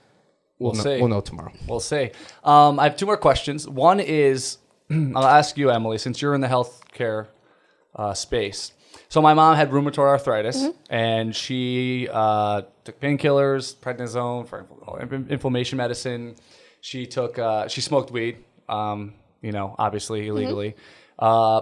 We'll, 0.58 0.74
know, 0.74 0.82
see. 0.82 0.98
we'll 1.00 1.08
know 1.08 1.20
tomorrow. 1.20 1.52
We'll 1.66 1.80
see. 1.80 2.10
Um, 2.44 2.78
I 2.78 2.84
have 2.84 2.96
two 2.96 3.06
more 3.06 3.16
questions. 3.16 3.68
One 3.68 3.98
is 3.98 4.58
I'll 4.90 5.24
ask 5.24 5.56
you, 5.56 5.70
Emily, 5.70 5.98
since 5.98 6.20
you're 6.20 6.34
in 6.34 6.40
the 6.40 6.48
healthcare 6.48 7.28
uh, 7.94 8.14
space. 8.14 8.72
So 9.12 9.20
my 9.20 9.34
mom 9.34 9.56
had 9.56 9.72
rheumatoid 9.72 9.98
arthritis, 9.98 10.68
and 10.88 11.36
she 11.36 12.08
uh, 12.10 12.62
took 12.82 12.98
painkillers, 12.98 13.76
prednisone 13.76 14.48
for 14.48 14.66
inflammation 15.28 15.76
medicine. 15.76 16.36
She 16.80 17.04
took 17.04 17.38
uh, 17.38 17.68
she 17.68 17.82
smoked 17.82 18.10
weed, 18.10 18.38
um, 18.70 19.12
you 19.42 19.52
know, 19.52 19.76
obviously 19.78 20.28
illegally. 20.28 20.76
Uh, 21.18 21.60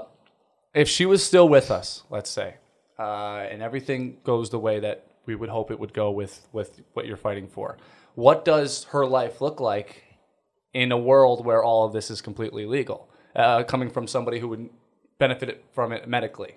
if 0.74 0.88
she 0.88 1.06
was 1.06 1.24
still 1.24 1.48
with 1.48 1.72
us, 1.72 2.04
let's 2.08 2.30
say, 2.30 2.54
uh, 3.00 3.38
and 3.50 3.62
everything 3.62 4.18
goes 4.22 4.50
the 4.50 4.60
way 4.60 4.78
that 4.78 5.08
we 5.26 5.34
would 5.34 5.48
hope 5.48 5.72
it 5.72 5.80
would 5.80 5.92
go 5.92 6.12
with 6.12 6.46
with 6.52 6.80
what 6.92 7.04
you're 7.04 7.16
fighting 7.16 7.48
for, 7.48 7.78
what 8.14 8.44
does 8.44 8.84
her 8.92 9.04
life 9.04 9.40
look 9.40 9.58
like 9.58 10.04
in 10.72 10.92
a 10.92 10.98
world 10.98 11.44
where 11.44 11.64
all 11.64 11.84
of 11.84 11.92
this 11.92 12.12
is 12.12 12.22
completely 12.22 12.64
legal, 12.64 13.08
uh, 13.34 13.64
coming 13.64 13.90
from 13.90 14.06
somebody 14.06 14.38
who 14.38 14.46
would 14.46 14.70
benefit 15.18 15.64
from 15.72 15.90
it 15.90 16.06
medically? 16.06 16.54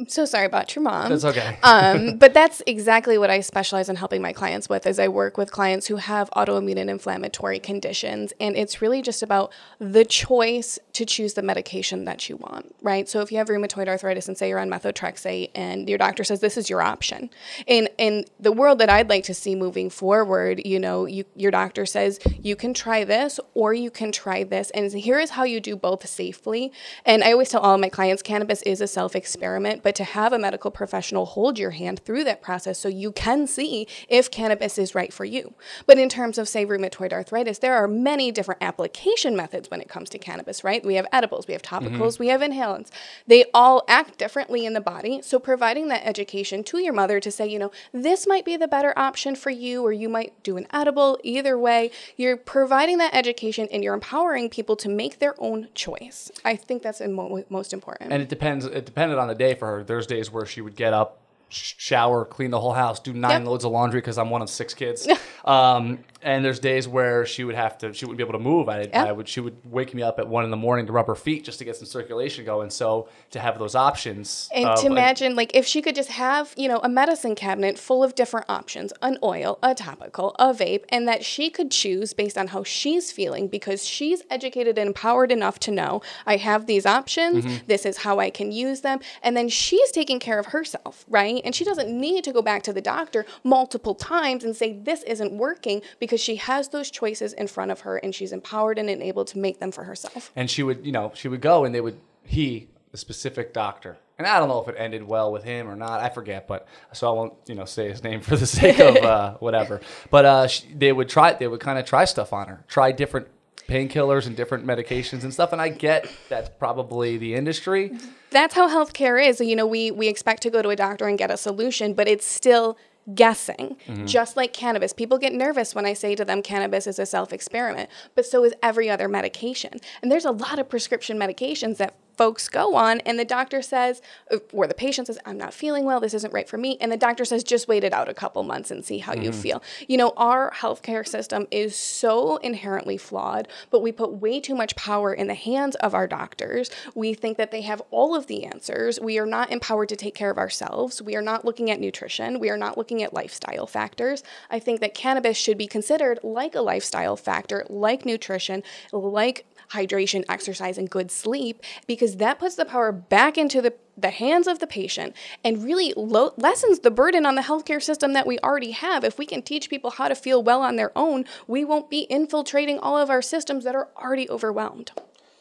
I'm 0.00 0.08
so 0.08 0.24
sorry 0.24 0.46
about 0.46 0.74
your 0.74 0.82
mom. 0.82 1.12
It's 1.12 1.24
okay. 1.24 1.56
um, 1.62 2.16
but 2.16 2.34
that's 2.34 2.60
exactly 2.66 3.16
what 3.16 3.30
I 3.30 3.38
specialize 3.38 3.88
in 3.88 3.94
helping 3.94 4.20
my 4.20 4.32
clients 4.32 4.68
with. 4.68 4.88
Is 4.88 4.98
I 4.98 5.06
work 5.06 5.38
with 5.38 5.52
clients 5.52 5.86
who 5.86 5.96
have 5.96 6.28
autoimmune 6.30 6.78
and 6.78 6.90
inflammatory 6.90 7.60
conditions, 7.60 8.32
and 8.40 8.56
it's 8.56 8.82
really 8.82 9.02
just 9.02 9.22
about 9.22 9.52
the 9.78 10.04
choice 10.04 10.80
to 10.94 11.06
choose 11.06 11.34
the 11.34 11.42
medication 11.42 12.06
that 12.06 12.28
you 12.28 12.36
want, 12.36 12.74
right? 12.82 13.08
So 13.08 13.20
if 13.20 13.30
you 13.30 13.38
have 13.38 13.46
rheumatoid 13.46 13.86
arthritis 13.86 14.26
and 14.26 14.36
say 14.36 14.48
you're 14.48 14.58
on 14.58 14.68
methotrexate, 14.68 15.52
and 15.54 15.88
your 15.88 15.98
doctor 15.98 16.24
says 16.24 16.40
this 16.40 16.56
is 16.56 16.68
your 16.68 16.82
option, 16.82 17.30
in 17.68 17.88
in 17.96 18.24
the 18.40 18.50
world 18.50 18.80
that 18.80 18.90
I'd 18.90 19.08
like 19.08 19.22
to 19.24 19.34
see 19.34 19.54
moving 19.54 19.90
forward, 19.90 20.60
you 20.64 20.80
know, 20.80 21.06
you, 21.06 21.24
your 21.36 21.52
doctor 21.52 21.86
says 21.86 22.18
you 22.42 22.56
can 22.56 22.74
try 22.74 23.04
this 23.04 23.38
or 23.54 23.72
you 23.72 23.92
can 23.92 24.10
try 24.10 24.42
this, 24.42 24.70
and 24.70 24.90
here 24.90 25.20
is 25.20 25.30
how 25.30 25.44
you 25.44 25.60
do 25.60 25.76
both 25.76 26.04
safely. 26.08 26.72
And 27.06 27.22
I 27.22 27.30
always 27.30 27.50
tell 27.50 27.60
all 27.60 27.78
my 27.78 27.90
clients, 27.90 28.24
cannabis 28.24 28.60
is 28.62 28.80
a 28.80 28.88
self 28.88 29.14
experiment, 29.14 29.83
but 29.84 29.94
to 29.94 30.04
have 30.04 30.32
a 30.32 30.38
medical 30.38 30.72
professional 30.72 31.26
hold 31.26 31.58
your 31.58 31.70
hand 31.70 32.00
through 32.00 32.24
that 32.24 32.42
process 32.42 32.78
so 32.80 32.88
you 32.88 33.12
can 33.12 33.46
see 33.46 33.86
if 34.08 34.30
cannabis 34.30 34.78
is 34.78 34.94
right 34.94 35.12
for 35.12 35.24
you. 35.24 35.54
But 35.86 35.98
in 35.98 36.08
terms 36.08 36.38
of, 36.38 36.48
say, 36.48 36.66
rheumatoid 36.66 37.12
arthritis, 37.12 37.58
there 37.58 37.76
are 37.76 37.86
many 37.86 38.32
different 38.32 38.62
application 38.62 39.36
methods 39.36 39.70
when 39.70 39.80
it 39.80 39.88
comes 39.88 40.10
to 40.10 40.18
cannabis, 40.18 40.64
right? 40.64 40.84
We 40.84 40.94
have 40.94 41.06
edibles, 41.12 41.46
we 41.46 41.52
have 41.52 41.62
mm-hmm. 41.62 41.96
topicals, 41.96 42.18
we 42.18 42.28
have 42.28 42.40
inhalants. 42.40 42.88
They 43.26 43.44
all 43.52 43.84
act 43.86 44.18
differently 44.18 44.64
in 44.64 44.72
the 44.72 44.80
body. 44.80 45.20
So 45.22 45.38
providing 45.38 45.88
that 45.88 46.06
education 46.06 46.64
to 46.64 46.78
your 46.78 46.94
mother 46.94 47.20
to 47.20 47.30
say, 47.30 47.46
you 47.46 47.58
know, 47.58 47.70
this 47.92 48.26
might 48.26 48.44
be 48.44 48.56
the 48.56 48.68
better 48.68 48.94
option 48.96 49.36
for 49.36 49.50
you, 49.50 49.84
or 49.84 49.92
you 49.92 50.08
might 50.08 50.42
do 50.42 50.56
an 50.56 50.66
edible. 50.72 51.18
Either 51.22 51.58
way, 51.58 51.90
you're 52.16 52.38
providing 52.38 52.96
that 52.98 53.14
education 53.14 53.68
and 53.70 53.84
you're 53.84 53.94
empowering 53.94 54.48
people 54.48 54.76
to 54.76 54.88
make 54.88 55.18
their 55.18 55.34
own 55.38 55.68
choice. 55.74 56.32
I 56.44 56.56
think 56.56 56.82
that's 56.82 57.00
the 57.00 57.08
mo- 57.08 57.44
most 57.50 57.74
important. 57.74 58.12
and 58.12 58.22
it 58.22 58.30
depends. 58.30 58.64
It 58.64 58.86
depended 58.86 59.18
on 59.18 59.28
the 59.28 59.34
day 59.34 59.54
for 59.54 59.66
her. 59.66 59.73
There's 59.82 60.06
days 60.06 60.30
where 60.30 60.46
she 60.46 60.60
would 60.60 60.76
get 60.76 60.92
up, 60.92 61.20
shower, 61.54 62.24
clean 62.24 62.50
the 62.50 62.60
whole 62.60 62.72
house, 62.72 63.00
do 63.00 63.12
nine 63.12 63.40
Yep. 63.42 63.46
loads 63.48 63.64
of 63.64 63.72
laundry 63.72 64.00
because 64.00 64.18
I'm 64.18 64.30
one 64.30 64.42
of 64.42 64.50
six 64.50 64.74
kids. 64.74 65.06
um, 65.44 65.98
and 66.22 66.42
there's 66.44 66.58
days 66.58 66.88
where 66.88 67.26
she 67.26 67.44
would 67.44 67.54
have 67.54 67.76
to, 67.78 67.92
she 67.92 68.06
wouldn't 68.06 68.16
be 68.16 68.24
able 68.24 68.32
to 68.38 68.42
move. 68.42 68.68
I, 68.68 68.82
Yeah. 68.82 69.04
I 69.04 69.12
would, 69.12 69.28
she 69.28 69.40
would 69.40 69.56
wake 69.70 69.92
me 69.94 70.02
up 70.02 70.18
at 70.18 70.26
one 70.26 70.44
in 70.44 70.50
the 70.50 70.56
morning 70.56 70.86
to 70.86 70.92
rub 70.92 71.06
her 71.06 71.14
feet 71.14 71.44
just 71.44 71.58
to 71.58 71.64
get 71.66 71.76
some 71.76 71.86
circulation 71.86 72.44
going. 72.46 72.70
So 72.70 73.08
to 73.32 73.40
have 73.40 73.58
those 73.58 73.74
options, 73.74 74.48
And 74.54 74.66
of, 74.66 74.76
to 74.80 74.82
like, 74.84 74.90
imagine, 74.92 75.36
like, 75.36 75.54
if 75.54 75.66
she 75.66 75.82
could 75.82 75.94
just 75.94 76.10
have, 76.10 76.54
you 76.56 76.66
know, 76.66 76.78
a 76.82 76.88
medicine 76.88 77.34
cabinet 77.34 77.78
full 77.78 78.02
of 78.02 78.14
different 78.14 78.46
options 78.48 78.92
an 79.02 79.18
oil, 79.22 79.58
a 79.62 79.74
topical, 79.74 80.34
a 80.38 80.54
vape, 80.54 80.84
and 80.88 81.06
that 81.08 81.24
she 81.24 81.50
could 81.50 81.70
choose 81.70 82.14
based 82.14 82.38
on 82.38 82.48
how 82.48 82.64
she's 82.64 83.12
feeling 83.12 83.46
because 83.48 83.84
she's 83.86 84.22
educated 84.30 84.78
and 84.78 84.88
empowered 84.88 85.30
enough 85.30 85.58
to 85.60 85.70
know 85.70 86.00
I 86.26 86.36
have 86.36 86.66
these 86.66 86.86
options, 86.86 87.44
Mm-hmm. 87.44 87.66
this 87.66 87.84
is 87.84 87.98
how 87.98 88.18
I 88.18 88.30
can 88.30 88.50
use 88.52 88.80
them. 88.80 89.00
And 89.22 89.36
then 89.36 89.48
she's 89.48 89.90
taking 89.90 90.18
care 90.20 90.38
of 90.38 90.46
herself, 90.46 91.04
right? 91.08 91.42
And 91.44 91.54
she 91.54 91.64
doesn't 91.64 91.88
need 91.88 92.24
to 92.24 92.32
go 92.32 92.42
back 92.42 92.62
to 92.64 92.72
the 92.72 92.80
doctor 92.80 93.24
multiple 93.44 93.94
times 93.94 94.42
and 94.42 94.56
say, 94.56 94.72
this 94.72 95.02
isn't 95.04 95.32
working 95.32 95.82
because 96.00 96.20
she 96.20 96.36
has 96.36 96.70
those 96.70 96.90
choices 96.90 97.32
in 97.32 97.46
front 97.46 97.70
of 97.70 97.80
her 97.80 97.98
and 97.98 98.14
she's 98.14 98.32
empowered 98.32 98.78
and 98.78 98.90
enabled 98.90 99.28
to 99.28 99.38
make 99.38 99.60
them 99.60 99.70
for 99.70 99.84
herself. 99.84 100.32
and 100.34 100.50
she 100.50 100.62
would, 100.62 100.84
you 100.84 100.92
know, 100.92 101.12
she 101.14 101.28
would 101.28 101.40
go 101.40 101.64
and 101.64 101.74
they 101.74 101.80
would, 101.80 102.00
he, 102.24 102.68
the 102.90 102.96
specific 102.96 103.52
doctor, 103.52 103.96
and 104.18 104.26
I 104.26 104.38
don't 104.38 104.48
know 104.48 104.62
if 104.62 104.68
it 104.68 104.76
ended 104.78 105.02
well 105.02 105.32
with 105.32 105.42
him 105.42 105.68
or 105.68 105.74
not. 105.74 106.00
I 106.00 106.08
forget, 106.08 106.46
but 106.46 106.68
so 106.92 107.08
I 107.08 107.12
won't, 107.12 107.34
you 107.46 107.54
know, 107.56 107.64
say 107.64 107.88
his 107.88 108.04
name 108.04 108.20
for 108.20 108.36
the 108.36 108.46
sake 108.46 108.78
of 108.78 108.96
uh, 109.04 109.34
whatever. 109.38 109.80
But 110.10 110.24
uh, 110.24 110.46
she, 110.46 110.72
they 110.72 110.92
would 110.92 111.08
try, 111.08 111.32
they 111.32 111.48
would 111.48 111.60
kind 111.60 111.78
of 111.78 111.84
try 111.84 112.04
stuff 112.04 112.32
on 112.32 112.46
her, 112.46 112.64
try 112.68 112.92
different 112.92 113.26
painkillers 113.68 114.26
and 114.26 114.36
different 114.36 114.66
medications 114.66 115.22
and 115.22 115.32
stuff. 115.32 115.52
And 115.52 115.60
I 115.60 115.68
get 115.68 116.10
that's 116.28 116.50
probably 116.58 117.16
the 117.16 117.34
industry. 117.34 117.92
that's 118.30 118.54
how 118.54 118.68
healthcare 118.68 119.24
is. 119.24 119.40
You 119.40 119.56
know, 119.56 119.66
we 119.66 119.90
we 119.90 120.08
expect 120.08 120.42
to 120.42 120.50
go 120.50 120.62
to 120.62 120.68
a 120.70 120.76
doctor 120.76 121.06
and 121.06 121.18
get 121.18 121.30
a 121.30 121.36
solution, 121.36 121.94
but 121.94 122.08
it's 122.08 122.26
still 122.26 122.76
guessing. 123.14 123.76
Mm-hmm. 123.86 124.06
Just 124.06 124.36
like 124.36 124.52
cannabis, 124.52 124.92
people 124.92 125.18
get 125.18 125.32
nervous 125.32 125.74
when 125.74 125.84
I 125.84 125.92
say 125.92 126.14
to 126.14 126.24
them 126.24 126.42
cannabis 126.42 126.86
is 126.86 126.98
a 126.98 127.06
self 127.06 127.32
experiment, 127.32 127.90
but 128.14 128.24
so 128.24 128.44
is 128.44 128.54
every 128.62 128.88
other 128.88 129.08
medication. 129.08 129.78
And 130.02 130.10
there's 130.10 130.24
a 130.24 130.30
lot 130.30 130.58
of 130.58 130.68
prescription 130.68 131.18
medications 131.18 131.76
that 131.78 131.94
folks 132.16 132.48
go 132.48 132.74
on 132.74 133.00
and 133.00 133.18
the 133.18 133.24
doctor 133.24 133.62
says 133.62 134.00
uh, 134.30 134.38
or 134.52 134.66
the 134.66 134.74
patient 134.74 135.06
says 135.06 135.18
I'm 135.24 135.38
not 135.38 135.54
feeling 135.54 135.84
well, 135.84 136.00
this 136.00 136.14
isn't 136.14 136.32
right 136.32 136.48
for 136.48 136.58
me, 136.58 136.76
and 136.80 136.90
the 136.90 136.96
doctor 136.96 137.24
says 137.24 137.44
just 137.44 137.68
wait 137.68 137.84
it 137.84 137.92
out 137.92 138.08
a 138.08 138.14
couple 138.14 138.42
months 138.42 138.70
and 138.70 138.84
see 138.84 138.98
how 138.98 139.14
you 139.14 139.32
feel. 139.32 139.62
You 139.88 139.96
know, 139.96 140.12
our 140.16 140.50
healthcare 140.50 141.06
system 141.06 141.46
is 141.50 141.76
so 141.76 142.36
inherently 142.38 142.96
flawed, 142.96 143.48
but 143.70 143.82
we 143.82 143.92
put 143.92 144.12
way 144.14 144.40
too 144.40 144.54
much 144.54 144.76
power 144.76 145.12
in 145.12 145.26
the 145.26 145.34
hands 145.34 145.74
of 145.76 145.94
our 145.94 146.06
doctors. 146.06 146.70
We 146.94 147.14
think 147.14 147.36
that 147.36 147.50
they 147.50 147.62
have 147.62 147.82
all 147.90 148.14
of 148.14 148.26
the 148.26 148.44
answers. 148.44 149.00
We 149.00 149.18
are 149.18 149.26
not 149.26 149.50
empowered 149.50 149.88
to 149.90 149.96
take 149.96 150.14
care 150.14 150.30
of 150.30 150.38
ourselves. 150.38 151.02
We 151.02 151.16
are 151.16 151.22
not 151.22 151.44
looking 151.44 151.70
at 151.70 151.80
nutrition. 151.80 152.40
We 152.40 152.50
are 152.50 152.56
not 152.56 152.78
looking 152.78 153.02
at 153.02 153.14
lifestyle 153.14 153.66
factors. 153.66 154.22
I 154.50 154.58
think 154.58 154.80
that 154.80 154.94
cannabis 154.94 155.36
should 155.36 155.58
be 155.58 155.66
considered 155.66 156.18
like 156.22 156.54
a 156.54 156.60
lifestyle 156.60 157.16
factor, 157.16 157.64
like 157.68 158.04
nutrition, 158.04 158.62
like 158.92 159.46
hydration, 159.72 160.24
exercise, 160.28 160.78
and 160.78 160.90
good 160.90 161.10
sleep, 161.10 161.62
because 161.86 162.16
that 162.16 162.38
puts 162.38 162.54
the 162.54 162.64
power 162.64 162.92
back 162.92 163.36
into 163.38 163.60
the, 163.62 163.74
the 163.96 164.10
hands 164.10 164.46
of 164.46 164.58
the 164.58 164.66
patient 164.66 165.14
and 165.42 165.64
really 165.64 165.92
lo- 165.96 166.34
lessens 166.36 166.80
the 166.80 166.90
burden 166.90 167.26
on 167.26 167.34
the 167.34 167.42
healthcare 167.42 167.82
system 167.82 168.12
that 168.12 168.26
we 168.26 168.38
already 168.40 168.72
have. 168.72 169.04
If 169.04 169.18
we 169.18 169.26
can 169.26 169.42
teach 169.42 169.70
people 169.70 169.90
how 169.90 170.08
to 170.08 170.14
feel 170.14 170.42
well 170.42 170.62
on 170.62 170.76
their 170.76 170.92
own, 170.96 171.24
we 171.46 171.64
won't 171.64 171.90
be 171.90 172.06
infiltrating 172.10 172.78
all 172.78 172.98
of 172.98 173.10
our 173.10 173.22
systems 173.22 173.64
that 173.64 173.74
are 173.74 173.88
already 173.96 174.28
overwhelmed. 174.28 174.92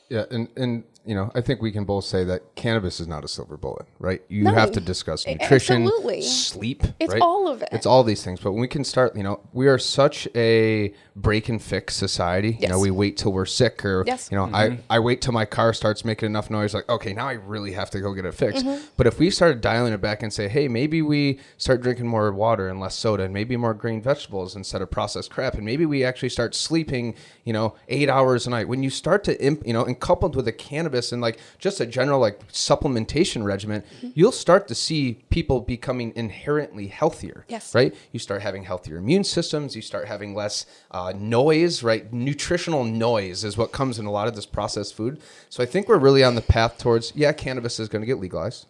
Yeah, 0.10 0.26
and 0.30 0.48
and 0.56 0.84
you 1.06 1.14
know, 1.16 1.32
I 1.36 1.41
think 1.41 1.62
we 1.62 1.72
can 1.72 1.84
both 1.84 2.06
say 2.06 2.24
that 2.24 2.56
cannabis 2.56 2.99
is 3.01 3.08
not 3.08 3.26
a 3.26 3.28
silver 3.28 3.58
bullet, 3.58 3.86
right? 3.99 4.22
You 4.30 4.43
No. 4.43 4.54
have 4.54 4.72
to 4.72 4.80
discuss 4.80 5.28
nutrition, 5.28 5.84
absolutely. 5.84 6.22
sleep, 6.22 6.84
It's 6.99 7.12
right? 7.12 7.22
all 7.22 7.49
of 7.49 7.62
it. 7.62 7.70
It's 7.74 7.86
all 7.86 8.04
these 8.06 8.24
things. 8.24 8.39
But 8.39 8.54
when 8.54 8.62
we 8.62 8.70
can 8.70 8.86
start, 8.86 9.16
you 9.16 9.24
know, 9.24 9.41
we 9.51 9.68
are 9.68 9.78
such 9.78 10.30
a 10.34 10.93
break 11.16 11.49
and 11.49 11.62
fix 11.62 11.95
society. 11.95 12.58
You 12.62 12.70
know, 12.70 12.80
we 12.80 12.89
wait 12.89 13.18
till 13.18 13.34
we're 13.34 13.45
sick, 13.45 13.84
or 13.84 14.06
Yes. 14.08 14.30
you 14.32 14.38
know, 14.38 14.45
I 14.54 14.70
mm-hmm. 14.70 14.82
I 14.89 14.99
wait 14.99 15.22
till 15.22 15.34
my 15.34 15.43
car 15.45 15.74
starts 15.74 16.06
making 16.06 16.28
enough 16.28 16.49
noise. 16.49 16.74
Like, 16.74 16.88
okay, 16.88 17.12
now 17.12 17.28
I 17.28 17.34
really 17.34 17.74
have 17.74 17.89
to 17.91 17.99
go 17.99 18.14
get 18.14 18.24
it 18.26 18.34
fixed. 18.34 18.66
Mm-hmm. 18.66 18.86
But 18.95 19.06
if 19.06 19.20
we 19.20 19.30
started 19.30 19.60
dialing 19.60 19.91
it 19.91 19.99
back 20.01 20.24
and 20.24 20.32
say, 20.32 20.47
hey, 20.47 20.70
maybe 20.70 21.01
we 21.01 21.39
start 21.58 21.82
drinking 21.82 22.08
more 22.08 22.32
water 22.32 22.70
and 22.70 22.80
less 22.80 22.95
soda, 22.95 23.24
and 23.24 23.34
maybe 23.34 23.58
more 23.58 23.74
green 23.74 24.01
vegetables 24.01 24.56
instead 24.56 24.82
of 24.82 24.89
processed 24.89 25.32
crap, 25.32 25.56
and 25.56 25.66
maybe 25.66 25.86
we 25.86 26.06
actually 26.06 26.30
start 26.30 26.56
sleeping, 26.56 27.14
you 27.43 27.51
know, 27.51 27.76
eight 27.89 28.08
hours 28.10 28.47
a 28.47 28.49
night. 28.51 28.70
When 28.70 28.84
you 28.84 28.89
start 28.89 29.26
to, 29.26 29.43
imp, 29.43 29.68
you 29.68 29.74
know, 29.74 29.84
and 29.84 29.99
coupled 29.99 30.36
with 30.38 30.47
a 30.47 30.51
cannabis 30.54 30.93
and 31.12 31.22
like 31.22 31.39
just 31.60 31.80
a 31.80 31.86
general 31.86 32.20
like 32.20 32.48
supplementation 32.52 33.44
regimen, 33.44 33.82
Mm-hmm. 33.84 34.10
you'll 34.16 34.32
start 34.32 34.68
to 34.68 34.76
see 34.76 35.24
people 35.30 35.60
becoming 35.62 36.14
inherently 36.16 36.88
healthier. 36.88 37.46
Yes. 37.48 37.74
Right. 37.74 37.94
You 38.12 38.20
start 38.20 38.41
having 38.41 38.64
healthier 38.64 38.98
immune 38.98 39.24
systems. 39.24 39.76
You 39.76 39.82
start 39.82 40.08
having 40.08 40.34
less 40.36 40.66
uh, 40.91 41.14
noise. 41.16 41.84
Right. 41.84 42.12
Nutritional 42.14 42.84
noise 42.84 43.44
is 43.44 43.58
what 43.58 43.72
comes 43.72 44.00
in 44.00 44.06
a 44.06 44.12
lot 44.12 44.28
of 44.28 44.36
this 44.36 44.46
processed 44.46 44.96
food. 44.96 45.20
So 45.50 45.64
I 45.64 45.66
think 45.66 45.88
we're 45.88 45.98
really 45.98 46.24
on 46.24 46.36
the 46.36 46.41
path 46.41 46.78
towards 46.78 47.14
yeah, 47.16 47.32
cannabis 47.34 47.80
is 47.80 47.89
going 47.89 48.02
to 48.02 48.08
get 48.08 48.20
legalized. 48.20 48.68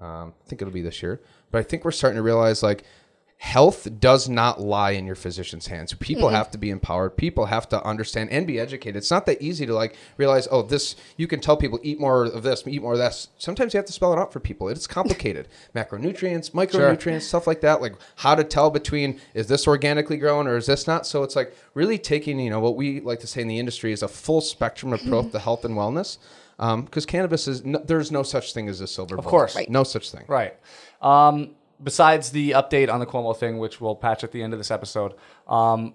Um, 0.00 0.32
I 0.44 0.48
think 0.48 0.62
it'll 0.62 0.72
be 0.72 0.80
this 0.82 1.02
year, 1.02 1.20
but 1.50 1.58
I 1.58 1.62
think 1.62 1.84
we're 1.84 1.90
starting 1.90 2.16
to 2.16 2.22
realize 2.22 2.62
like 2.62 2.84
health 3.40 3.88
does 3.98 4.28
not 4.28 4.60
lie 4.60 4.90
in 4.90 5.06
your 5.06 5.14
physician's 5.14 5.66
hands. 5.66 5.94
People 5.94 6.28
have 6.28 6.50
to 6.50 6.58
be 6.58 6.68
empowered. 6.68 7.16
People 7.16 7.46
have 7.46 7.66
to 7.70 7.82
understand 7.84 8.28
and 8.28 8.46
be 8.46 8.60
educated. 8.60 8.96
It's 8.96 9.10
not 9.10 9.24
that 9.24 9.40
easy 9.40 9.64
to 9.64 9.72
like 9.72 9.96
realize, 10.18 10.46
oh, 10.50 10.60
this 10.60 10.94
you 11.16 11.26
can 11.26 11.40
tell 11.40 11.56
people 11.56 11.80
eat 11.82 11.98
more 11.98 12.26
of 12.26 12.42
this, 12.42 12.62
eat 12.66 12.82
more 12.82 12.92
of 12.92 12.98
this. 12.98 13.28
Sometimes 13.38 13.72
you 13.72 13.78
have 13.78 13.86
to 13.86 13.94
spell 13.94 14.12
it 14.12 14.18
out 14.18 14.30
for 14.30 14.40
people. 14.40 14.68
It's 14.68 14.86
complicated. 14.86 15.48
Macronutrients, 15.74 16.50
micronutrients, 16.50 17.22
stuff 17.22 17.46
like 17.46 17.62
that. 17.62 17.80
Like 17.80 17.94
how 18.16 18.34
to 18.34 18.44
tell 18.44 18.70
between 18.70 19.18
is 19.32 19.46
this 19.46 19.66
organically 19.66 20.18
grown 20.18 20.46
or 20.46 20.58
is 20.58 20.66
this 20.66 20.86
not? 20.86 21.06
So 21.06 21.22
it's 21.22 21.34
like 21.34 21.56
really 21.72 21.96
taking, 21.96 22.38
you 22.38 22.50
know, 22.50 22.60
what 22.60 22.76
we 22.76 23.00
like 23.00 23.20
to 23.20 23.26
say 23.26 23.40
in 23.40 23.48
the 23.48 23.58
industry 23.58 23.92
is 23.92 24.02
a 24.02 24.08
full 24.08 24.42
spectrum 24.42 24.92
approach 24.92 25.32
to 25.32 25.38
health 25.38 25.64
and 25.64 25.74
wellness. 25.76 26.18
Because 26.58 27.06
cannabis 27.06 27.48
is 27.48 27.64
no, 27.64 27.78
there's 27.78 28.12
no 28.12 28.22
such 28.22 28.52
thing 28.52 28.68
as 28.68 28.82
a 28.82 28.86
silver 28.86 29.16
bullet. 29.16 29.26
Of 29.26 29.30
course. 29.30 29.56
Right. 29.56 29.70
no 29.70 29.82
such 29.82 30.10
thing. 30.10 30.24
Right. 30.28 30.58
Um, 31.00 31.52
besides 31.82 32.30
the 32.30 32.52
update 32.52 32.92
on 32.92 33.00
the 33.00 33.06
Cuomo 33.06 33.36
thing, 33.36 33.58
which 33.58 33.80
we'll 33.80 33.96
patch 33.96 34.24
at 34.24 34.32
the 34.32 34.42
end 34.42 34.52
of 34.52 34.58
this 34.58 34.70
episode, 34.70 35.14
um, 35.48 35.94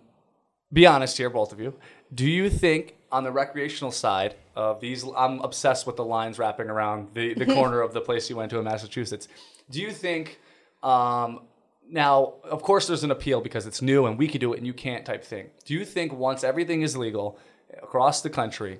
be 0.72 0.86
honest 0.86 1.18
here, 1.18 1.30
both 1.30 1.52
of 1.54 1.60
you. 1.60 1.74
Do 2.14 2.30
you 2.30 2.50
think 2.50 2.96
on 3.12 3.24
the 3.24 3.32
recreational 3.32 3.92
side 3.92 4.36
of 4.56 4.82
these, 4.82 5.06
I'm 5.16 5.40
obsessed 5.40 5.88
with 5.88 5.96
the 5.96 6.04
lines 6.04 6.38
wrapping 6.38 6.70
around 6.70 7.10
the, 7.14 7.34
the 7.34 7.46
corner 7.56 7.82
of 7.82 7.94
the 7.94 8.02
place 8.02 8.30
you 8.30 8.36
went 8.36 8.50
to 8.52 8.58
in 8.58 8.66
Massachusetts. 8.66 9.28
Do 9.70 9.82
you 9.82 9.92
think, 9.92 10.40
um, 10.84 11.42
now, 11.90 12.34
of 12.44 12.62
course, 12.62 12.88
there's 12.88 13.04
an 13.04 13.12
appeal 13.12 13.42
because 13.42 13.68
it's 13.68 13.82
new 13.82 14.06
and 14.06 14.18
we 14.18 14.28
can 14.28 14.42
do 14.42 14.54
it 14.54 14.58
and 14.58 14.68
you 14.68 14.74
can't 14.74 15.06
type 15.06 15.24
thing. 15.24 15.50
Do 15.66 15.74
you 15.74 15.86
think 15.86 16.14
once 16.14 16.44
everything 16.44 16.82
is 16.82 16.98
legal 16.98 17.40
across 17.82 18.22
the 18.22 18.30
country, 18.30 18.80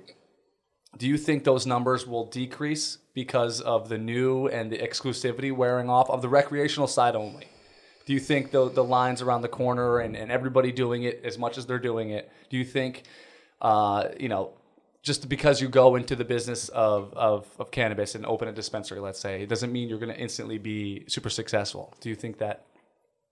do 0.96 1.06
you 1.06 1.16
think 1.18 1.44
those 1.44 1.66
numbers 1.66 2.06
will 2.06 2.26
decrease 2.26 2.98
because 3.14 3.60
of 3.60 3.88
the 3.88 3.98
new 3.98 4.46
and 4.48 4.70
the 4.70 4.78
exclusivity 4.78 5.54
wearing 5.54 5.90
off 5.90 6.08
of 6.10 6.22
the 6.22 6.28
recreational 6.28 6.86
side 6.86 7.14
only? 7.14 7.46
Do 8.06 8.12
you 8.12 8.20
think 8.20 8.52
the, 8.52 8.68
the 8.68 8.84
lines 8.84 9.20
around 9.20 9.42
the 9.42 9.48
corner 9.48 9.98
and, 9.98 10.16
and 10.16 10.30
everybody 10.30 10.70
doing 10.70 11.02
it 11.02 11.22
as 11.24 11.38
much 11.38 11.58
as 11.58 11.66
they're 11.66 11.78
doing 11.78 12.10
it, 12.10 12.30
do 12.50 12.56
you 12.56 12.64
think, 12.64 13.02
uh, 13.60 14.08
you 14.18 14.28
know, 14.28 14.52
just 15.02 15.28
because 15.28 15.60
you 15.60 15.68
go 15.68 15.96
into 15.96 16.16
the 16.16 16.24
business 16.24 16.68
of, 16.68 17.12
of, 17.14 17.48
of 17.58 17.70
cannabis 17.70 18.14
and 18.14 18.24
open 18.26 18.48
a 18.48 18.52
dispensary, 18.52 19.00
let's 19.00 19.20
say, 19.20 19.42
it 19.42 19.48
doesn't 19.48 19.72
mean 19.72 19.88
you're 19.88 19.98
going 19.98 20.12
to 20.14 20.20
instantly 20.20 20.58
be 20.58 21.04
super 21.08 21.30
successful. 21.30 21.94
Do 22.00 22.08
you 22.08 22.14
think 22.14 22.38
that, 22.38 22.64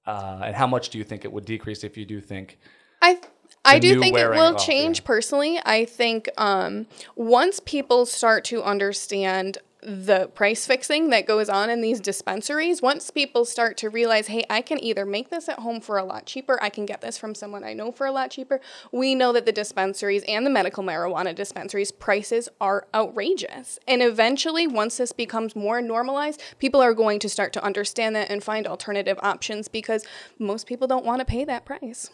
uh, 0.07 0.41
and 0.45 0.57
how 0.57 0.67
much 0.67 0.91
do 0.91 0.99
you 0.99 1.05
think 1.05 1.25
it 1.25 1.33
would 1.33 1.45
decrease 1.45 1.85
if 1.85 1.97
you 1.97 2.05
do 2.05 2.21
think? 2.21 2.59
I 3.01 3.21
I 3.65 3.79
do 3.79 3.99
think 3.99 4.17
it 4.17 4.31
will 4.31 4.55
change 4.57 5.05
personally. 5.05 5.61
I 5.65 5.85
think 5.85 6.29
um, 6.37 6.87
once 7.17 7.61
people 7.61 8.07
start 8.07 8.45
to 8.47 8.63
understand 8.63 9.59
the 9.85 10.31
price 10.35 10.67
fixing 10.67 11.11
that 11.11 11.27
goes 11.27 11.49
on 11.51 11.69
in 11.69 11.83
these 11.83 12.01
dispensaries, 12.01 12.81
once 12.81 13.11
people 13.11 13.45
start 13.45 13.77
to 13.77 13.91
realize, 13.91 14.29
hey, 14.29 14.45
I 14.49 14.63
can 14.63 14.83
either 14.83 15.05
make 15.05 15.29
this 15.29 15.49
at 15.49 15.59
home 15.59 15.81
for 15.81 15.99
a 15.99 16.05
lot 16.05 16.25
cheaper, 16.25 16.59
I 16.63 16.71
can 16.71 16.87
get 16.87 17.03
this 17.03 17.19
from 17.19 17.35
someone 17.35 17.65
I 17.65 17.75
know 17.75 17.93
for 17.93 18.07
a 18.07 18.13
lot 18.13 18.31
cheaper, 18.31 18.61
we 18.93 19.15
know 19.15 19.33
that 19.33 19.45
the 19.45 19.53
dispensaries 19.53 20.25
and 20.27 20.47
the 20.47 20.51
medical 20.51 20.83
marijuana 20.83 21.35
dispensaries 21.35 21.93
prices 21.93 22.49
are 22.63 22.87
outrageous. 22.95 23.79
And 23.87 24.03
eventually, 24.03 24.67
once 24.67 24.97
this 24.97 25.13
becomes 25.13 25.55
more 25.55 25.83
normalized, 25.83 26.43
people 26.59 26.81
are 26.81 26.95
going 26.95 27.19
to 27.21 27.29
start 27.29 27.53
to 27.53 27.65
understand 27.65 28.17
that 28.17 28.31
and 28.31 28.43
find 28.43 28.67
alternative 28.67 29.19
options 29.23 29.69
because 29.69 30.07
most 30.39 30.67
people 30.67 30.87
don't 30.87 31.05
want 31.05 31.21
to 31.21 31.27
pay 31.27 31.45
that 31.45 31.67
price. 31.67 32.11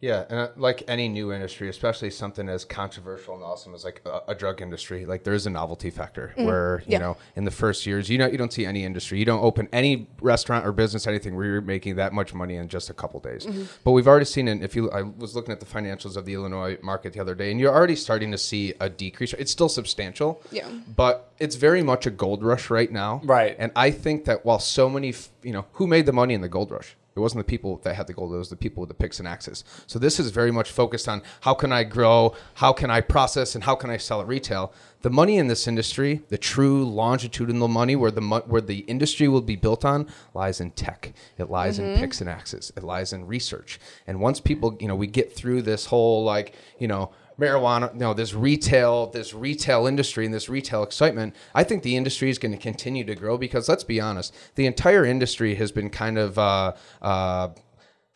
Yeah, 0.00 0.26
and 0.30 0.38
uh, 0.38 0.48
like 0.56 0.84
any 0.86 1.08
new 1.08 1.32
industry, 1.32 1.68
especially 1.68 2.10
something 2.10 2.48
as 2.48 2.64
controversial 2.64 3.34
and 3.34 3.42
awesome 3.42 3.74
as 3.74 3.84
like 3.84 4.00
a, 4.06 4.20
a 4.28 4.34
drug 4.36 4.62
industry, 4.62 5.04
like 5.04 5.24
there 5.24 5.34
is 5.34 5.44
a 5.44 5.50
novelty 5.50 5.90
factor 5.90 6.32
where 6.36 6.84
you 6.86 6.92
Yeah. 6.92 6.98
know 6.98 7.16
in 7.34 7.44
the 7.44 7.50
first 7.50 7.84
years, 7.84 8.08
you 8.08 8.16
know, 8.16 8.28
you 8.28 8.38
don't 8.38 8.52
see 8.52 8.64
any 8.64 8.84
industry, 8.84 9.18
you 9.18 9.24
don't 9.24 9.42
open 9.42 9.68
any 9.72 10.06
restaurant 10.20 10.64
or 10.64 10.70
business, 10.70 11.08
anything 11.08 11.34
where 11.34 11.46
you're 11.46 11.60
making 11.60 11.96
that 11.96 12.12
much 12.12 12.32
money 12.32 12.54
in 12.54 12.68
just 12.68 12.90
a 12.90 12.94
couple 12.94 13.18
days. 13.18 13.44
But 13.82 13.90
we've 13.90 14.06
already 14.06 14.24
seen, 14.26 14.46
and 14.46 14.62
if 14.62 14.76
you, 14.76 14.88
I 14.92 15.02
was 15.02 15.34
looking 15.34 15.50
at 15.50 15.58
the 15.58 15.66
financials 15.66 16.16
of 16.16 16.24
the 16.26 16.34
Illinois 16.34 16.78
market 16.80 17.12
the 17.12 17.18
other 17.20 17.34
day, 17.34 17.50
and 17.50 17.58
you're 17.58 17.74
already 17.74 17.96
starting 17.96 18.30
to 18.30 18.38
see 18.38 18.74
a 18.78 18.88
decrease. 18.88 19.32
It's 19.34 19.50
still 19.50 19.68
substantial, 19.68 20.40
Yeah. 20.52 20.68
but 20.94 21.32
it's 21.40 21.56
very 21.56 21.82
much 21.82 22.06
a 22.06 22.10
gold 22.12 22.44
rush 22.44 22.70
right 22.70 22.92
now, 22.92 23.20
Right. 23.24 23.56
And 23.58 23.72
I 23.74 23.90
think 23.90 24.26
that 24.26 24.44
while 24.44 24.60
so 24.60 24.88
many, 24.88 25.08
f- 25.08 25.28
you 25.42 25.52
know, 25.52 25.64
who 25.72 25.88
made 25.88 26.06
the 26.06 26.12
money 26.12 26.34
in 26.34 26.40
the 26.40 26.48
gold 26.48 26.70
rush? 26.70 26.94
It 27.18 27.20
wasn't 27.20 27.44
the 27.44 27.50
people 27.50 27.78
that 27.82 27.96
had 27.96 28.06
the 28.06 28.12
gold; 28.12 28.32
it 28.32 28.38
was 28.38 28.48
the 28.48 28.56
people 28.56 28.80
with 28.80 28.88
the 28.88 28.94
picks 28.94 29.18
and 29.18 29.26
axes. 29.26 29.64
So 29.86 29.98
this 29.98 30.20
is 30.20 30.30
very 30.30 30.50
much 30.50 30.70
focused 30.70 31.08
on 31.08 31.22
how 31.40 31.54
can 31.54 31.72
I 31.72 31.84
grow, 31.84 32.34
how 32.54 32.72
can 32.72 32.90
I 32.90 33.00
process, 33.00 33.54
and 33.54 33.64
how 33.64 33.74
can 33.74 33.90
I 33.90 33.96
sell 33.96 34.20
at 34.20 34.28
retail. 34.28 34.72
The 35.02 35.10
money 35.10 35.36
in 35.36 35.46
this 35.46 35.68
industry, 35.68 36.22
the 36.28 36.38
true 36.38 36.84
longitudinal 36.84 37.68
money, 37.68 37.96
where 37.96 38.10
the 38.10 38.20
mo- 38.20 38.44
where 38.46 38.60
the 38.60 38.78
industry 38.80 39.28
will 39.28 39.42
be 39.42 39.56
built 39.56 39.84
on, 39.84 40.08
lies 40.34 40.60
in 40.60 40.70
tech. 40.72 41.12
It 41.36 41.50
lies 41.50 41.78
in 41.78 41.86
mm-hmm. 41.86 42.00
picks 42.00 42.20
and 42.20 42.30
axes. 42.30 42.72
It 42.76 42.82
lies 42.82 43.12
in 43.12 43.26
research. 43.26 43.80
And 44.06 44.20
once 44.20 44.40
people, 44.40 44.76
you 44.80 44.88
know, 44.88 44.96
we 44.96 45.06
get 45.06 45.32
through 45.32 45.62
this 45.62 45.86
whole 45.86 46.24
like, 46.24 46.54
you 46.78 46.88
know, 46.88 47.10
marijuana, 47.38 47.94
no, 47.94 48.14
this 48.14 48.34
retail, 48.34 49.06
this 49.06 49.32
retail 49.32 49.86
industry 49.86 50.24
and 50.24 50.34
this 50.34 50.48
retail 50.48 50.82
excitement, 50.82 51.34
I 51.54 51.64
think 51.64 51.82
the 51.82 51.96
industry 51.96 52.30
is 52.30 52.38
going 52.38 52.52
to 52.52 52.58
continue 52.58 53.04
to 53.04 53.14
grow 53.14 53.38
because 53.38 53.68
let's 53.68 53.84
be 53.84 54.00
honest, 54.00 54.34
the 54.56 54.66
entire 54.66 55.04
industry 55.04 55.54
has 55.54 55.70
been 55.72 55.90
kind 55.90 56.18
of 56.18 56.38
uh, 56.38 56.72
uh, 57.00 57.48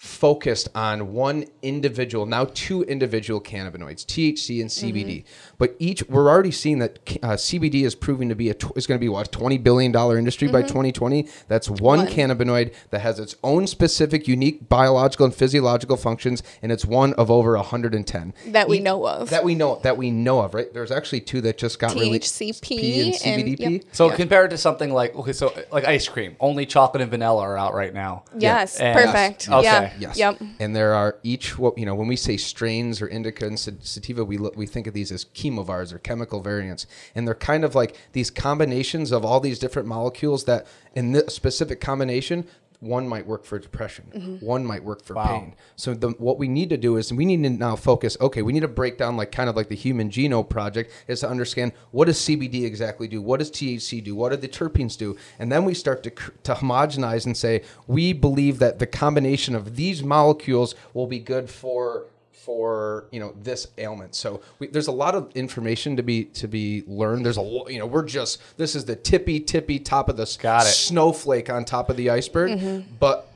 focused 0.07 0.68
on 0.74 1.12
one 1.12 1.44
individual, 1.62 2.26
now 2.26 2.44
two 2.55 2.82
individual 2.82 3.40
cannabinoids, 3.40 4.05
THC 4.05 4.61
and 4.61 4.68
CBD. 4.68 5.22
But 5.59 5.76
each, 5.78 6.03
we're 6.09 6.28
already 6.28 6.50
seeing 6.50 6.80
that 6.80 6.98
uh, 7.22 7.28
CBD 7.34 7.84
is 7.84 7.94
proving 7.94 8.28
to 8.28 8.34
be 8.34 8.50
a, 8.50 8.55
tw- 8.55 8.76
is 8.76 8.88
going 8.88 8.98
to 8.98 9.00
be 9.00 9.09
what, 9.09 9.30
twenty 9.30 9.59
billion 9.59 9.92
dollar 9.92 10.18
industry 10.18 10.48
by 10.48 10.62
2020. 10.62 11.28
That's 11.46 11.70
one, 11.70 12.00
One. 12.00 12.07
cannabinoid 12.09 12.74
that 12.90 13.00
has 13.03 13.20
its 13.20 13.36
own 13.44 13.68
specific, 13.68 14.26
unique 14.26 14.68
biological 14.68 15.24
and 15.24 15.32
physiological 15.32 15.96
functions, 15.96 16.42
and 16.62 16.72
it's 16.72 16.84
one 16.84 17.12
of 17.14 17.30
over 17.30 17.55
110 17.55 18.34
That 18.48 18.68
we 18.68 18.78
Each- 18.78 18.82
know 18.82 19.07
of. 19.07 19.30
That 19.30 19.44
we 19.44 19.55
know 19.55 19.78
that 19.84 19.96
we 19.96 20.11
know 20.11 20.40
of, 20.40 20.55
right? 20.55 20.74
There's 20.74 20.90
actually 20.90 21.20
two 21.20 21.40
that 21.42 21.59
just 21.59 21.78
got 21.78 21.94
released. 21.94 22.34
THCP 22.40 22.61
P 22.62 23.00
and 23.03 23.14
and- 23.24 23.42
CBDP. 23.59 23.70
yep. 23.74 23.82
So 23.92 24.09
Yeah. 24.11 24.16
compared 24.16 24.50
to 24.50 24.59
something 24.59 24.92
like 24.92 25.14
okay, 25.14 25.32
so 25.32 25.55
like 25.70 25.84
ice 25.84 26.09
cream, 26.09 26.34
only 26.40 26.66
chocolate 26.66 27.03
and 27.03 27.11
vanilla 27.11 27.42
are 27.42 27.57
out 27.57 27.72
right 27.72 27.94
now. 27.94 28.24
Yes, 28.36 28.80
And- 28.80 28.98
perfect. 28.98 29.48
Okay. 29.48 29.62
Yeah. 29.62 29.91
Yes. 29.99 30.16
Yep. 30.18 30.43
And 30.61 30.74
there 30.74 30.95
are 30.95 31.18
each 31.22 31.59
what 31.59 31.76
you 31.78 31.86
know 31.86 31.95
when 31.95 32.09
we 32.09 32.16
say 32.16 32.36
strains 32.36 33.01
or 33.01 33.09
indica 33.09 33.47
and 33.47 33.59
sativa, 33.59 34.24
we 34.24 34.38
look, 34.38 34.57
we 34.57 34.66
think 34.66 34.86
of 34.86 34.95
these 34.95 35.12
as 35.12 35.24
chemovars 35.26 35.93
or 35.93 35.99
chemical 35.99 36.40
variants, 36.40 36.86
and 37.14 37.26
they're 37.26 37.34
kind 37.34 37.64
of 37.64 37.74
like 37.74 37.97
these 38.12 38.30
combinations 38.30 39.12
of 39.12 39.24
all 39.24 39.40
these 39.40 39.59
different 39.59 39.88
molecules 39.88 40.45
that 40.45 40.66
in 40.95 41.12
this 41.12 41.34
specific 41.34 41.80
combination. 41.80 42.47
One 42.83 43.07
might 43.07 43.28
work 43.28 43.45
for 43.45 43.61
depression. 43.61 44.11
Mm-hmm. 44.12 44.45
One 44.45 44.66
might 44.66 44.83
work 44.83 45.05
for 45.05 45.14
pain. 45.14 45.55
So 45.76 45.95
the, 45.95 46.09
what 46.18 46.37
we 46.37 46.49
need 46.49 46.68
to 46.70 46.76
do 46.76 46.97
is 46.97 47.12
we 47.12 47.24
need 47.24 47.45
to 47.45 47.51
now 47.51 47.76
focus. 47.76 48.16
Okay, 48.20 48.43
we 48.43 48.53
need 48.53 48.61
to 48.61 48.68
break 48.68 48.99
down 48.99 49.16
like 49.16 49.30
kind 49.30 49.49
of 49.49 49.55
like 49.55 49.68
the 49.68 49.76
Human 49.76 50.11
Genome 50.11 50.49
Project 50.49 50.91
is 51.07 51.20
to 51.20 51.28
understand 51.28 51.74
what 51.93 52.07
does 52.07 52.18
CBD 52.18 52.64
exactly 52.64 53.07
do, 53.07 53.22
what 53.22 53.39
does 53.39 53.53
THC 53.53 54.03
do, 54.03 54.16
what 54.16 54.30
do 54.30 54.37
the 54.37 54.49
terpenes 54.49 54.99
do, 54.99 55.16
and 55.39 55.53
then 55.53 55.64
we 55.64 55.74
start 55.74 56.03
to 56.03 56.11
to 56.11 56.55
homogenize 56.55 57.24
and 57.24 57.37
say 57.37 57.62
we 57.87 58.12
believe 58.12 58.59
that 58.59 58.80
the 58.80 58.87
combination 58.89 59.55
of 59.55 59.76
these 59.76 60.03
molecules 60.03 60.74
will 60.93 61.07
be 61.07 61.20
good 61.20 61.49
for 61.49 62.07
for 62.45 63.07
you 63.12 63.20
know 63.20 63.34
this 63.43 63.66
ailment. 63.78 64.14
So 64.14 64.40
we, 64.59 64.66
there's 64.68 64.88
a 64.88 64.93
lot 64.93 65.14
of 65.14 65.30
information 65.34 65.97
to 65.97 66.03
be 66.03 66.24
to 66.24 66.49
be 66.49 66.82
learned. 66.86 67.24
There's 67.24 67.38
a 67.38 67.43
you 67.68 67.78
know 67.78 67.86
we're 67.86 68.05
just 68.05 68.40
this 68.57 68.74
is 68.74 68.84
the 68.84 68.97
tippy 68.97 69.40
tippy 69.40 69.78
top 69.78 70.09
of 70.09 70.16
the 70.16 70.36
Got 70.40 70.62
it. 70.66 70.70
snowflake 70.70 71.51
on 71.51 71.64
top 71.64 71.90
of 71.90 71.97
the 71.97 72.11
iceberg, 72.11 72.84
but 72.99 73.28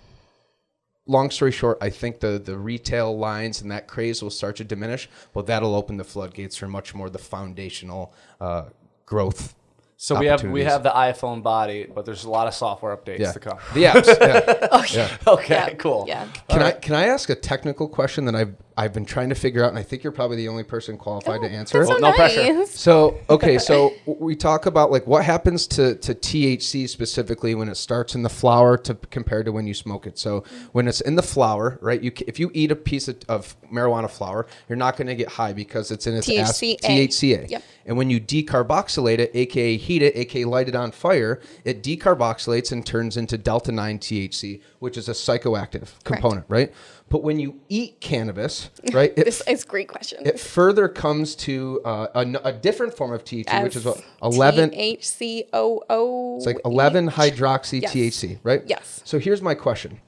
long 1.07 1.31
story 1.31 1.53
short, 1.53 1.79
I 1.81 1.91
think 1.91 2.21
the 2.21 2.39
the 2.39 2.57
retail 2.59 3.17
lines 3.17 3.63
and 3.63 3.71
that 3.71 3.87
craze 3.87 4.23
will 4.23 4.31
start 4.31 4.57
to 4.57 4.65
diminish, 4.65 5.09
but 5.33 5.47
that'll 5.47 5.75
open 5.75 5.97
the 5.97 6.05
floodgates 6.05 6.57
for 6.57 6.67
much 6.69 6.95
more 6.95 7.09
the 7.11 7.19
foundational 7.19 8.13
uh, 8.41 8.65
growth. 9.05 9.55
So 9.99 10.19
we 10.19 10.27
have 10.27 10.43
we 10.43 10.63
have 10.65 10.83
the 10.83 10.91
iPhone 10.91 11.43
body, 11.43 11.87
but 11.87 12.05
there's 12.05 12.25
a 12.25 12.31
lot 12.31 12.47
of 12.47 12.55
software 12.55 12.95
updates 12.95 13.21
Yeah, 13.21 13.33
to 13.33 13.41
come. 13.41 13.59
the 13.73 13.85
apps. 13.85 14.93
yeah. 14.95 15.17
Okay, 15.27 15.55
Yeah. 15.55 15.75
cool. 15.75 16.05
Yeah. 16.07 16.29
Can 16.51 16.61
I 16.63 16.73
can 16.73 16.95
I 16.95 17.07
ask 17.07 17.31
a 17.31 17.35
technical 17.35 17.89
question 17.89 18.27
that 18.27 18.35
I've 18.35 18.55
I've 18.79 18.93
been 18.93 19.07
trying 19.07 19.31
to 19.31 19.35
figure 19.35 19.65
out, 19.65 19.71
and 19.71 19.79
I 19.79 19.83
think 19.83 20.05
you're 20.05 20.13
probably 20.13 20.37
the 20.37 20.49
only 20.49 20.63
person 20.63 20.99
qualified 20.99 21.41
to 21.41 21.47
oh, 21.47 21.51
answer. 21.51 21.79
That's 21.79 21.91
so 21.91 21.97
no 21.97 22.11
nice. 22.11 22.17
pressure. 22.17 22.67
So 22.67 23.19
okay, 23.31 23.57
so 23.59 23.95
we 24.05 24.37
talk 24.37 24.67
about 24.67 24.91
like 24.91 25.07
what 25.07 25.25
happens 25.25 25.67
to, 25.69 25.95
to 25.95 26.15
THC 26.15 26.87
specifically 26.87 27.55
when 27.55 27.71
it 27.71 27.77
starts 27.77 28.15
in 28.15 28.23
the 28.23 28.29
flower 28.29 28.77
to 28.79 28.95
compared 28.95 29.47
to 29.47 29.53
when 29.53 29.67
you 29.67 29.73
smoke 29.73 30.07
it. 30.07 30.19
So 30.19 30.45
when 30.73 30.89
it's 30.89 31.01
in 31.01 31.17
the 31.17 31.23
flower, 31.23 31.79
right? 31.81 32.03
You 32.03 32.13
if 32.27 32.39
you 32.39 32.51
eat 32.53 32.71
a 32.71 32.77
piece 32.77 33.09
of, 33.09 33.17
of 33.31 33.57
marijuana 33.73 34.11
flower, 34.11 34.47
you're 34.69 34.77
not 34.77 34.99
going 34.99 35.07
to 35.07 35.15
get 35.15 35.29
high 35.29 35.55
because 35.55 35.91
it's 35.91 36.07
in 36.07 36.15
its 36.15 36.29
as- 36.29 36.61
THCA. 36.61 36.81
THCA. 36.81 37.51
Yep. 37.51 37.63
And 37.87 37.97
when 37.97 38.11
you 38.11 38.21
decarboxylate 38.21 39.21
it, 39.21 39.31
aka 39.33 39.77
heat 39.77 40.03
it, 40.03 40.17
aka 40.17 40.45
light 40.45 40.69
it 40.69 40.75
on 40.75 40.91
fire, 40.91 41.41
it 41.65 41.83
decarboxylates 41.83 42.73
and 42.73 42.85
turns 42.85 43.17
into 43.17 43.39
delta 43.39 43.73
9 43.73 43.99
THC, 44.01 44.61
which 44.81 44.99
is 44.99 45.09
a 45.09 45.13
psychoactive 45.13 45.91
component, 46.05 46.45
right? 46.49 46.73
But 47.09 47.23
when 47.23 47.39
you 47.39 47.61
eat 47.69 48.01
cannabis, 48.01 48.69
right, 48.93 49.13
it 49.17 49.25
This 49.27 49.41
is 49.47 49.63
a 49.63 49.67
great 49.67 49.87
question. 49.89 50.27
it 50.27 50.41
further 50.41 50.89
comes 50.89 51.37
to 51.37 51.81
uh, 51.85 52.09
a, 52.15 52.49
a 52.49 52.53
different 52.53 52.97
form 52.97 53.13
of 53.13 53.23
THC, 53.25 53.63
which 53.63 53.77
is 53.77 53.85
what 53.85 54.03
11. 54.23 54.71
HCOO. 54.71 56.37
It's 56.37 56.47
like 56.47 56.59
11 56.65 57.11
hydroxy 57.11 57.83
Yes. 57.83 57.95
THC, 57.95 58.39
right? 58.43 58.63
Yes. 58.67 59.03
So 59.05 59.19
here's 59.21 59.41
my 59.41 59.55
question: 59.55 60.01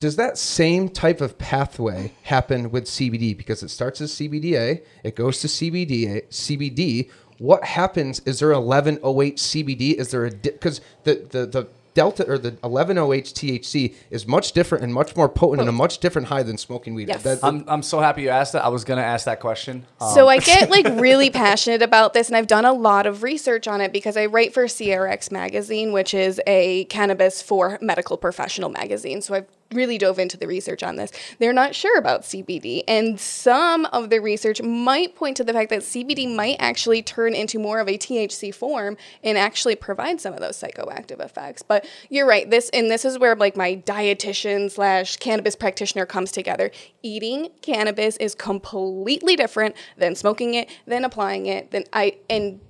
Does 0.00 0.16
that 0.16 0.36
same 0.36 0.88
type 0.90 1.20
of 1.22 1.38
pathway 1.38 2.12
happen 2.24 2.70
with 2.70 2.84
CBD? 2.84 3.36
Because 3.36 3.62
it 3.62 3.70
starts 3.70 4.00
as 4.00 4.12
CBDA, 4.12 4.82
it 5.04 5.16
goes 5.16 5.40
to 5.40 5.46
CBDA, 5.46 6.28
CBD. 6.28 7.10
What 7.38 7.64
happens? 7.64 8.20
Is 8.26 8.40
there 8.40 8.50
1108 8.50 9.36
CBD? 9.38 9.94
Is 9.94 10.10
there 10.10 10.26
a 10.26 10.30
because 10.30 10.82
the 11.04 11.26
the 11.30 11.46
the 11.46 11.68
delta 11.94 12.26
or 12.28 12.38
the 12.38 12.50
1108 12.60 13.24
THC 13.26 13.94
is 14.10 14.26
much 14.26 14.52
different 14.52 14.84
and 14.84 14.92
much 14.94 15.16
more 15.16 15.28
potent 15.28 15.60
and 15.60 15.68
a 15.68 15.72
much 15.72 15.98
different 15.98 16.28
high 16.28 16.42
than 16.42 16.56
smoking 16.56 16.94
weed. 16.94 17.08
Yes. 17.08 17.22
That- 17.22 17.40
I'm, 17.42 17.64
I'm 17.66 17.82
so 17.82 18.00
happy 18.00 18.22
you 18.22 18.28
asked 18.30 18.52
that. 18.52 18.64
I 18.64 18.68
was 18.68 18.84
gonna 18.84 19.02
ask 19.02 19.24
that 19.24 19.40
question. 19.40 19.86
Um, 20.00 20.14
So 20.14 20.28
I 20.28 20.38
get 20.52 20.70
like 20.70 20.86
really 21.00 21.30
passionate 21.30 21.82
about 21.82 22.14
this, 22.14 22.28
and 22.28 22.36
I've 22.36 22.46
done 22.46 22.64
a 22.64 22.72
lot 22.72 23.06
of 23.06 23.22
research 23.22 23.66
on 23.68 23.80
it 23.80 23.92
because 23.92 24.16
I 24.16 24.26
write 24.26 24.54
for 24.54 24.64
CRX 24.64 25.30
magazine, 25.30 25.92
which 25.92 26.14
is 26.14 26.40
a 26.46 26.84
cannabis 26.84 27.42
for 27.42 27.78
medical 27.80 28.16
professional 28.16 28.70
magazine. 28.70 29.22
So 29.22 29.34
I've 29.34 29.46
really 29.72 29.98
dove 29.98 30.18
into 30.18 30.36
the 30.36 30.46
research 30.46 30.82
on 30.82 30.96
this. 30.96 31.12
They're 31.38 31.52
not 31.52 31.74
sure 31.74 31.98
about 31.98 32.22
CBD, 32.22 32.82
and 32.88 33.20
some 33.20 33.86
of 33.86 34.10
the 34.10 34.20
research 34.20 34.62
might 34.62 35.14
point 35.14 35.36
to 35.36 35.44
the 35.44 35.52
fact 35.52 35.70
that 35.70 35.80
CBD 35.80 36.34
might 36.34 36.56
actually 36.58 37.02
turn 37.02 37.34
into 37.34 37.58
more 37.58 37.80
of 37.80 37.88
a 37.88 37.96
THC 37.96 38.54
form 38.54 38.96
and 39.22 39.38
actually 39.38 39.76
provide 39.76 40.20
some 40.20 40.34
of 40.34 40.40
those 40.40 40.60
psychoactive 40.60 41.24
effects. 41.24 41.62
But 41.62 41.86
you're 42.08 42.26
right. 42.26 42.50
This 42.50 42.68
and 42.70 42.90
this 42.90 43.04
is 43.04 43.18
where 43.18 43.36
like 43.36 43.56
my 43.56 43.76
dietitian 43.76 44.70
slash 44.70 45.16
cannabis 45.16 45.56
practitioner 45.56 46.06
comes 46.06 46.32
together. 46.32 46.70
Eating 47.02 47.50
cannabis 47.62 48.16
is 48.16 48.34
completely 48.34 49.36
different 49.36 49.76
than 49.96 50.14
smoking 50.14 50.54
it, 50.54 50.68
than 50.86 51.04
applying 51.04 51.46
it, 51.46 51.70
than 51.70 51.84
I 51.92 52.16
and 52.28 52.60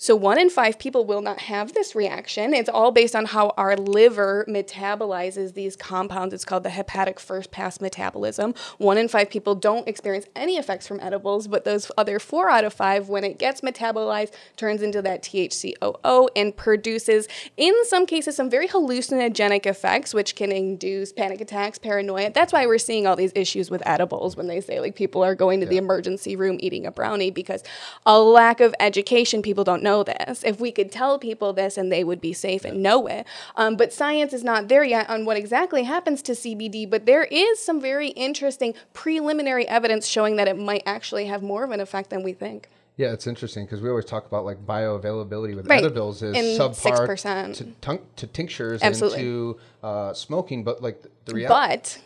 so 0.00 0.14
one 0.14 0.38
in 0.38 0.48
five 0.48 0.78
people 0.78 1.04
will 1.04 1.20
not 1.20 1.40
have 1.40 1.74
this 1.74 1.96
reaction. 1.96 2.54
It's 2.54 2.68
all 2.68 2.92
based 2.92 3.16
on 3.16 3.24
how 3.24 3.52
our 3.56 3.76
liver 3.76 4.44
metabolizes 4.48 5.54
these 5.54 5.74
compounds. 5.74 6.32
It's 6.32 6.44
called 6.44 6.62
the 6.62 6.70
hepatic 6.70 7.18
first 7.18 7.50
pass 7.50 7.80
metabolism. 7.80 8.54
One 8.78 8.96
in 8.96 9.08
five 9.08 9.28
people 9.28 9.56
don't 9.56 9.88
experience 9.88 10.26
any 10.36 10.56
effects 10.56 10.86
from 10.86 11.00
edibles, 11.00 11.48
but 11.48 11.64
those 11.64 11.90
other 11.98 12.20
four 12.20 12.48
out 12.48 12.62
of 12.62 12.72
five, 12.72 13.08
when 13.08 13.24
it 13.24 13.40
gets 13.40 13.60
metabolized, 13.60 14.32
turns 14.56 14.82
into 14.82 15.02
that 15.02 15.24
THCOO 15.24 16.28
and 16.36 16.56
produces, 16.56 17.26
in 17.56 17.74
some 17.86 18.06
cases, 18.06 18.36
some 18.36 18.48
very 18.48 18.68
hallucinogenic 18.68 19.66
effects, 19.66 20.14
which 20.14 20.36
can 20.36 20.52
induce 20.52 21.12
panic 21.12 21.40
attacks, 21.40 21.76
paranoia. 21.76 22.30
That's 22.30 22.52
why 22.52 22.66
we're 22.66 22.78
seeing 22.78 23.08
all 23.08 23.16
these 23.16 23.32
issues 23.34 23.68
with 23.68 23.82
edibles 23.84 24.36
when 24.36 24.46
they 24.46 24.60
say 24.60 24.78
like 24.78 24.94
people 24.94 25.24
are 25.24 25.34
going 25.34 25.58
to 25.58 25.66
the 25.66 25.76
emergency 25.76 26.36
room 26.36 26.56
eating 26.60 26.86
a 26.86 26.92
brownie 26.92 27.32
because 27.32 27.64
a 28.06 28.20
lack 28.20 28.60
of 28.60 28.76
education. 28.78 29.42
People 29.42 29.64
don't 29.64 29.82
know 29.82 29.87
this. 30.04 30.42
If 30.44 30.60
we 30.60 30.70
could 30.72 30.90
tell 30.92 31.18
people 31.18 31.52
this 31.52 31.76
and 31.76 31.90
they 31.90 32.04
would 32.04 32.20
be 32.20 32.32
safe 32.32 32.64
and 32.64 32.82
know 32.82 33.06
it. 33.06 33.26
Um, 33.56 33.76
but 33.76 33.92
science 33.92 34.32
is 34.32 34.44
not 34.44 34.68
there 34.68 34.84
yet 34.84 35.08
on 35.10 35.24
what 35.24 35.36
exactly 35.36 35.84
happens 35.84 36.22
to 36.22 36.32
CBD, 36.32 36.88
but 36.88 37.06
there 37.06 37.24
is 37.24 37.58
some 37.58 37.80
very 37.80 38.08
interesting 38.10 38.74
preliminary 38.92 39.66
evidence 39.68 40.06
showing 40.06 40.36
that 40.36 40.48
it 40.48 40.58
might 40.58 40.82
actually 40.86 41.26
have 41.26 41.42
more 41.42 41.64
of 41.64 41.70
an 41.70 41.80
effect 41.80 42.10
than 42.10 42.22
we 42.22 42.32
think. 42.32 42.68
Yeah, 42.96 43.12
it's 43.12 43.28
interesting 43.28 43.64
because 43.64 43.80
we 43.80 43.88
always 43.88 44.04
talk 44.04 44.26
about 44.26 44.44
like 44.44 44.66
bioavailability 44.66 45.54
with 45.54 45.68
Right. 45.68 45.84
edibles 45.84 46.20
is 46.22 46.36
In 46.36 46.44
subpar 46.58 47.06
6%. 47.06 47.54
to, 47.58 47.64
tunk 47.80 48.00
to 48.16 48.26
tinctures 48.26 48.82
Absolutely. 48.82 49.20
and 49.20 49.24
to 49.26 49.58
uh, 49.86 50.12
smoking, 50.14 50.64
but 50.64 50.82
like 50.82 51.02
the, 51.02 51.10
the 51.26 51.34
reality. 51.34 51.76
But 51.76 51.98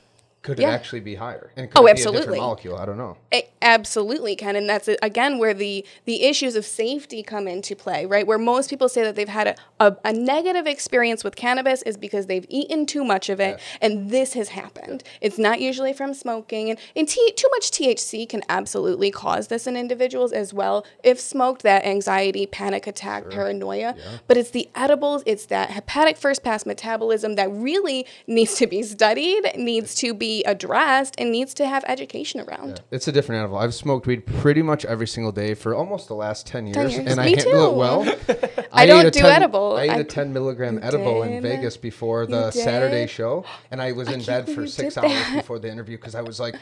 Could 0.43 0.59
Yeah. 0.59 0.71
it 0.71 0.73
actually 0.73 1.01
be 1.01 1.15
higher? 1.15 1.53
And 1.57 1.71
could 1.71 1.79
Oh, 1.79 1.83
it 1.83 1.85
be 1.85 1.91
a 1.91 1.93
absolutely. 1.93 2.21
different 2.21 2.43
molecule? 2.43 2.77
I 2.77 2.85
don't 2.85 2.99
know. 2.99 3.17
A- 3.33 3.49
absolutely 3.63 4.35
can 4.35 4.57
and 4.57 4.69
that's 4.69 4.89
again 5.03 5.39
where 5.39 5.55
the 5.55 5.85
the 6.05 6.25
issues 6.25 6.57
of 6.57 6.65
safety 6.67 7.23
come 7.23 7.47
into 7.47 7.77
play 7.77 8.05
right 8.05 8.27
where 8.27 8.37
most 8.37 8.69
people 8.69 8.89
say 8.89 9.03
that 9.05 9.15
they've 9.15 9.29
had 9.29 9.47
a, 9.47 9.55
a, 9.79 9.97
a 10.05 10.13
negative 10.13 10.67
experience 10.67 11.23
with 11.23 11.37
cannabis 11.37 11.81
is 11.83 11.97
because 11.97 12.27
they've 12.27 12.45
eaten 12.49 12.85
too 12.85 13.05
much 13.05 13.29
of 13.29 13.39
it 13.39 13.61
and 13.81 14.11
this 14.11 14.33
has 14.33 14.49
happened 14.49 15.05
it's 15.21 15.39
not 15.39 15.61
usually 15.61 15.93
from 15.93 16.13
smoking 16.13 16.71
and, 16.71 16.79
and 16.97 17.09
t- 17.09 17.33
too 17.37 17.49
much 17.53 17.71
thc 17.71 18.29
can 18.29 18.43
absolutely 18.49 19.13
cause 19.13 19.47
this 19.47 19.67
in 19.69 19.77
individuals 19.77 20.33
as 20.33 20.53
well 20.53 20.85
if 21.05 21.21
smoked 21.21 21.63
that 21.63 21.85
anxiety 21.87 22.45
panic 22.47 22.89
attack 22.89 23.31
paranoia 23.31 23.95
but 24.27 24.37
it's 24.37 24.51
the 24.51 24.69
edibles 24.75 25.23
it's 25.25 25.47
that 25.47 25.71
hepatic 25.71 26.17
first 26.17 26.43
pass 26.43 26.67
metabolism 26.67 27.37
that 27.37 27.49
really 27.53 28.05
needs 28.27 28.57
to 28.57 28.67
be 28.67 28.83
studied 28.83 29.43
needs 29.57 29.95
to 29.95 30.13
be 30.13 30.32
addressed 30.41 31.15
and 31.19 31.31
needs 31.31 31.53
to 31.55 31.67
have 31.67 31.85
education 31.87 32.41
around 32.41 32.81
It's 32.91 33.07
a 33.07 33.13
different 33.13 33.41
animal. 33.41 33.59
I've 33.59 33.75
smoked 33.75 34.07
weed 34.07 34.25
pretty 34.27 34.63
much 34.63 34.85
every 34.87 35.07
single 35.07 35.33
day 35.33 35.53
for 35.53 35.75
almost 35.75 36.09
the 36.09 36.15
last 36.15 36.47
10 36.47 36.67
years, 36.69 36.77
10 36.77 36.91
years. 36.91 37.07
and 37.13 37.21
I 37.21 37.29
handle 37.29 37.45
too. 37.53 37.71
it 37.71 37.75
well. 37.77 38.03
I 38.73 38.85
ate 38.85 38.87
don't 38.87 39.05
do 39.05 39.11
10 39.11 39.25
edible. 39.31 39.77
I 39.77 39.83
ate 39.83 39.91
I- 39.91 39.97
a 39.99 40.05
10 40.05 40.33
milligram 40.33 40.81
edible 40.83 41.23
in? 41.23 41.43
Vegas 41.43 41.77
before 41.77 42.27
the? 42.27 42.51
Saturday 42.51 43.07
show, 43.07 43.45
and 43.71 43.81
I 43.83 43.93
was 43.93 44.09
in 44.09 44.23
can't 44.23 44.47
bed 44.47 44.55
for 44.55 44.67
six 44.67 44.97
hours 44.97 45.11
that. 45.13 45.35
before 45.37 45.59
the 45.59 45.71
interview 45.71 45.97
because 45.99 46.15
I 46.15 46.23
was 46.23 46.39
like, 46.41 46.55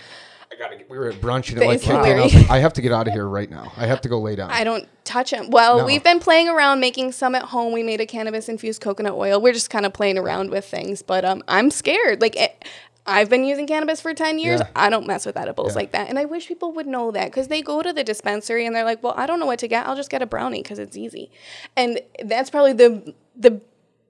I 0.52 0.56
gotta 0.58 0.76
get, 0.78 0.90
we 0.90 0.98
were 0.98 1.08
at 1.08 1.14
brunch 1.20 1.50
and 1.52 1.62
it 1.62 1.66
like 1.66 1.76
is 1.76 1.84
kicked 1.84 2.06
in. 2.06 2.18
I, 2.18 2.22
was 2.24 2.34
like, 2.34 2.50
I 2.50 2.58
have 2.58 2.72
to 2.72 2.80
get 2.82 2.90
out 2.90 3.06
of 3.06 3.12
here 3.12 3.28
right 3.28 3.48
now. 3.48 3.70
I 3.76 3.86
have 3.86 4.00
to 4.00 4.08
go 4.08 4.18
lay 4.20 4.34
down. 4.34 4.50
I 4.50 4.64
don't 4.64 4.88
touch 5.04 5.30
them. 5.30 5.50
Well, 5.50 5.78
No. 5.78 5.84
we've 5.86 6.02
been 6.02 6.18
playing 6.18 6.48
around 6.48 6.80
making 6.80 7.12
some 7.12 7.34
at 7.36 7.42
home. 7.42 7.72
We 7.72 7.82
made 7.84 8.00
a 8.00 8.06
cannabis 8.06 8.48
infused 8.48 8.80
coconut 8.80 9.12
oil. 9.14 9.40
We're 9.40 9.52
just 9.52 9.70
kind 9.70 9.86
of 9.86 9.92
playing 9.92 10.18
around 10.18 10.50
with 10.50 10.64
things, 10.64 11.02
but 11.02 11.24
um, 11.24 11.42
I'm 11.46 11.70
scared. 11.70 12.20
Like 12.20 12.34
it, 12.36 12.64
I've 13.06 13.30
been 13.30 13.44
using 13.44 13.66
cannabis 13.66 14.00
for 14.00 14.14
10 14.14 14.38
years. 14.38 14.60
Yeah. 14.60 14.68
I 14.76 14.90
don't 14.90 15.06
mess 15.06 15.26
with 15.26 15.36
edibles 15.36 15.72
Yeah. 15.72 15.80
like 15.80 15.92
that. 15.92 16.08
And 16.08 16.18
I 16.18 16.24
wish 16.26 16.48
people 16.48 16.72
would 16.72 16.86
know 16.86 17.10
that 17.10 17.26
because 17.26 17.48
they 17.48 17.62
go 17.62 17.82
to 17.82 17.92
the 17.92 18.04
dispensary 18.04 18.66
and 18.66 18.74
they're 18.74 18.84
like, 18.84 19.02
well, 19.02 19.14
I 19.16 19.26
don't 19.26 19.40
know 19.40 19.46
what 19.46 19.58
to 19.60 19.68
get. 19.68 19.86
I'll 19.86 19.96
just 19.96 20.10
get 20.10 20.22
a 20.22 20.26
brownie 20.26 20.62
because 20.62 20.78
it's 20.78 20.96
easy. 20.96 21.30
And 21.76 22.00
that's 22.24 22.50
probably 22.50 22.72
the, 22.72 23.14
the, 23.34 23.60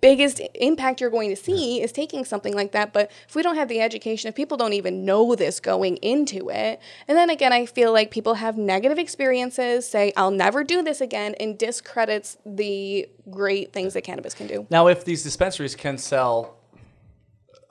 biggest 0.01 0.41
impact 0.55 0.99
you're 1.01 1.11
going 1.11 1.29
to 1.29 1.37
see 1.37 1.83
is 1.83 1.93
taking 1.93 2.25
something 2.25 2.55
like 2.55 2.73
that 2.73 2.91
but 2.91 3.11
if 3.29 3.35
we 3.35 3.43
don't 3.43 3.57
have 3.57 3.69
the 3.69 3.83
education 3.83 4.29
if 4.29 4.35
people 4.35 4.57
don't 4.57 4.73
even 4.73 5.05
know 5.05 5.35
this 5.35 5.61
going 5.61 5.99
into 5.99 6.49
it 6.49 6.81
and 7.07 7.19
then 7.19 7.29
again 7.29 7.53
i 7.53 7.67
feel 7.67 7.93
like 7.93 8.11
people 8.11 8.33
have 8.33 8.57
negative 8.57 8.99
experiences 8.99 9.87
say 9.87 10.11
i'll 10.17 10.31
never 10.31 10.65
do 10.65 10.83
this 10.83 11.03
again 11.03 11.35
and 11.39 11.59
discredits 11.59 12.39
the 12.47 13.07
great 13.31 13.75
things 13.75 13.93
that 13.93 14.01
cannabis 14.01 14.33
can 14.33 14.47
do 14.47 14.67
Now, 14.71 14.87
if 14.87 15.05
these 15.05 15.23
dispensaries 15.23 15.77
can 15.77 15.99
sell, 15.99 16.57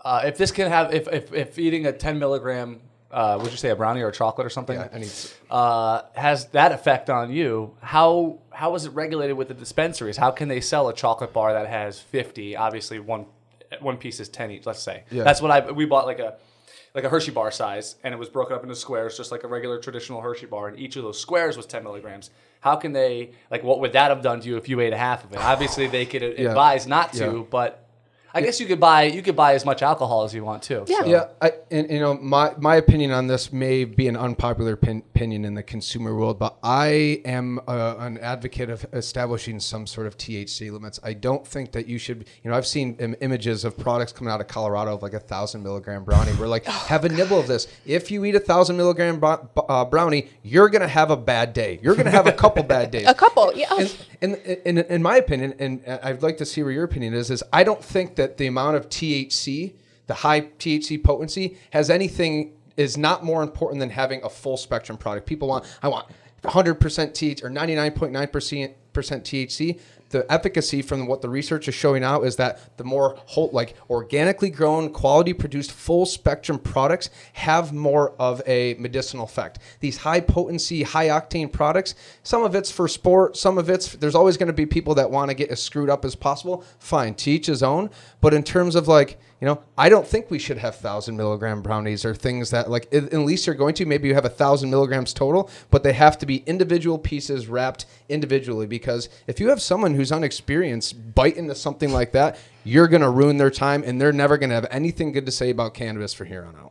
uh, 0.04 0.22
if 0.26 0.38
this 0.38 0.52
can 0.52 0.70
have, 0.70 0.94
if, 0.94 1.08
if, 1.08 1.34
if 1.34 1.60
eating 1.60 1.86
a 1.86 1.92
10 1.92 2.20
milligram, 2.20 2.80
uh, 3.12 3.38
would 3.42 3.52
you 3.52 3.58
say 3.58 3.70
a 3.70 3.76
brownie 3.76 4.02
or 4.02 4.10
a 4.10 4.12
chocolate 4.12 4.46
or 4.46 4.50
something, 4.50 4.78
Yeah, 4.78 4.88
I 4.94 5.00
need 5.00 5.12
uh, 5.50 6.04
has 6.16 6.46
that 6.48 6.72
effect 6.72 7.10
on 7.10 7.32
you, 7.32 7.76
how 7.82 8.38
how 8.52 8.76
is 8.76 8.86
it 8.86 8.90
regulated 8.92 9.36
with 9.38 9.48
the 9.48 9.54
dispensaries? 9.54 10.18
How 10.18 10.32
can 10.32 10.48
they 10.48 10.62
sell 10.62 10.90
a 10.90 10.94
chocolate 10.94 11.34
bar 11.34 11.54
that 11.54 11.68
has 11.68 12.00
50? 12.00 12.56
Obviously, 12.56 13.00
one 13.00 13.26
one 13.82 13.98
piece 13.98 14.20
is 14.20 14.30
10 14.30 14.52
each. 14.52 14.66
Let's 14.66 14.82
say 14.84 15.04
Yeah. 15.12 15.24
that's 15.24 15.42
what 15.42 15.50
I 15.52 15.72
we 15.72 15.86
bought 15.86 16.06
like 16.06 16.20
a 16.20 16.36
like 16.96 17.04
a 17.04 17.10
Hershey 17.10 17.32
bar 17.32 17.50
size, 17.52 17.96
and 18.04 18.14
it 18.14 18.18
was 18.18 18.30
broken 18.30 18.56
up 18.56 18.64
into 18.64 18.76
squares, 18.76 19.18
just 19.18 19.32
like 19.32 19.44
a 19.44 19.48
regular 19.48 19.80
traditional 19.80 20.22
Hershey 20.22 20.46
bar, 20.48 20.68
and 20.68 20.78
each 20.80 20.96
of 20.96 21.04
those 21.04 21.20
squares 21.20 21.56
was 21.58 21.66
10 21.68 21.84
milligrams. 21.84 22.30
How 22.62 22.76
can 22.76 22.92
they 22.94 23.32
like 23.50 23.64
what 23.64 23.80
would 23.80 23.94
that 23.94 24.10
have 24.10 24.22
done 24.22 24.40
to 24.42 24.48
you 24.48 24.58
if 24.58 24.70
you 24.70 24.80
ate 24.82 24.94
a 24.94 24.98
half 24.98 25.24
of 25.24 25.34
it? 25.34 25.40
Obviously, 25.40 25.88
they 25.88 26.06
could 26.06 26.22
advise 26.22 26.86
not 26.86 27.14
to, 27.14 27.26
Yeah. 27.38 27.44
but 27.50 27.86
I 28.34 28.42
guess 28.42 28.60
you 28.60 28.66
could 28.68 28.80
buy 28.80 29.04
you 29.04 29.22
could 29.22 29.36
buy 29.36 29.54
as 29.54 29.66
much 29.66 29.82
alcohol 29.82 30.24
as 30.24 30.34
you 30.34 30.44
want 30.44 30.64
too. 30.64 30.86
Yeah. 30.88 30.98
so. 31.00 31.06
Yeah, 31.06 31.28
I, 31.42 31.52
and 31.72 31.90
you 31.90 32.00
know 32.00 32.14
my 32.16 32.54
my 32.58 32.76
opinion 32.76 33.12
on 33.12 33.28
this 33.28 33.52
may 33.52 33.86
be 33.86 34.08
an 34.08 34.16
unpopular 34.16 34.76
pin, 34.76 35.04
opinion 35.20 35.44
in 35.44 35.54
the 35.54 35.64
consumer 35.64 36.16
world, 36.16 36.40
but 36.40 36.58
I 36.64 37.22
am 37.26 37.60
uh, 37.68 37.96
an 38.00 38.18
advocate 38.20 38.70
of 38.70 38.86
establishing 38.94 39.60
some 39.60 39.86
sort 39.86 40.08
of 40.08 40.18
THC 40.18 40.72
limits. 40.72 40.98
I 41.04 41.12
don't 41.14 41.46
think 41.46 41.74
that 41.74 41.88
you 41.88 41.98
should. 41.98 42.26
You 42.44 42.50
know, 42.52 42.56
I've 42.56 42.68
seen 42.68 42.96
Im- 43.00 43.16
images 43.20 43.66
of 43.66 43.78
products 43.78 44.14
coming 44.14 44.32
out 44.32 44.40
of 44.40 44.48
Colorado 44.48 44.94
of 44.94 45.02
like 45.02 45.14
a 45.14 45.20
thousand 45.20 45.64
milligram 45.64 46.06
brownie. 46.06 46.32
We're 46.40 46.48
like, 46.48 46.64
have 46.92 47.04
a 47.04 47.10
nibble 47.10 47.40
of 47.40 47.48
this. 47.48 47.68
If 47.86 48.12
you 48.12 48.24
eat 48.24 48.36
a 48.36 48.40
thousand 48.40 48.78
milligram 48.78 49.20
bro- 49.20 49.50
uh, 49.68 49.84
brownie, 49.86 50.30
you're 50.44 50.70
gonna 50.70 50.88
have 50.88 51.12
a 51.12 51.18
bad 51.18 51.52
day. 51.54 51.80
You're 51.82 51.96
gonna 51.96 52.12
have 52.12 52.28
a 52.28 52.32
couple 52.32 52.64
bad 52.64 52.92
days. 52.96 53.08
a 53.08 53.14
couple 53.14 53.52
yeah 53.56 53.74
And, 53.78 53.96
and, 54.22 54.36
in 54.66 54.78
in 54.78 55.04
my 55.04 55.18
opinion, 55.18 55.54
and 55.60 55.82
I'd 56.02 56.22
like 56.24 56.38
to 56.38 56.46
see 56.46 56.64
where 56.64 56.72
your 56.72 56.86
opinion 56.86 57.14
is, 57.14 57.30
is 57.30 57.44
I 57.52 57.64
don't 57.64 57.84
think 57.84 58.16
that 58.20 58.38
the 58.38 58.48
amount 58.48 58.76
of 58.76 58.90
THC, 58.90 59.74
the 60.08 60.14
high 60.14 60.42
THC 60.42 61.02
potency, 61.02 61.58
has 61.72 61.90
anything 61.90 62.54
is 62.76 62.98
not 62.98 63.24
more 63.24 63.42
important 63.44 63.80
than 63.80 63.90
having 63.90 64.22
a 64.24 64.30
full 64.30 64.58
spectrum 64.58 64.98
product. 64.98 65.26
People 65.26 65.48
want, 65.48 65.66
I 65.82 65.88
want 65.88 66.08
100% 66.44 66.78
THC 66.78 67.44
or 67.44 67.50
99.9% 67.50 68.74
THC. 68.94 69.80
The 70.10 70.32
efficacy 70.32 70.82
from 70.82 71.08
what 71.08 71.22
the 71.22 71.30
research 71.30 71.68
is 71.68 71.76
showing 71.76 72.04
out 72.04 72.24
is 72.26 72.36
that 72.38 72.78
the 72.78 72.84
more 72.84 73.18
whole, 73.26 73.50
like 73.54 73.76
organically 73.90 74.50
grown, 74.50 74.92
quality 74.92 75.34
produced, 75.34 75.72
full 75.72 76.06
spectrum 76.06 76.58
products 76.58 77.10
have 77.34 77.74
more 77.74 78.14
of 78.20 78.42
a 78.48 78.76
medicinal 78.76 79.26
effect. 79.26 79.60
These 79.80 79.98
high 79.98 80.22
potency, 80.22 80.84
high 80.84 81.08
octane 81.08 81.52
products, 81.52 81.96
some 82.24 82.44
of 82.44 82.56
it's 82.56 82.72
for 82.72 82.88
sport, 82.88 83.38
some 83.38 83.58
of 83.58 83.70
it's 83.70 83.94
there's 83.94 84.16
always 84.16 84.38
going 84.38 84.48
to 84.48 84.54
be 84.54 84.66
people 84.66 84.96
that 84.96 85.12
want 85.12 85.30
to 85.30 85.36
get 85.36 85.50
as 85.50 85.62
screwed 85.62 85.90
up 85.90 86.06
as 86.06 86.16
possible. 86.16 86.64
Fine, 86.80 87.16
to 87.16 87.32
each 87.32 87.46
his 87.46 87.64
own. 87.64 87.90
But 88.22 88.34
in 88.34 88.44
terms 88.44 88.76
of 88.76 88.88
like, 88.88 89.20
you 89.42 89.46
know, 89.46 89.62
I 89.78 89.88
don't 89.88 90.06
think 90.06 90.30
we 90.30 90.40
should 90.40 90.58
have 90.58 90.76
thousand 90.76 91.16
milligram 91.16 91.62
brownies 91.62 92.04
or 92.04 92.14
things 92.14 92.50
that 92.50 92.70
like 92.70 92.94
at 92.94 93.14
least 93.14 93.48
you're 93.48 93.56
going 93.56 93.74
to. 93.76 93.86
Maybe 93.86 94.10
you 94.10 94.14
have 94.14 94.26
a 94.26 94.30
thousand 94.30 94.70
milligrams 94.70 95.14
total, 95.14 95.50
but 95.72 95.82
they 95.82 95.94
have 95.94 96.18
to 96.20 96.26
be 96.26 96.44
individual 96.46 96.98
pieces 96.98 97.48
wrapped 97.48 97.86
individually 98.10 98.68
because 98.68 99.08
if 99.28 99.40
you 99.40 99.48
have 99.50 99.62
someone 99.62 99.94
who's 99.94 100.12
unexperienced 100.12 101.16
bite 101.16 101.38
into 101.38 101.56
something 101.56 101.92
like 101.92 102.12
that, 102.12 102.38
you're 102.66 102.90
gonna 102.90 103.10
ruin 103.10 103.38
their 103.38 103.52
time 103.52 103.84
and 103.86 104.00
they're 104.00 104.12
never 104.12 104.38
gonna 104.38 104.56
have 104.56 104.68
anything 104.72 105.14
good 105.14 105.26
to 105.26 105.32
say 105.32 105.50
about 105.50 105.74
cannabis 105.74 106.14
from 106.14 106.28
here 106.28 106.44
on 106.44 106.56
out. 106.58 106.69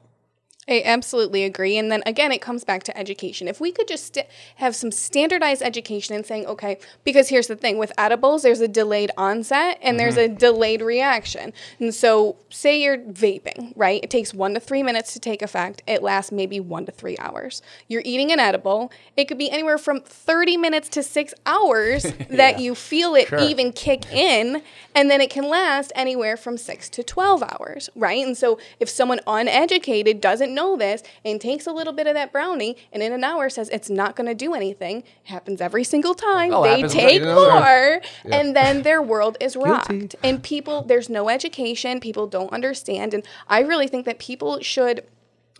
I 0.69 0.83
absolutely 0.85 1.45
agree. 1.45 1.79
And 1.79 1.91
then 1.91 2.03
again, 2.05 2.31
it 2.31 2.43
comes 2.43 2.63
back 2.63 2.83
to 2.85 2.97
education. 2.97 3.49
If 3.49 3.59
we 3.59 3.73
could 3.73 3.89
just 3.89 4.15
st- 4.15 4.27
have 4.57 4.77
some 4.77 4.93
standardized 4.93 5.63
education 5.63 6.15
and 6.15 6.27
saying, 6.27 6.45
okay, 6.47 6.79
because 7.05 7.31
here's 7.31 7.47
the 7.47 7.57
thing 7.57 7.79
with 7.79 7.91
edibles, 7.97 8.43
there's 8.43 8.61
a 8.61 8.69
delayed 8.69 9.11
onset 9.17 9.79
and 9.81 9.99
there's 9.99 10.17
mm-hmm. 10.17 10.35
a 10.35 10.39
delayed 10.39 10.83
reaction. 10.83 11.55
And 11.81 11.95
so, 11.95 12.37
say 12.51 12.83
you're 12.83 12.99
vaping, 12.99 13.73
right? 13.77 14.03
It 14.03 14.11
takes 14.11 14.35
one 14.35 14.53
to 14.55 14.61
three 14.61 14.83
minutes 14.83 15.15
to 15.15 15.21
take 15.21 15.41
effect, 15.41 15.83
it 15.87 16.03
lasts 16.03 16.33
maybe 16.33 16.61
one 16.61 16.85
to 16.85 16.93
three 16.93 17.17
hours. 17.19 17.63
You're 17.89 18.03
eating 18.05 18.31
an 18.31 18.39
edible, 18.39 18.93
it 19.17 19.25
could 19.25 19.39
be 19.39 19.51
anywhere 19.51 19.79
from 19.79 20.03
30 20.03 20.59
minutes 20.59 20.91
to 20.91 21.03
six 21.03 21.33
hours 21.47 22.03
that 22.31 22.61
you 22.61 22.75
feel 22.75 23.15
it 23.15 23.33
even 23.33 23.73
kick 23.73 24.13
in. 24.13 24.63
And 24.95 25.11
then 25.11 25.21
it 25.21 25.31
can 25.31 25.49
last 25.49 25.93
anywhere 25.95 26.37
from 26.37 26.59
six 26.59 26.89
to 26.91 27.03
12 27.03 27.43
hours, 27.43 27.89
right? 27.95 28.27
And 28.27 28.37
so, 28.37 28.59
if 28.81 28.91
someone 28.91 29.21
uneducated 29.27 30.21
doesn't 30.21 30.58
know 30.59 30.77
this 30.77 31.03
and 31.25 31.41
takes 31.41 31.67
a 31.67 31.73
little 31.73 31.93
bit 31.93 32.07
of 32.07 32.15
that 32.15 32.33
brownie 32.33 32.77
and 32.93 33.03
in 33.03 33.13
an 33.13 33.25
hour 33.25 33.49
says 33.49 33.69
it's 33.69 33.91
not 33.91 34.17
going 34.17 34.27
to 34.27 34.35
do 34.35 34.55
anything, 34.55 35.05
happens 35.25 35.61
every 35.61 35.85
single 35.85 36.15
time. 36.15 36.53
Oh, 36.53 36.63
they 36.63 36.83
take 36.83 37.21
you 37.21 37.27
know, 37.27 37.51
more 37.51 38.01
and 38.25 38.57
then 38.57 38.83
their 38.83 39.03
world 39.03 39.37
is 39.41 39.57
rocked. 39.57 40.17
And 40.23 40.43
people, 40.43 40.83
there's 40.83 41.09
no 41.09 41.29
education, 41.29 42.01
people 42.01 42.27
don't 42.27 42.53
understand. 42.53 43.15
And 43.15 43.23
I 43.49 43.61
really 43.61 43.89
think 43.89 44.05
that 44.07 44.19
people 44.19 44.61
should 44.61 45.05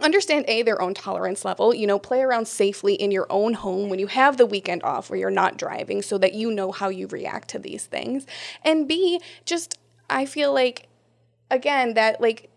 understand 0.01 0.45
a 0.49 0.63
their 0.63 0.81
own 0.81 0.95
tolerance 0.95 1.45
level. 1.45 1.75
You 1.75 1.87
know 1.87 1.99
play 1.99 2.21
around 2.21 2.47
safely 2.47 2.95
in 2.95 3.11
your 3.11 3.27
own 3.31 3.55
home 3.55 3.89
when 3.89 3.99
you 3.99 4.07
have 4.07 4.37
the 4.37 4.47
weekend 4.47 4.83
off 4.83 5.11
where 5.11 5.19
you're 5.19 5.31
not 5.31 5.57
driving 5.57 6.03
so 6.03 6.19
that 6.19 6.35
you 6.35 6.51
know 6.51 6.73
how 6.73 6.89
you 6.89 7.07
react 7.09 7.49
to 7.51 7.59
these 7.59 7.87
things. 7.87 8.27
And 8.63 8.89
b 8.89 9.21
just 9.45 9.79
i 10.11 10.25
feel 10.25 10.53
like 10.55 10.89
again 11.51 11.95
that 11.95 12.21
like 12.21 12.51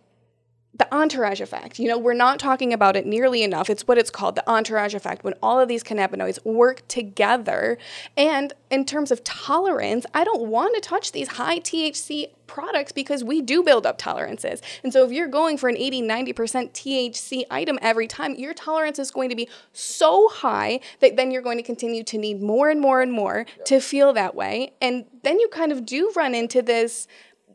the 0.74 0.94
entourage 0.96 1.42
effect. 1.42 1.80
You 1.80 1.88
know, 1.90 1.98
we're 1.98 2.14
not 2.14 2.40
talking 2.40 2.72
about 2.72 2.96
it 2.96 3.06
nearly 3.06 3.44
enough. 3.44 3.70
It's 3.70 3.88
what 3.88 3.98
it's 3.98 4.10
called, 4.10 4.36
the 4.36 4.50
entourage 4.50 4.96
effect, 4.96 5.24
when 5.24 5.34
all 5.44 5.60
of 5.60 5.68
these 5.68 5.84
cannabinoids 5.84 6.44
work 6.46 6.88
together. 6.88 7.78
And 8.16 8.54
in 8.70 8.86
terms 8.86 9.12
of 9.12 9.24
tolerance, 9.24 10.06
I 10.14 10.24
don't 10.24 10.48
want 10.48 10.76
to 10.76 10.82
touch 10.82 11.12
these 11.12 11.28
high 11.30 11.60
THC 11.60 12.28
products 12.48 12.92
because 12.92 13.24
we 13.24 13.42
do 13.42 13.64
build 13.64 13.86
up 13.86 13.98
tolerances. 13.98 14.62
And 14.84 14.92
so 14.92 15.06
if 15.06 15.12
you're 15.12 15.28
going 15.28 15.58
for 15.58 15.70
an 15.70 15.78
80, 15.78 16.02
90% 16.04 16.34
THC 16.72 17.44
item 17.50 17.78
every 17.82 18.08
time, 18.08 18.36
your 18.36 18.54
tolerance 18.54 19.00
is 19.00 19.12
going 19.12 19.30
to 19.30 19.36
be 19.36 19.50
so 19.74 20.30
high 20.30 20.80
that 21.00 21.16
then 21.16 21.32
you're 21.32 21.42
going 21.42 21.58
to 21.58 21.64
continue 21.64 22.04
to 22.04 22.18
need 22.18 22.42
more 22.42 22.70
and 22.70 22.80
more 22.80 23.02
and 23.02 23.12
more 23.12 23.46
to 23.66 23.80
feel 23.80 24.14
that 24.14 24.36
way. 24.36 24.74
And 24.82 25.06
then 25.24 25.40
you 25.40 25.48
kind 25.50 25.72
of 25.72 25.86
do 25.86 26.12
run 26.16 26.34
into 26.34 26.62
this 26.62 27.08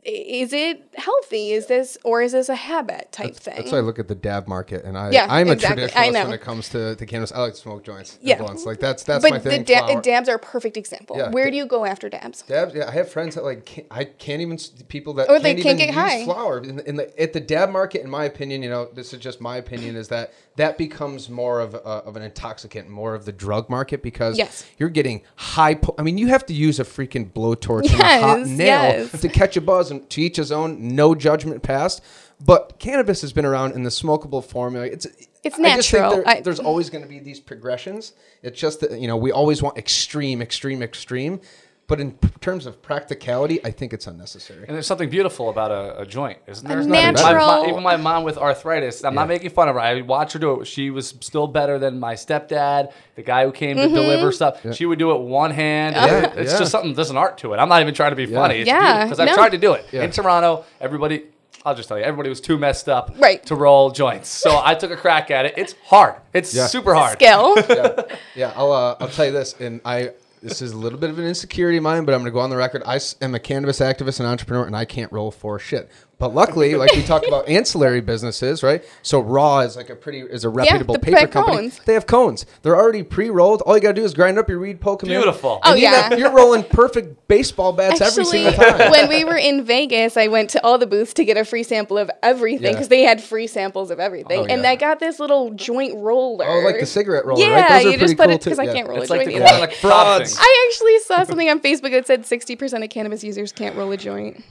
is 0.07 0.53
it 0.53 0.81
healthy? 0.95 1.51
Is 1.51 1.67
this 1.67 1.97
or 2.05 2.21
is 2.21 2.31
this 2.31 2.47
a 2.47 2.55
habit 2.55 3.11
type 3.11 3.35
thing? 3.35 3.55
That's 3.57 3.71
why 3.73 3.79
I 3.79 3.81
look 3.81 3.99
at 3.99 4.07
the 4.07 4.15
dab 4.15 4.47
market, 4.47 4.85
and 4.85 4.97
I 4.97 5.11
Yeah, 5.11 5.27
I'm 5.29 5.49
a 5.49 5.51
exactly. 5.51 5.83
I 5.83 5.87
traditionalist 6.09 6.23
when 6.23 6.33
it 6.33 6.41
comes 6.41 6.69
to, 6.69 6.95
to 6.95 7.05
cannabis. 7.05 7.31
I 7.33 7.41
like 7.41 7.53
to 7.55 7.59
smoke 7.59 7.83
joints. 7.83 8.17
Yeah. 8.21 8.37
Blunts. 8.37 8.65
like 8.65 8.79
that's 8.79 9.03
that's 9.03 9.23
my 9.23 9.31
but 9.31 9.43
the 9.43 9.49
thing. 9.49 9.63
da- 9.63 9.99
dabs 9.99 10.29
are 10.29 10.35
a 10.35 10.39
perfect 10.39 10.77
example. 10.77 11.17
Yeah, 11.17 11.29
Where 11.29 11.51
do 11.51 11.57
you 11.57 11.65
go 11.65 11.83
after 11.85 12.07
dabs? 12.07 12.43
Dabs, 12.43 12.73
yeah, 12.73 12.87
I 12.87 12.91
have 12.91 13.09
friends 13.11 13.35
that 13.35 13.43
like 13.43 13.65
can't, 13.65 13.87
I 13.91 14.05
can't 14.05 14.41
even 14.41 14.57
people 14.87 15.13
that 15.15 15.29
Or 15.29 15.39
they 15.39 15.53
can't 15.55 15.63
can't 15.63 15.79
even 15.81 15.93
get 15.93 15.95
high. 15.95 16.23
flour 16.23 16.59
in 16.63 16.79
in 16.79 16.95
the 16.95 17.21
at 17.21 17.33
the 17.33 17.41
dab 17.41 17.69
market. 17.69 18.01
In 18.01 18.09
my 18.09 18.23
opinion, 18.23 18.63
you 18.63 18.69
know, 18.69 18.85
this 18.93 19.13
is 19.13 19.19
just 19.19 19.41
my 19.41 19.57
opinion, 19.57 19.95
is 19.97 20.07
that 20.07 20.33
that 20.55 20.77
becomes 20.77 21.29
more 21.29 21.59
of 21.59 21.73
a, 21.75 21.77
of 21.79 22.15
an 22.15 22.23
intoxicant, 22.23 22.89
more 22.89 23.13
of 23.13 23.25
the 23.25 23.31
drug 23.31 23.69
market 23.69 24.01
because 24.01 24.37
Yes. 24.37 24.65
you're 24.79 24.89
getting 24.89 25.21
high. 25.35 25.75
Po- 25.75 25.93
I 25.99 26.01
mean, 26.01 26.17
you 26.17 26.27
have 26.27 26.45
to 26.47 26.53
use 26.53 26.79
a 26.79 26.83
freaking 26.83 27.31
blowtorch 27.31 27.91
and 27.91 27.99
a 28.01 28.21
hot 28.21 28.39
nail 28.47 28.67
yes. 28.67 29.21
to 29.21 29.27
catch 29.29 29.55
a 29.57 29.61
buzz, 29.61 29.91
and 29.91 29.96
to 30.05 30.21
each 30.21 30.37
his 30.37 30.51
own. 30.51 30.95
No 30.95 31.15
judgment 31.15 31.63
passed. 31.63 32.01
But 32.43 32.77
cannabis 32.77 33.21
has 33.21 33.33
been 33.33 33.45
around 33.45 33.73
in 33.73 33.81
the 33.83 33.89
smokable 33.89 34.43
formula. 34.45 34.85
It's 34.85 35.07
It's 35.43 35.57
I 35.59 35.75
just 35.75 35.89
think 35.89 36.01
natural. 36.03 36.15
there- 36.23 36.27
I- 36.27 36.41
there's 36.41 36.59
always 36.59 36.89
going 36.89 37.03
to 37.03 37.09
be 37.09 37.19
these 37.19 37.39
progressions. 37.39 38.13
It's 38.43 38.59
just 38.59 38.81
that 38.81 38.99
you 38.99 39.07
know 39.07 39.17
we 39.17 39.31
always 39.31 39.61
want 39.63 39.77
extreme, 39.77 40.41
extreme, 40.41 40.83
extreme. 40.83 41.39
But 41.87 42.01
in 42.01 42.11
p- 42.11 42.27
terms 42.41 42.65
of 42.65 42.81
practicality, 42.81 43.63
I 43.65 43.71
think 43.71 43.93
it's 43.93 44.07
unnecessary. 44.07 44.65
And 44.67 44.75
there's 44.75 44.85
something 44.85 45.09
beautiful 45.09 45.49
about 45.49 45.71
a, 45.71 46.01
a 46.01 46.05
joint, 46.05 46.37
isn't 46.45 46.67
there? 46.67 46.79
A 46.81 46.85
natural- 46.85 47.63
my- 47.63 47.69
even 47.69 47.81
my 47.81 47.95
mom 47.95 48.23
with 48.25 48.37
arthritis, 48.37 49.05
I'm 49.05 49.15
not 49.15 49.29
making 49.29 49.51
fun 49.51 49.69
of 49.69 49.75
her. 49.75 49.79
I 49.79 50.01
watched 50.01 50.33
her 50.33 50.39
do 50.39 50.59
it. 50.59 50.65
She 50.65 50.89
was 50.89 51.15
still 51.21 51.47
better 51.47 51.79
than 51.79 51.97
my 51.97 52.15
stepdad, 52.15 52.91
the 53.15 53.23
guy 53.23 53.45
who 53.45 53.53
came 53.53 53.77
Mm-hmm. 53.77 53.95
to 53.95 54.01
deliver 54.01 54.33
stuff. 54.33 54.59
She 54.75 54.85
would 54.85 54.99
do 54.99 55.11
it 55.11 55.21
one 55.21 55.51
hand. 55.51 55.95
Yeah, 55.95 56.33
it's 56.35 56.51
yeah. 56.51 56.59
just 56.59 56.71
something. 56.71 56.93
There's 56.93 57.09
an 57.09 57.15
art 57.17 57.37
to 57.39 57.53
it. 57.53 57.57
I'm 57.57 57.69
not 57.69 57.81
even 57.81 57.93
trying 57.93 58.11
to 58.11 58.17
be 58.17 58.25
funny. 58.25 58.59
It's 58.59 58.67
Yeah, 58.67 59.05
because 59.05 59.21
I've 59.21 59.29
no. 59.29 59.35
tried 59.35 59.51
to 59.53 59.57
do 59.57 59.71
it 59.73 59.85
Yeah. 59.93 60.03
in 60.03 60.11
Toronto. 60.11 60.65
Everybody. 60.81 61.23
I'll 61.65 61.73
just 61.75 61.87
tell 61.87 61.97
you, 61.97 62.03
everybody 62.03 62.27
was 62.29 62.39
too 62.41 62.57
messed 62.57 62.87
up 62.89 63.13
Right. 63.17 63.45
to 63.45 63.55
roll 63.55 63.91
joints. 63.91 64.29
So 64.29 64.61
I 64.63 64.73
took 64.75 64.91
a 64.91 64.95
crack 64.97 65.31
at 65.31 65.45
it. 65.45 65.53
It's 65.57 65.73
hard. 65.85 66.15
It's 66.33 66.53
Yeah. 66.53 66.67
super 66.67 66.93
hard. 66.93 67.13
Skill. 67.13 67.55
yeah, 68.35 68.51
I'll 68.57 68.71
uh, 68.73 68.95
I'll 68.99 69.07
tell 69.09 69.25
you 69.25 69.31
this, 69.31 69.55
and 69.59 69.79
I 69.85 70.11
this 70.47 70.61
is 70.61 70.71
a 70.71 70.77
little 70.77 70.97
bit 70.97 71.09
of 71.09 71.19
an 71.19 71.25
insecurity 71.25 71.77
of 71.77 71.83
mine, 71.83 72.05
but 72.05 72.13
I'm 72.13 72.21
going 72.21 72.31
to 72.31 72.31
go 72.31 72.39
on 72.39 72.49
the 72.49 72.57
record. 72.57 72.81
I 72.85 72.99
am 73.21 73.35
a 73.35 73.39
cannabis 73.39 73.79
activist 73.79 74.19
and 74.19 74.27
entrepreneur, 74.27 74.65
and 74.65 74.75
I 74.75 74.85
can't 74.85 75.11
roll 75.11 75.31
for 75.31 75.59
shit. 75.59 75.89
But 76.19 76.33
luckily, 76.33 76.73
like 76.73 76.91
we 76.95 77.03
talked 77.03 77.27
about 77.27 77.47
ancillary 77.47 78.01
businesses, 78.01 78.63
right? 78.63 78.83
So 79.03 79.19
Raw 79.19 79.59
is 79.59 79.75
like 79.75 79.91
a 79.91 79.95
pretty 79.95 80.21
is 80.21 80.43
a 80.45 80.49
reputable 80.49 80.93
the 80.95 80.99
paper 80.99 81.27
company. 81.27 81.57
cones. 81.57 81.79
They 81.85 81.93
have 81.93 82.07
cones. 82.07 82.47
They're 82.63 82.75
already 82.75 83.03
pre-rolled. 83.03 83.61
All 83.61 83.75
you 83.75 83.81
got 83.83 83.89
to 83.89 83.93
do 84.01 84.03
is 84.03 84.15
grind 84.15 84.39
up 84.39 84.49
your 84.49 84.59
weed, 84.59 84.81
poke 84.81 85.01
them 85.01 85.11
in. 85.11 85.17
Beautiful. 85.21 85.59
Oh, 85.63 85.71
And 85.71 85.79
you 85.79 85.83
yeah. 85.87 86.09
got- 86.09 86.17
you're 86.17 86.31
rolling 86.33 86.63
perfect 86.63 87.27
baseball 87.27 87.71
bats 87.71 88.01
every 88.01 88.23
Actually, 88.23 88.43
single 88.51 88.53
time. 88.53 88.89
when 88.89 89.09
we 89.09 89.25
were 89.25 89.37
in 89.37 89.63
Vegas, 89.63 90.17
I 90.17 90.27
went 90.27 90.49
to 90.51 90.63
all 90.65 90.79
the 90.79 90.87
booths 90.87 91.13
to 91.13 91.23
get 91.23 91.37
a 91.37 91.45
free 91.45 91.61
sample 91.61 91.99
of 91.99 92.09
everything 92.23 92.63
Yeah. 92.65 92.71
because 92.71 92.87
they 92.87 93.03
had 93.03 93.21
free 93.21 93.45
samples 93.45 93.91
of 93.91 93.99
everything. 93.99 94.39
Oh, 94.39 94.45
and. 94.45 94.65
I 94.65 94.75
got 94.75 94.99
this 94.99 95.19
little 95.19 95.51
joint 95.51 95.95
roller. 95.99 96.45
Oh, 96.47 96.59
like 96.61 96.79
the 96.79 96.85
cigarette 96.87 97.25
roller, 97.27 97.39
Yeah, 97.45 97.61
right? 97.61 97.69
Those 97.69 97.85
are 97.85 97.91
you 97.91 97.97
pretty 97.99 98.13
just 98.15 98.17
put 98.17 98.25
cool 98.25 98.33
it 98.35 98.41
too. 98.41 98.49
because 98.49 98.59
I 98.59 98.73
can't 98.73 98.89
roll 98.89 99.01
It's 99.03 99.09
a 99.11 99.13
like 99.13 99.27
joint. 99.27 99.37
the 99.37 99.47
either. 99.49 99.59
like 99.59 99.73
frog 99.75 100.17
Frauds. 100.17 100.35
I 100.39 100.67
actually 100.67 100.97
saw 101.01 101.23
something 101.23 101.47
on 101.47 101.59
Facebook 101.59 101.91
that 101.91 102.07
said 102.07 102.23
60% 102.23 102.83
of 102.83 102.89
cannabis 102.89 103.23
users 103.23 103.51
can't 103.51 103.75
roll 103.75 103.91
a 103.91 103.97
joint. 103.97 104.43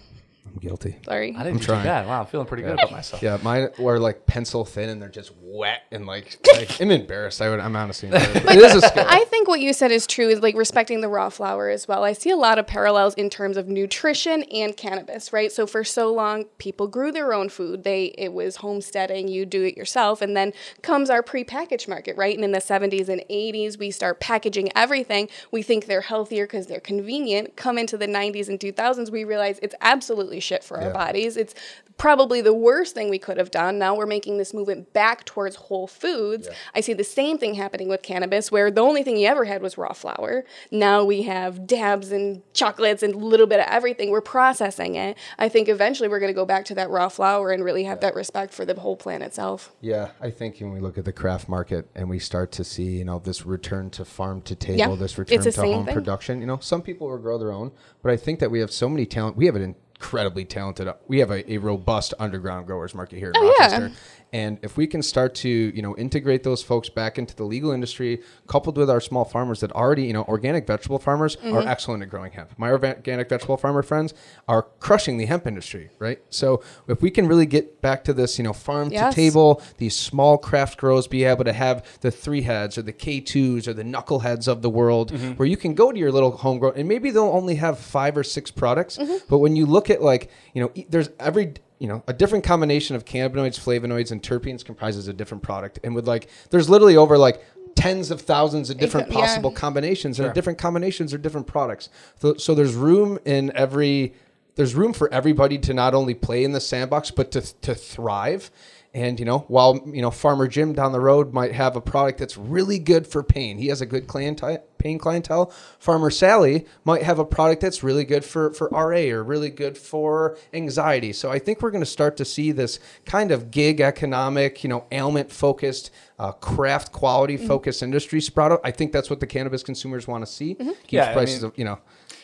I'm 0.56 0.60
guilty. 0.60 0.96
Sorry. 1.04 1.34
I 1.36 1.44
didn't 1.44 1.58
do 1.58 1.66
trying. 1.66 1.82
too 1.82 1.88
bad. 1.88 2.06
Wow, 2.06 2.20
I'm 2.20 2.26
feeling 2.26 2.46
pretty 2.46 2.62
good 2.62 2.72
about 2.72 2.90
myself. 2.90 3.22
Yeah, 3.22 3.38
mine 3.42 3.68
were 3.78 3.98
like 3.98 4.24
pencil 4.24 4.64
thin, 4.64 4.88
and 4.88 5.02
they're 5.02 5.10
just 5.10 5.32
wet 5.42 5.82
and 5.90 6.06
like. 6.06 6.38
like 6.54 6.80
I'm 6.80 6.90
embarrassed. 6.90 7.42
I 7.42 7.50
would. 7.50 7.60
I'm 7.60 7.76
honestly 7.76 8.08
embarrassed. 8.12 8.46
But 8.46 8.56
it 8.56 8.62
is 8.62 8.76
a 8.76 8.80
skill. 8.80 9.04
I 9.06 9.24
think 9.24 9.48
what 9.48 9.60
you 9.60 9.74
said 9.74 9.90
is 9.90 10.06
true 10.06 10.28
is 10.30 10.40
like 10.40 10.56
respecting 10.56 11.02
the 11.02 11.08
raw 11.08 11.28
flower 11.28 11.68
as 11.68 11.86
well. 11.86 12.04
I 12.04 12.14
see 12.14 12.30
a 12.30 12.36
lot 12.36 12.58
of 12.58 12.66
parallels 12.66 13.12
in 13.14 13.28
terms 13.28 13.58
of 13.58 13.68
nutrition 13.68 14.44
and 14.44 14.74
cannabis, 14.74 15.30
right? 15.30 15.52
So 15.52 15.66
for 15.66 15.84
so 15.84 16.10
long 16.12 16.44
people 16.56 16.88
grew 16.88 17.12
their 17.12 17.34
own 17.34 17.50
food. 17.50 17.84
They 17.84 18.14
it 18.16 18.32
was 18.32 18.56
homesteading, 18.56 19.28
you 19.28 19.44
do 19.44 19.62
it 19.62 19.76
yourself, 19.76 20.22
and 20.22 20.34
then 20.34 20.54
comes 20.80 21.10
our 21.10 21.22
prepackaged 21.22 21.86
market, 21.86 22.16
right? 22.16 22.34
And 22.34 22.44
in 22.44 22.52
the 22.52 22.60
70s 22.60 23.10
and 23.10 23.22
80s 23.28 23.78
we 23.78 23.90
start 23.90 24.20
packaging 24.20 24.70
everything. 24.74 25.28
We 25.50 25.62
think 25.62 25.84
they're 25.84 26.00
healthier 26.00 26.46
because 26.46 26.66
they're 26.66 26.80
convenient. 26.80 27.56
Come 27.56 27.76
into 27.76 27.98
the 27.98 28.06
90s 28.06 28.48
and 28.48 28.58
2000s 28.58 29.10
we 29.10 29.24
realize 29.24 29.58
it's 29.62 29.74
absolutely 29.82 30.40
shit 30.46 30.64
for 30.64 30.80
our 30.80 30.90
bodies. 30.92 31.36
It's 31.36 31.54
probably 31.98 32.42
the 32.42 32.52
worst 32.52 32.94
thing 32.94 33.08
we 33.08 33.18
could 33.18 33.38
have 33.38 33.50
done. 33.50 33.78
Now 33.78 33.94
we're 33.94 34.06
making 34.06 34.36
this 34.36 34.52
movement 34.52 34.92
back 34.92 35.24
towards 35.24 35.56
whole 35.56 35.86
foods. 35.86 36.46
I 36.74 36.80
see 36.80 36.92
the 36.92 37.04
same 37.04 37.38
thing 37.38 37.54
happening 37.54 37.88
with 37.88 38.02
cannabis, 38.02 38.52
where 38.52 38.70
the 38.70 38.82
only 38.82 39.02
thing 39.02 39.16
you 39.16 39.26
ever 39.26 39.44
had 39.46 39.62
was 39.62 39.78
raw 39.78 39.94
flour. 39.94 40.44
Now 40.70 41.04
we 41.04 41.22
have 41.22 41.66
dabs 41.66 42.12
and 42.12 42.42
chocolates 42.52 43.02
and 43.02 43.14
a 43.14 43.18
little 43.18 43.46
bit 43.46 43.60
of 43.60 43.66
everything. 43.68 44.10
We're 44.10 44.20
processing 44.20 44.94
it. 44.94 45.16
I 45.38 45.48
think 45.48 45.68
eventually 45.68 46.08
we're 46.08 46.20
going 46.20 46.32
to 46.32 46.36
go 46.38 46.44
back 46.44 46.66
to 46.66 46.74
that 46.74 46.90
raw 46.90 47.08
flour 47.08 47.50
and 47.50 47.64
really 47.64 47.84
have 47.84 48.00
that 48.00 48.14
respect 48.14 48.52
for 48.52 48.66
the 48.66 48.78
whole 48.78 48.96
plant 48.96 49.22
itself. 49.22 49.72
Yeah, 49.80 50.10
I 50.20 50.30
think 50.30 50.58
when 50.58 50.72
we 50.72 50.80
look 50.80 50.98
at 50.98 51.06
the 51.06 51.12
craft 51.12 51.48
market 51.48 51.88
and 51.94 52.10
we 52.10 52.18
start 52.18 52.52
to 52.52 52.64
see, 52.64 52.98
you 52.98 53.04
know, 53.06 53.18
this 53.18 53.46
return 53.46 53.88
to 53.90 54.04
farm 54.04 54.42
to 54.42 54.54
table, 54.54 54.78
Yeah, 54.78 54.94
this 54.96 55.16
return 55.16 55.40
to 55.40 55.50
home 55.62 55.86
thing. 55.86 55.94
production, 55.94 56.40
you 56.40 56.46
know, 56.46 56.58
some 56.60 56.82
people 56.82 57.08
will 57.08 57.18
grow 57.18 57.38
their 57.38 57.52
own, 57.52 57.72
but 58.02 58.12
I 58.12 58.16
think 58.18 58.38
that 58.40 58.50
we 58.50 58.60
have 58.60 58.70
so 58.70 58.88
many 58.88 59.06
talent. 59.06 59.36
We 59.36 59.46
have 59.46 59.56
an 59.56 59.62
incredibly 59.98 60.44
talented, 60.44 60.88
we 61.08 61.18
have 61.20 61.30
a, 61.30 61.52
a 61.52 61.58
robust 61.58 62.12
underground 62.18 62.66
growers 62.66 62.94
market 62.94 63.18
here 63.18 63.28
in 63.30 63.36
Oh, 63.36 63.56
yeah. 63.58 63.88
And 64.32 64.58
if 64.62 64.76
we 64.76 64.86
can 64.86 65.02
start 65.02 65.34
to, 65.36 65.48
you 65.48 65.80
know, 65.82 65.96
integrate 65.96 66.42
those 66.42 66.62
folks 66.62 66.88
back 66.88 67.16
into 67.18 67.34
the 67.34 67.44
legal 67.44 67.70
industry, 67.70 68.20
coupled 68.48 68.76
with 68.76 68.90
our 68.90 69.00
small 69.00 69.24
farmers 69.24 69.60
that 69.60 69.72
already, 69.72 70.04
you 70.04 70.12
know, 70.12 70.24
organic 70.24 70.66
vegetable 70.66 70.98
farmers 70.98 71.36
Mm-hmm. 71.36 71.54
are 71.56 71.62
excellent 71.66 72.02
at 72.02 72.10
growing 72.10 72.32
hemp. 72.32 72.50
My 72.58 72.70
organic 72.70 73.28
vegetable 73.28 73.56
farmer 73.56 73.82
friends 73.82 74.14
are 74.48 74.62
crushing 74.80 75.16
the 75.16 75.26
hemp 75.26 75.46
industry, 75.46 75.90
right? 75.98 76.18
So 76.30 76.62
if 76.88 77.00
we 77.02 77.10
can 77.10 77.26
really 77.28 77.46
get 77.46 77.80
back 77.80 78.04
to 78.04 78.12
this, 78.12 78.36
you 78.38 78.44
know, 78.44 78.52
farm 78.52 78.90
Yes. 78.90 79.14
to 79.14 79.20
table, 79.20 79.62
these 79.78 79.94
small 79.96 80.38
craft 80.38 80.78
grows 80.78 81.06
be 81.06 81.24
able 81.24 81.44
to 81.44 81.52
have 81.52 81.84
the 82.00 82.10
three 82.10 82.42
heads 82.42 82.76
or 82.76 82.82
the 82.82 82.92
K2s 82.92 83.66
or 83.68 83.72
the 83.72 83.84
knuckleheads 83.84 84.48
of 84.48 84.60
the 84.62 84.70
world 84.70 85.10
where 85.38 85.46
you 85.48 85.56
can 85.56 85.74
go 85.74 85.92
to 85.92 85.98
your 85.98 86.10
little 86.12 86.32
homegrown 86.32 86.72
and 86.76 86.88
maybe 86.88 87.10
they'll 87.10 87.24
only 87.24 87.54
have 87.56 87.78
five 87.78 88.16
or 88.16 88.24
six 88.24 88.50
products. 88.50 88.98
But 89.28 89.38
when 89.38 89.56
you 89.56 89.66
look 89.66 89.88
at 89.90 90.02
like, 90.02 90.30
you 90.52 90.62
know, 90.62 90.84
there's 90.88 91.10
every, 91.20 91.54
you 91.78 91.88
know, 91.88 92.02
a 92.06 92.12
different 92.12 92.44
combination 92.44 92.96
of 92.96 93.04
cannabinoids, 93.04 93.58
flavonoids, 93.58 94.10
and 94.10 94.22
terpenes 94.22 94.64
comprises 94.64 95.08
a 95.08 95.12
different 95.12 95.42
product. 95.42 95.78
And 95.84 95.94
with 95.94 96.08
like, 96.08 96.28
there's 96.50 96.70
literally 96.70 96.96
over 96.96 97.18
like 97.18 97.42
tens 97.76 98.10
of 98.10 98.22
thousands 98.22 98.70
of 98.70 98.78
different 98.78 99.08
Exa- 99.08 99.14
yeah. 99.14 99.20
possible 99.20 99.50
combinations 99.50 100.18
and 100.18 100.32
different 100.34 100.58
combinations 100.58 101.12
are 101.14 101.18
different 101.18 101.46
products. 101.46 101.90
So, 102.20 102.34
so 102.34 102.54
there's 102.54 102.74
room 102.74 103.18
in 103.24 103.52
every 103.54 104.14
there's 104.56 104.74
room 104.74 104.94
for 104.94 105.12
everybody 105.12 105.58
to 105.58 105.74
not 105.74 105.92
only 105.92 106.14
play 106.14 106.42
in 106.42 106.52
the 106.52 106.60
sandbox 106.60 107.10
but 107.10 107.30
to 107.32 107.42
to 107.60 107.74
thrive. 107.74 108.50
And 108.96 109.20
you 109.20 109.26
know, 109.26 109.40
while 109.48 109.78
you 109.92 110.00
know 110.00 110.10
Farmer 110.10 110.48
Jim 110.48 110.72
down 110.72 110.92
the 110.92 111.00
road 111.00 111.34
might 111.34 111.52
have 111.52 111.76
a 111.76 111.82
product 111.82 112.18
that's 112.18 112.38
really 112.38 112.78
good 112.78 113.06
for 113.06 113.22
pain, 113.22 113.58
he 113.58 113.66
has 113.66 113.82
a 113.82 113.86
good 113.86 114.06
clientele, 114.06 114.64
pain 114.78 114.98
clientele. 114.98 115.52
Farmer 115.78 116.08
Sally 116.10 116.64
might 116.82 117.02
have 117.02 117.18
a 117.18 117.24
product 117.26 117.60
that's 117.60 117.82
really 117.82 118.04
good 118.04 118.24
for 118.24 118.54
for 118.54 118.70
RA 118.72 119.14
or 119.14 119.22
really 119.22 119.50
good 119.50 119.76
for 119.76 120.38
anxiety. 120.54 121.12
So 121.12 121.30
I 121.30 121.38
think 121.38 121.60
we're 121.60 121.72
going 121.72 121.84
to 121.84 121.90
start 121.90 122.16
to 122.16 122.24
see 122.24 122.52
this 122.52 122.78
kind 123.04 123.32
of 123.32 123.50
gig 123.50 123.82
economic, 123.82 124.64
you 124.64 124.70
know, 124.70 124.86
ailment 124.90 125.30
focused, 125.30 125.90
uh, 126.18 126.32
craft 126.32 126.90
quality 126.92 127.36
focused 127.36 127.82
industry 127.82 128.22
sprout 128.22 128.50
up. 128.50 128.62
I 128.64 128.70
think 128.70 128.92
that's 128.92 129.10
what 129.10 129.20
the 129.20 129.26
cannabis 129.26 129.62
consumers 129.62 130.08
want 130.08 130.24
to 130.24 130.32
see. 130.32 130.54
Keeps 130.54 130.74
Yeah, 130.88 131.14
I 131.14 131.24
mean- 131.26 131.44
of, 131.44 131.52
you 131.58 131.66
know. 131.66 131.78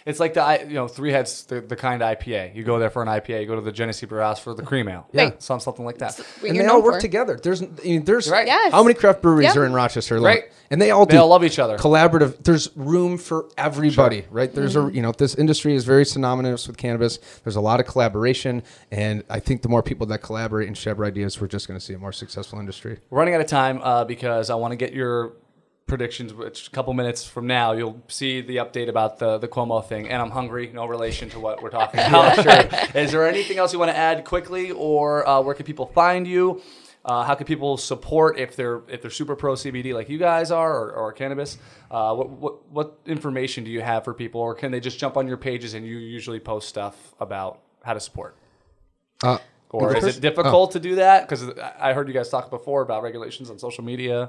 It's 0.07 0.19
like 0.21 0.35
the 0.35 0.43
I- 0.43 0.63
you 0.63 0.75
know 0.75 0.89
three 0.89 1.11
heads 1.13 1.45
the, 1.45 1.61
the 1.61 1.77
kind 1.77 2.03
IPA. 2.03 2.55
You 2.55 2.65
go 2.65 2.79
there 2.79 2.91
for 2.91 3.03
an 3.03 3.09
IPA. 3.09 3.41
You 3.43 3.47
go 3.47 3.55
to 3.55 3.61
the 3.61 3.73
Genesee 3.73 4.07
Brew 4.07 4.21
House 4.21 4.41
for 4.41 4.55
the 4.55 4.63
cream 4.63 4.89
ale. 4.89 5.07
Yeah. 5.13 5.25
Right. 5.25 5.43
some 5.43 5.61
something 5.61 5.85
like 5.85 5.99
that. 5.99 6.17
What 6.19 6.49
and 6.49 6.57
you're 6.57 6.65
they 6.65 6.71
all 6.71 6.83
work 6.83 6.95
for. 6.97 7.01
together. 7.01 7.39
There's, 7.43 7.63
I 7.63 7.69
mean, 7.85 8.05
there's 8.05 8.29
Right. 8.31 8.47
Yes. 8.47 8.73
how 8.73 8.83
many 8.83 8.95
craft 8.95 9.23
breweries 9.23 9.55
Yeah. 9.55 9.61
are 9.61 9.67
in 9.67 9.73
Rochester, 9.73 10.17
alone? 10.17 10.27
Right. 10.27 10.45
And 10.71 10.81
they 10.81 10.91
all 10.91 11.05
They 11.05 11.17
do 11.17 11.21
all 11.21 11.29
love 11.29 11.45
each 11.45 11.59
other. 11.59 11.77
Collaborative. 11.77 12.43
There's 12.43 12.75
room 12.77 13.19
for 13.19 13.47
everybody, 13.59 14.25
right? 14.31 14.53
There's 14.53 14.75
Mm-hmm. 14.75 14.89
a, 14.89 14.93
you 14.93 15.03
know, 15.03 15.13
this 15.13 15.35
industry 15.35 15.75
is 15.75 15.85
very 15.85 16.05
synonymous 16.07 16.67
with 16.67 16.79
cannabis. 16.79 17.19
There's 17.45 17.57
a 17.57 17.61
lot 17.61 17.79
of 17.79 17.87
collaboration, 17.87 18.63
and 18.91 19.23
I 19.29 19.39
think 19.39 19.61
the 19.63 19.69
more 19.69 19.83
people 19.83 20.07
that 20.07 20.19
collaborate 20.23 20.67
and 20.69 20.77
share 20.77 20.93
ideas, 21.05 21.41
we're 21.41 21.47
just 21.49 21.69
going 21.69 21.79
to 21.79 21.85
see 21.85 21.93
a 21.95 21.99
more 21.99 22.13
successful 22.13 22.59
industry. 22.59 22.99
We're 23.11 23.19
running 23.19 23.35
out 23.35 23.41
of 23.43 23.47
time 23.49 23.81
uh, 23.83 24.05
because 24.05 24.49
I 24.51 24.55
want 24.55 24.73
to 24.73 24.77
get 24.77 24.93
your 24.95 25.33
predictions. 25.87 26.33
Which 26.35 26.69
a 26.69 26.71
couple 26.71 26.93
minutes 26.95 27.25
from 27.25 27.47
now, 27.47 27.73
you'll 27.73 28.03
see 28.09 28.41
the 28.41 28.57
update 28.57 28.89
about 28.89 29.19
the 29.19 29.39
the 29.39 29.49
Cuomo 29.49 29.85
thing. 29.85 30.09
And 30.09 30.21
I'm 30.21 30.31
hungry. 30.31 30.71
No 30.73 30.87
relation 30.87 31.29
to 31.31 31.41
what 31.41 31.63
we're 31.63 31.71
talking 31.71 32.01
about. 32.07 32.35
sure. 32.43 32.79
Is 33.03 33.13
there 33.13 33.27
anything 33.27 33.59
else 33.59 33.73
you 33.73 33.79
want 33.79 33.91
to 33.91 33.97
add 33.97 34.25
quickly, 34.25 34.71
or 34.71 35.27
uh, 35.29 35.41
where 35.41 35.55
can 35.55 35.67
people 35.67 35.87
find 35.87 36.27
you? 36.27 36.63
Uh, 37.05 37.25
how 37.25 37.35
can 37.35 37.47
people 37.47 37.77
support 37.77 38.39
if 38.39 38.55
they're 38.55 38.83
if 38.89 39.03
they're 39.03 39.11
super 39.11 39.35
pro 39.35 39.55
CBD 39.55 39.93
like 39.93 40.09
you 40.09 40.19
guys 40.19 40.51
are, 40.53 40.73
or, 40.73 40.93
or 40.93 41.13
cannabis? 41.13 41.59
Uh, 41.91 42.15
what, 42.15 42.31
what 42.31 42.71
what 42.71 42.99
information 43.07 43.65
do 43.65 43.71
you 43.71 43.81
have 43.81 44.05
for 44.05 44.15
people, 44.15 44.41
or 44.41 44.55
can 44.55 44.71
they 44.71 44.79
just 44.81 44.99
jump 44.99 45.17
on 45.17 45.27
your 45.27 45.37
pages 45.37 45.75
and 45.75 45.85
you 45.85 45.97
usually 45.99 46.39
post 46.39 46.69
stuff 46.69 47.15
about 47.19 47.61
how 47.83 47.93
to 47.93 48.01
support? 48.01 48.37
Uh, 49.23 49.39
Or 49.73 49.97
is 49.97 50.05
it 50.05 50.21
difficult 50.21 50.73
to 50.73 50.81
do 50.81 50.97
that? 50.97 51.27
Because 51.27 51.49
I 51.81 51.95
heard 51.95 52.07
you 52.07 52.13
guys 52.15 52.29
talk 52.29 52.51
before 52.51 52.83
about 52.83 53.03
regulations 53.03 53.49
on 53.49 53.59
social 53.59 53.83
media. 53.83 54.29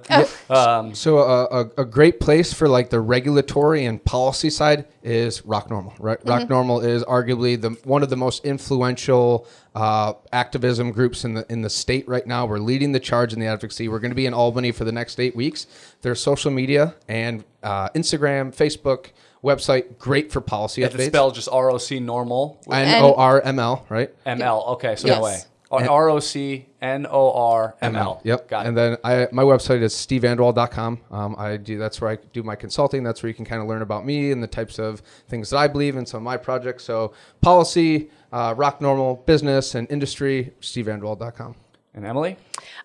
Um, 0.49 0.95
So 0.95 1.17
a, 1.19 1.43
a, 1.45 1.69
a 1.79 1.85
great 1.85 2.21
place 2.21 2.53
for 2.53 2.69
like 2.69 2.89
the 2.89 3.01
regulatory 3.01 3.83
and 3.85 4.01
policy 4.03 4.49
side 4.49 4.85
is 5.03 5.45
ROC 5.45 5.67
NORML. 5.69 5.93
Right? 5.99 6.17
ROC 6.25 6.47
NORML 6.47 6.85
is 6.85 7.03
arguably 7.03 7.59
the 7.59 7.71
one 7.83 8.03
of 8.03 8.09
the 8.09 8.15
most 8.15 8.45
influential 8.45 9.45
uh, 9.75 10.13
activism 10.31 10.91
groups 10.91 11.25
in 11.25 11.33
the 11.33 11.45
in 11.51 11.61
the 11.61 11.69
state 11.69 12.07
right 12.07 12.25
now. 12.27 12.45
We're 12.45 12.59
leading 12.59 12.91
the 12.91 12.99
charge 12.99 13.33
in 13.33 13.39
the 13.39 13.47
advocacy. 13.47 13.87
We're 13.87 13.99
going 13.99 14.11
to 14.11 14.15
be 14.15 14.25
in 14.25 14.33
Albany 14.33 14.71
for 14.71 14.83
the 14.83 14.91
next 14.91 15.19
eight 15.19 15.35
weeks. 15.35 15.65
Their 16.01 16.15
social 16.15 16.51
media 16.51 16.95
and 17.07 17.43
uh, 17.63 17.89
Instagram, 17.89 18.55
Facebook, 18.55 19.07
website, 19.43 19.97
great 19.97 20.31
for 20.31 20.41
policy 20.41 20.83
it's 20.83 20.95
updates. 20.95 21.07
spelled 21.07 21.35
just 21.35 21.49
R 21.51 21.71
O 21.71 21.77
C 21.77 21.99
normal. 21.99 22.61
N 22.71 23.03
O 23.03 23.13
R 23.15 23.41
M 23.41 23.57
L, 23.59 23.85
right? 23.89 24.13
M 24.25 24.41
L. 24.41 24.63
Okay, 24.73 24.95
so 24.95 25.07
Yes. 25.07 25.17
no 25.17 25.23
way. 25.23 25.37
R 25.81 26.09
O 26.09 26.19
C 26.19 26.67
N 26.81 27.05
O 27.09 27.31
R 27.33 27.75
M 27.81 27.95
L. 27.95 28.21
Yep. 28.23 28.47
Got 28.47 28.65
it. 28.65 28.69
and 28.69 28.77
then 28.77 28.97
I 29.03 29.27
my 29.31 29.43
website 29.43 29.81
is 29.81 29.93
stevevandewalle.com. 29.93 31.01
Um, 31.11 31.35
I 31.37 31.57
do 31.57 31.77
that's 31.77 31.99
where 32.01 32.11
I 32.11 32.17
do 32.33 32.43
my 32.43 32.55
consulting. 32.55 33.03
That's 33.03 33.23
where 33.23 33.29
you 33.29 33.33
can 33.33 33.45
kind 33.45 33.61
of 33.61 33.67
learn 33.67 33.81
about 33.81 34.05
me 34.05 34.31
and 34.31 34.41
the 34.43 34.47
types 34.47 34.79
of 34.79 35.01
things 35.27 35.49
that 35.49 35.57
I 35.57 35.67
believe 35.67 35.95
in 35.95 36.05
some 36.05 36.17
of 36.17 36.23
my 36.23 36.37
projects. 36.37 36.83
So 36.83 37.13
policy, 37.41 38.09
uh, 38.31 38.53
ROC 38.57 38.79
NORML, 38.79 39.25
business 39.25 39.75
and 39.75 39.89
industry, 39.91 40.53
stevevandewalle.com. 40.61 41.55
and 41.93 42.05
Emily? 42.05 42.37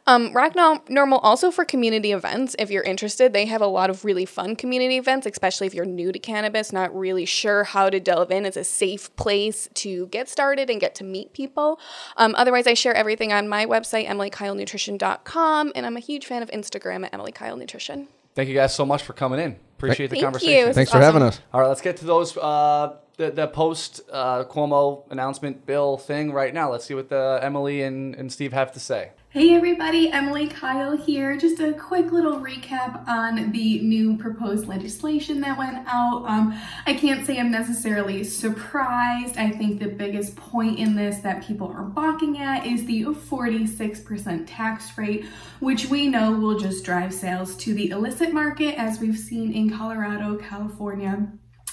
Um, 0.07 0.33
ROC 0.35 0.55
NORML 0.55 1.21
also 1.23 1.51
for 1.51 1.65
community 1.65 2.13
events. 2.13 2.57
If 2.59 2.71
you're 2.71 2.83
interested, 2.83 3.33
they 3.33 3.47
have 3.47 3.61
a 3.61 3.67
lot 3.67 3.91
of 3.91 4.05
really 4.05 4.25
fun 4.25 4.57
community 4.57 4.97
events, 4.97 5.27
especially 5.27 5.67
if 5.67 5.75
you're 5.75 5.85
new 5.85 6.13
to 6.13 6.19
cannabis, 6.19 6.73
not 6.73 6.95
really 6.97 7.25
sure 7.25 7.65
how 7.65 7.91
to 7.91 8.01
delve 8.01 8.31
in. 8.31 8.47
It's 8.47 8.57
a 8.57 8.65
safe 8.65 9.15
place 9.17 9.69
to 9.75 10.07
get 10.07 10.29
started 10.29 10.71
and 10.71 10.81
get 10.81 10.95
to 10.97 11.05
meet 11.05 11.33
people. 11.33 11.79
Um, 12.17 12.35
otherwise, 12.37 12.67
I 12.67 12.75
share 12.75 12.95
everything 12.95 13.33
on 13.33 13.49
my 13.49 13.67
website, 13.67 14.07
emilykylenutrition.com, 14.09 15.73
and 15.75 15.87
I'm 15.87 15.97
a 15.97 16.01
huge 16.01 16.27
fan 16.27 16.43
of 16.43 16.51
Instagram 16.51 17.05
at 17.05 17.13
emilykylenutrition. 17.13 18.09
Thank 18.35 18.49
you 18.49 18.55
guys 18.55 18.75
so 18.75 18.87
much 18.87 19.03
for 19.03 19.15
coming 19.15 19.41
in. 19.41 19.57
Appreciate 19.77 20.09
the 20.09 20.17
Thank 20.17 20.25
conversation. 20.25 20.69
you. 20.69 20.73
Thanks 20.73 20.91
is 20.91 20.93
for 20.93 21.01
having 21.01 21.23
us. 21.23 21.41
All 21.53 21.61
right, 21.61 21.69
let's 21.69 21.81
get 21.81 21.97
to 21.99 22.05
those 22.05 22.37
uh, 22.37 22.97
the 23.19 23.31
the 23.31 23.47
post 23.49 24.01
uh, 24.11 24.45
Cuomo 24.45 25.05
announcement 25.11 25.67
bill 25.67 25.99
thing 25.99 26.33
right 26.33 26.55
now. 26.55 26.71
Let's 26.73 26.87
see 26.87 26.95
what 26.95 27.11
the 27.11 27.39
Emily 27.43 27.83
and, 27.83 28.15
and 28.15 28.33
Steve 28.33 28.53
have 28.55 28.73
to 28.73 28.81
say. 28.81 29.11
Hey 29.31 29.55
everybody, 29.55 30.11
Emily 30.11 30.49
Kyle 30.49 30.97
here. 30.97 31.37
Just 31.37 31.61
a 31.61 31.75
quick 31.75 32.13
little 32.13 32.41
recap 32.41 33.07
on 33.07 33.53
the 33.53 33.81
new 33.81 34.17
proposed 34.17 34.67
legislation 34.67 35.43
that 35.43 35.59
went 35.59 35.87
out. 35.87 36.25
Um, 36.27 36.59
I 36.87 36.95
can't 36.95 37.27
say 37.27 37.39
I'm 37.39 37.51
necessarily 37.51 38.25
surprised. 38.25 39.37
I 39.37 39.51
think 39.51 39.81
the 39.81 39.89
biggest 39.89 40.35
point 40.35 40.79
in 40.79 40.95
this 40.95 41.19
that 41.19 41.45
people 41.45 41.69
are 41.69 41.83
balking 41.83 42.39
at 42.39 42.65
is 42.65 42.87
the 42.87 43.05
46% 43.05 44.45
tax 44.47 44.97
rate, 44.97 45.27
which 45.61 45.87
we 45.87 46.07
know 46.07 46.33
will 46.33 46.59
just 46.59 46.85
drive 46.85 47.13
sales 47.13 47.55
to 47.57 47.75
the 47.75 47.91
illicit 47.91 48.33
market, 48.33 48.79
as 48.79 48.99
we've 48.99 49.19
seen 49.19 49.53
in 49.53 49.69
Colorado, 49.69 50.37
California, 50.37 51.29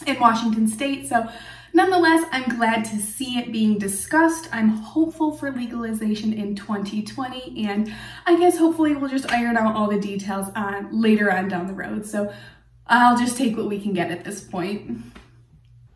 in 0.05 0.19
Washington 0.19 0.67
state. 0.67 1.07
So, 1.07 1.27
nonetheless, 1.73 2.25
I'm 2.31 2.57
glad 2.57 2.85
to 2.85 2.99
see 2.99 3.37
it 3.37 3.51
being 3.51 3.77
discussed. 3.77 4.49
I'm 4.51 4.69
hopeful 4.69 5.31
for 5.31 5.51
legalization 5.51 6.33
in 6.33 6.55
2020, 6.55 7.67
and 7.67 7.93
I 8.25 8.37
guess 8.37 8.57
hopefully 8.57 8.95
we'll 8.95 9.09
just 9.09 9.31
iron 9.31 9.57
out 9.57 9.75
all 9.75 9.89
the 9.89 9.99
details 9.99 10.47
on 10.55 11.01
later 11.01 11.31
on 11.31 11.47
down 11.47 11.67
the 11.67 11.73
road. 11.73 12.05
So, 12.05 12.33
I'll 12.87 13.17
just 13.17 13.37
take 13.37 13.57
what 13.57 13.67
we 13.67 13.79
can 13.79 13.93
get 13.93 14.11
at 14.11 14.23
this 14.23 14.41
point. 14.41 15.01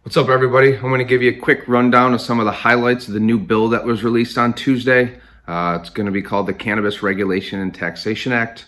What's 0.03 0.17
up, 0.17 0.29
everybody? 0.29 0.73
I'm 0.75 0.83
going 0.83 0.99
to 0.99 1.05
give 1.05 1.21
you 1.21 1.31
a 1.31 1.35
quick 1.35 1.67
rundown 1.67 2.15
of 2.15 2.21
some 2.21 2.39
of 2.39 2.45
the 2.45 2.51
highlights 2.51 3.07
of 3.07 3.13
the 3.13 3.19
new 3.19 3.37
bill 3.37 3.69
that 3.69 3.85
was 3.85 4.03
released 4.03 4.39
on 4.39 4.53
Tuesday. 4.53 5.19
Uh, 5.47 5.77
it's 5.79 5.91
going 5.91 6.07
to 6.07 6.11
be 6.11 6.21
called 6.21 6.47
the 6.47 6.53
Cannabis 6.53 7.03
Regulation 7.03 7.59
and 7.59 7.73
Taxation 7.75 8.31
Act. 8.31 8.65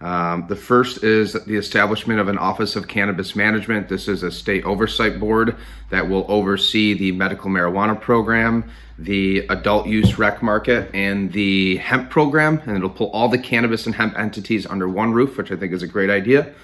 Um, 0.00 0.46
the 0.48 0.56
first 0.56 1.04
is 1.04 1.34
the 1.34 1.56
establishment 1.56 2.20
of 2.20 2.28
an 2.28 2.38
Office 2.38 2.74
of 2.74 2.88
Cannabis 2.88 3.36
Management. 3.36 3.88
This 3.88 4.08
is 4.08 4.22
a 4.22 4.30
state 4.30 4.64
oversight 4.64 5.20
board 5.20 5.56
that 5.90 6.08
will 6.08 6.24
oversee 6.28 6.94
the 6.94 7.12
medical 7.12 7.50
marijuana 7.50 8.00
program, 8.00 8.70
the 8.98 9.46
adult 9.48 9.86
use 9.86 10.18
rec 10.18 10.42
market, 10.42 10.90
and 10.94 11.30
the 11.32 11.76
hemp 11.76 12.08
program. 12.08 12.62
And 12.64 12.78
it'll 12.78 12.88
pull 12.88 13.10
all 13.10 13.28
the 13.28 13.38
cannabis 13.38 13.84
and 13.84 13.94
hemp 13.94 14.18
entities 14.18 14.66
under 14.66 14.88
one 14.88 15.12
roof, 15.12 15.36
which 15.36 15.52
I 15.52 15.56
think 15.56 15.74
is 15.74 15.82
a 15.82 15.86
great 15.86 16.08
idea. 16.08 16.54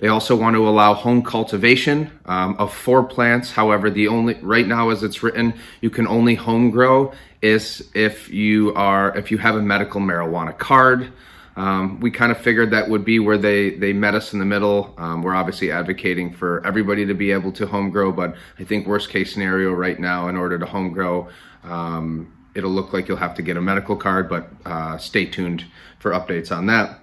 They 0.00 0.08
also 0.08 0.34
want 0.34 0.56
to 0.56 0.68
allow 0.68 0.94
home 0.94 1.22
cultivation 1.22 2.10
um, 2.26 2.56
of 2.58 2.74
four 2.74 3.04
plants. 3.04 3.52
However, 3.52 3.90
the 3.90 4.08
only 4.08 4.34
right 4.42 4.66
now, 4.66 4.90
as 4.90 5.04
it's 5.04 5.22
written, 5.22 5.54
you 5.80 5.90
can 5.90 6.08
only 6.08 6.34
home 6.34 6.70
grow 6.70 7.12
is 7.40 7.88
if 7.94 8.28
you 8.30 8.74
are 8.74 9.16
if 9.16 9.30
you 9.30 9.38
have 9.38 9.54
a 9.54 9.62
medical 9.62 10.00
marijuana 10.00 10.56
card. 10.58 11.12
Um, 11.56 12.00
we 12.00 12.10
kind 12.10 12.32
of 12.32 12.38
figured 12.38 12.72
that 12.72 12.88
would 12.88 13.04
be 13.04 13.18
where 13.20 13.38
they 13.38 13.70
they 13.70 13.92
met 13.92 14.14
us 14.14 14.32
in 14.32 14.38
the 14.38 14.44
middle. 14.44 14.94
Um, 14.98 15.22
we're 15.22 15.34
obviously 15.34 15.70
advocating 15.70 16.32
for 16.32 16.66
everybody 16.66 17.06
to 17.06 17.14
be 17.14 17.30
able 17.30 17.52
to 17.52 17.66
home 17.66 17.90
grow, 17.90 18.10
but 18.10 18.34
I 18.58 18.64
think 18.64 18.86
worst 18.86 19.10
case 19.10 19.32
scenario 19.32 19.72
right 19.72 19.98
now, 19.98 20.28
in 20.28 20.36
order 20.36 20.58
to 20.58 20.66
home 20.66 20.92
grow, 20.92 21.28
um, 21.62 22.32
it'll 22.54 22.72
look 22.72 22.92
like 22.92 23.06
you'll 23.06 23.18
have 23.18 23.34
to 23.36 23.42
get 23.42 23.56
a 23.56 23.60
medical 23.60 23.94
card. 23.96 24.28
But 24.28 24.50
uh, 24.64 24.98
stay 24.98 25.26
tuned 25.26 25.64
for 26.00 26.10
updates 26.10 26.54
on 26.54 26.66
that. 26.66 27.00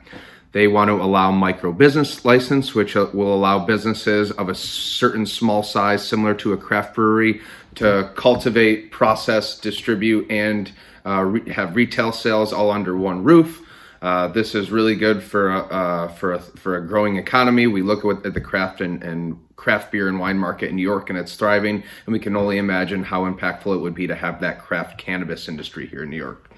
They 0.52 0.68
want 0.68 0.90
to 0.90 0.96
allow 0.96 1.32
micro 1.32 1.72
business 1.72 2.26
license, 2.26 2.76
which 2.76 2.98
uh, 2.98 3.08
will 3.14 3.34
allow 3.34 3.60
businesses 3.60 4.32
of 4.32 4.50
a 4.50 4.56
certain 4.56 5.26
small 5.26 5.64
size, 5.64 6.06
similar 6.06 6.34
to 6.36 6.52
a 6.52 6.58
craft 6.58 6.96
brewery, 6.96 7.40
to 7.76 8.12
cultivate, 8.16 8.92
process, 8.92 9.58
distribute, 9.58 10.30
and 10.30 10.74
uh, 11.06 11.22
re- 11.22 11.50
have 11.52 11.78
retail 11.78 12.12
sales 12.12 12.52
all 12.52 12.70
under 12.70 12.98
one 12.98 13.24
roof. 13.24 13.61
Uh, 14.02 14.28
this 14.28 14.56
is 14.56 14.72
really 14.72 14.96
good 14.96 15.22
for 15.22 15.52
uh, 15.52 16.08
for 16.08 16.34
a, 16.34 16.40
for 16.40 16.78
a 16.78 16.88
growing 16.88 17.18
economy. 17.18 17.68
We 17.68 17.84
look 17.84 18.04
at, 18.26 18.34
the 18.34 18.42
craft 18.42 18.82
and, 18.82 19.04
and 19.04 19.40
craft 19.56 19.92
beer 19.92 20.08
and 20.08 20.20
wine 20.20 20.40
market 20.40 20.70
in 20.70 20.76
New 20.76 20.82
York, 20.82 21.10
and 21.10 21.20
it's 21.20 21.36
thriving. 21.36 21.84
And 22.06 22.14
we 22.14 22.20
can 22.20 22.36
only 22.36 22.58
imagine 22.58 23.04
how 23.04 23.32
impactful 23.32 23.76
it 23.76 23.80
would 23.80 23.94
be 23.94 24.08
to 24.08 24.16
have 24.16 24.42
that 24.42 24.60
craft 24.60 24.98
cannabis 24.98 25.48
industry 25.48 25.86
here 25.86 26.04
in 26.04 26.10
New 26.10 26.18
York. 26.18 26.52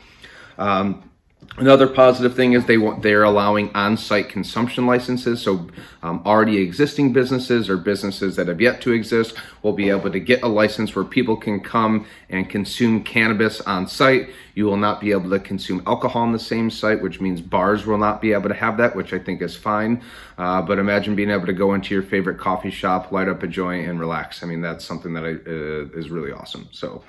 Um, 0.57 1.09
Another 1.57 1.85
positive 1.85 2.35
thing 2.35 2.53
is 2.53 2.65
they 2.65 2.79
want 2.79 3.03
they're 3.03 3.21
allowing 3.21 3.69
on-site 3.75 4.27
consumption 4.27 4.87
licenses. 4.87 5.39
So 5.39 5.67
um, 6.01 6.23
already 6.25 6.57
existing 6.57 7.13
businesses 7.13 7.69
or 7.69 7.77
businesses 7.77 8.35
that 8.37 8.47
have 8.47 8.59
yet 8.59 8.81
to 8.81 8.91
exist 8.91 9.35
will 9.61 9.73
be 9.73 9.91
able 9.91 10.09
to 10.09 10.19
get 10.19 10.41
a 10.41 10.47
license 10.47 10.95
where 10.95 11.05
people 11.05 11.37
can 11.37 11.59
come 11.59 12.07
and 12.29 12.49
consume 12.49 13.03
cannabis 13.03 13.61
on 13.61 13.87
site. 13.87 14.31
You 14.55 14.65
will 14.65 14.77
not 14.77 14.99
be 14.99 15.11
able 15.11 15.29
to 15.29 15.39
consume 15.39 15.83
alcohol 15.85 16.23
on 16.23 16.31
the 16.31 16.39
same 16.39 16.71
site, 16.71 16.99
which 17.03 17.21
means 17.21 17.39
bars 17.39 17.85
will 17.85 17.99
not 17.99 18.19
be 18.19 18.33
able 18.33 18.49
to 18.49 18.55
have 18.55 18.77
that, 18.77 18.95
which 18.95 19.13
I 19.13 19.19
think 19.19 19.43
is 19.43 19.55
fine. 19.55 20.01
Uh, 20.39 20.59
but 20.63 20.79
imagine 20.79 21.15
being 21.15 21.29
able 21.29 21.45
to 21.45 21.53
go 21.53 21.75
into 21.75 21.93
your 21.93 22.03
favorite 22.03 22.39
coffee 22.39 22.71
shop, 22.71 23.11
light 23.11 23.27
up 23.27 23.43
a 23.43 23.47
joint, 23.47 23.87
and 23.87 23.99
relax. 23.99 24.41
I 24.41 24.47
mean, 24.47 24.61
that's 24.61 24.83
something 24.83 25.13
that 25.13 25.23
I, 25.23 25.33
uh, 25.33 25.99
is 25.99 26.09
really 26.09 26.31
awesome. 26.31 26.67
So, 26.71 27.03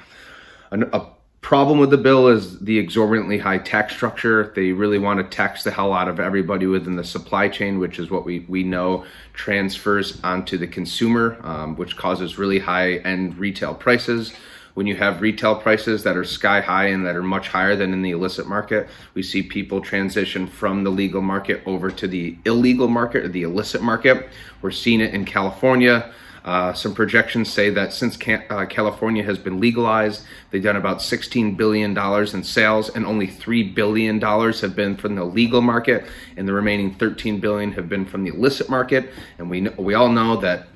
an, 0.71 0.83
a 0.93 1.07
problem 1.45 1.79
with 1.79 1.91
the 1.91 1.99
bill 1.99 2.29
is 2.29 2.59
the 2.61 2.79
exorbitantly 2.79 3.37
high 3.37 3.59
tax 3.59 3.95
structure. 3.95 4.51
They 4.57 4.73
really 4.73 4.99
want 4.99 5.21
to 5.21 5.37
tax 5.37 5.63
the 5.63 5.71
hell 5.71 5.93
out 5.93 6.09
of 6.09 6.19
everybody 6.19 6.67
within 6.67 6.97
the 6.97 7.05
supply 7.05 7.51
chain, 7.51 7.79
which 7.79 7.99
is 7.99 8.11
what 8.11 8.25
we, 8.25 8.47
we 8.49 8.63
know 8.63 9.05
transfers 9.35 10.19
onto 10.25 10.57
the 10.57 10.67
consumer, 10.67 11.39
um, 11.43 11.77
which 11.77 11.99
causes 11.99 12.39
really 12.39 12.59
high 12.59 12.95
end 12.95 13.37
retail 13.37 13.75
prices. 13.75 14.33
When 14.73 14.87
you 14.87 14.97
have 14.97 15.21
retail 15.21 15.55
prices 15.55 16.03
that 16.05 16.17
are 16.17 16.25
sky 16.25 16.63
high 16.63 16.87
and 16.87 17.05
that 17.05 17.15
are 17.15 17.23
much 17.23 17.49
higher 17.49 17.77
than 17.77 17.93
in 17.93 18.01
the 18.01 18.13
illicit 18.13 18.49
market, 18.49 18.89
we 19.13 19.23
see 19.23 19.43
people 19.43 19.83
transition 19.83 20.47
from 20.47 20.83
the 20.83 20.91
legal 20.91 21.21
market 21.21 21.63
over 21.67 21.91
to 21.91 22.09
the 22.09 22.39
illegal 22.47 22.89
market 22.89 23.23
or 23.23 23.29
the 23.29 23.43
illicit 23.43 23.83
market. 23.83 24.31
We're 24.63 24.71
seeing 24.71 25.03
it 25.03 25.13
in 25.13 25.27
California. 25.27 26.11
Uh, 26.45 26.75
some 26.75 26.95
projections 26.95 27.51
say 27.51 27.71
that 27.71 27.93
since 27.93 28.19
uh, 28.29 28.67
California 28.67 29.23
has 29.23 29.39
been 29.39 29.61
legalized, 29.61 30.23
they've 30.51 30.63
done 30.63 30.77
about 30.77 30.99
$16 30.99 31.57
billion 31.57 31.97
in 31.97 32.45
sales, 32.45 32.91
and 32.91 33.07
only 33.07 33.27
$3 33.27 33.75
billion 33.75 34.21
have 34.21 34.77
been 34.77 34.95
from 34.97 35.15
the 35.15 35.25
legal 35.25 35.63
market, 35.63 36.05
and 36.37 36.47
the 36.47 36.53
remaining 36.53 36.95
13 36.95 37.41
billion 37.41 37.73
have 37.73 37.89
been 37.89 38.05
from 38.05 38.25
the 38.25 38.31
illicit 38.31 38.69
market. 38.69 39.09
And 39.39 39.49
we, 39.49 39.63
we 39.79 39.95
all 39.95 40.11
know 40.11 40.37
that 40.37 40.69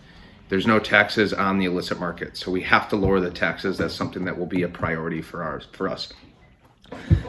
there's 0.48 0.66
no 0.66 0.78
taxes 0.78 1.34
on 1.34 1.58
the 1.58 1.66
illicit 1.66 2.00
market, 2.00 2.38
so 2.38 2.50
we 2.50 2.62
have 2.62 2.88
to 2.88 2.96
lower 2.96 3.20
the 3.20 3.30
taxes. 3.30 3.76
That's 3.76 3.94
something 3.94 4.24
that 4.24 4.38
will 4.38 4.46
be 4.46 4.62
a 4.62 4.68
priority 4.68 5.20
for 5.20 5.42
ours 5.42 5.66
for 5.72 5.88
us. 5.88 6.10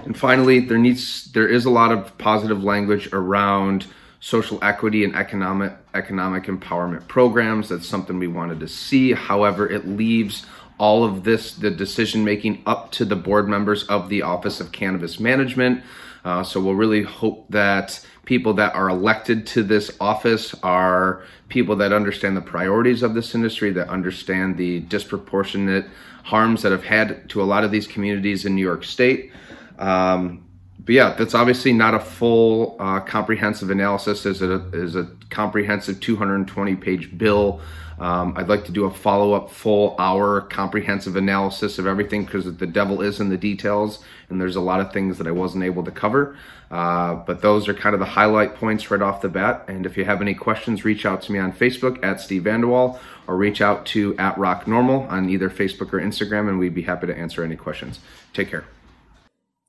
And 0.05 0.17
finally, 0.17 0.61
there 0.61 0.77
needs 0.77 1.29
there 1.33 1.47
is 1.47 1.65
a 1.65 1.69
lot 1.69 1.91
of 1.91 2.17
positive 2.17 2.63
language 2.63 3.09
around 3.11 3.87
social 4.19 4.59
equity 4.61 5.03
and 5.03 5.15
economic 5.15 5.73
economic 5.93 6.45
empowerment 6.45 7.07
programs. 7.07 7.69
That's 7.69 7.87
something 7.87 8.19
we 8.19 8.27
wanted 8.27 8.59
to 8.59 8.67
see. 8.67 9.13
However, 9.13 9.67
it 9.67 9.87
leaves 9.87 10.45
all 10.77 11.03
of 11.03 11.23
this 11.23 11.53
the 11.53 11.71
decision 11.71 12.23
making 12.23 12.61
up 12.65 12.91
to 12.93 13.05
the 13.05 13.15
board 13.15 13.47
members 13.47 13.83
of 13.85 14.09
the 14.09 14.21
Office 14.21 14.59
of 14.59 14.71
Cannabis 14.71 15.19
Management. 15.19 15.83
Uh, 16.25 16.43
so 16.43 16.59
we'll 16.59 16.75
really 16.75 17.03
hope 17.03 17.45
that 17.49 18.05
people 18.25 18.53
that 18.53 18.75
are 18.75 18.89
elected 18.89 19.47
to 19.47 19.63
this 19.63 19.89
office 20.01 20.53
are 20.63 21.23
people 21.47 21.77
that 21.77 21.93
understand 21.93 22.35
the 22.35 22.41
priorities 22.41 23.03
of 23.03 23.13
this 23.13 23.33
industry, 23.33 23.71
that 23.71 23.87
understand 23.89 24.57
the 24.57 24.81
disproportionate 24.81 25.85
harms 26.23 26.61
that 26.61 26.71
have 26.71 26.83
had 26.83 27.27
to 27.29 27.41
a 27.41 27.43
lot 27.43 27.63
of 27.63 27.71
these 27.71 27.87
communities 27.87 28.45
in 28.45 28.53
New 28.53 28.61
York 28.61 28.83
State. 28.83 29.31
Um, 29.77 30.45
but 30.89 30.95
yeah, 30.95 31.13
that's 31.13 31.35
obviously 31.35 31.71
not 31.71 31.93
a 31.93 31.99
full 31.99 32.75
uh, 32.79 32.99
comprehensive 33.01 33.69
analysis. 33.69 34.25
Is 34.25 34.41
a 34.41 34.55
is 34.73 34.95
a 34.95 35.07
comprehensive 35.29 35.99
220 35.99 36.75
page 36.77 37.15
bill. 37.15 37.61
Um, 37.99 38.33
I'd 38.35 38.49
like 38.49 38.65
to 38.65 38.71
do 38.71 38.85
a 38.85 38.89
follow 38.91 39.33
up 39.33 39.51
full 39.51 39.95
hour 39.99 40.41
comprehensive 40.41 41.15
analysis 41.15 41.77
of 41.77 41.85
everything 41.85 42.25
because 42.25 42.57
the 42.57 42.65
devil 42.65 43.03
is 43.03 43.19
in 43.19 43.29
the 43.29 43.37
details, 43.37 44.03
and 44.29 44.41
there's 44.41 44.55
a 44.55 44.61
lot 44.61 44.79
of 44.79 44.91
things 44.91 45.19
that 45.19 45.27
I 45.27 45.31
wasn't 45.31 45.63
able 45.63 45.83
to 45.83 45.91
cover. 45.91 46.35
Uh, 46.71 47.13
but 47.13 47.43
those 47.43 47.67
are 47.67 47.75
kind 47.75 47.93
of 47.93 47.99
the 47.99 48.07
highlight 48.07 48.55
points 48.55 48.89
right 48.89 49.03
off 49.03 49.21
the 49.21 49.29
bat. 49.29 49.65
And 49.67 49.85
if 49.85 49.95
you 49.95 50.05
have 50.05 50.23
any 50.23 50.33
questions, 50.33 50.83
reach 50.83 51.05
out 51.05 51.21
to 51.21 51.31
me 51.31 51.37
on 51.37 51.53
Facebook 51.53 52.03
at 52.03 52.19
Steve 52.19 52.45
Vandewalle 52.45 52.97
or 53.27 53.37
reach 53.37 53.61
out 53.61 53.85
to 53.87 54.17
at 54.17 54.35
ROC 54.39 54.65
NORML 54.65 55.07
on 55.07 55.29
either 55.29 55.51
Facebook 55.51 55.93
or 55.93 55.99
Instagram, 55.99 56.49
and 56.49 56.57
we'd 56.57 56.73
be 56.73 56.81
happy 56.81 57.05
to 57.05 57.15
answer 57.15 57.43
any 57.43 57.55
questions. 57.55 57.99
Take 58.33 58.49
care. 58.49 58.65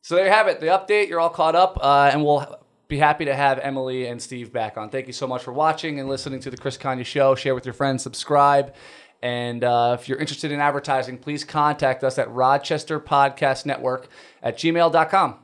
So 0.02 0.14
there 0.16 0.24
you 0.24 0.30
have 0.30 0.48
it. 0.48 0.60
The 0.60 0.66
update. 0.66 1.08
You're 1.08 1.20
all 1.20 1.30
caught 1.30 1.54
up, 1.54 1.78
uh, 1.80 2.10
and 2.12 2.24
we'll 2.24 2.58
be 2.88 2.98
happy 2.98 3.24
to 3.26 3.34
have 3.34 3.58
Emily 3.58 4.06
and 4.06 4.20
Steve 4.20 4.52
back 4.52 4.76
on. 4.76 4.90
Thank 4.90 5.06
you 5.06 5.12
so 5.12 5.26
much 5.26 5.42
for 5.42 5.52
watching 5.52 6.00
and 6.00 6.08
listening 6.08 6.40
to 6.40 6.50
the 6.50 6.56
Chris 6.56 6.76
Kanye 6.76 7.04
Show. 7.04 7.34
Share 7.34 7.54
with 7.54 7.64
your 7.64 7.74
friends, 7.74 8.02
subscribe. 8.02 8.74
And 9.22 9.62
uh, 9.62 9.96
if 10.00 10.08
you're 10.08 10.18
interested 10.18 10.50
in 10.50 10.60
advertising, 10.60 11.18
please 11.18 11.44
contact 11.44 12.02
us 12.02 12.18
at 12.18 12.30
Rochester 12.30 12.98
Podcast 12.98 13.66
Network 13.66 14.08
at 14.42 14.56
gmail.com. 14.56 15.36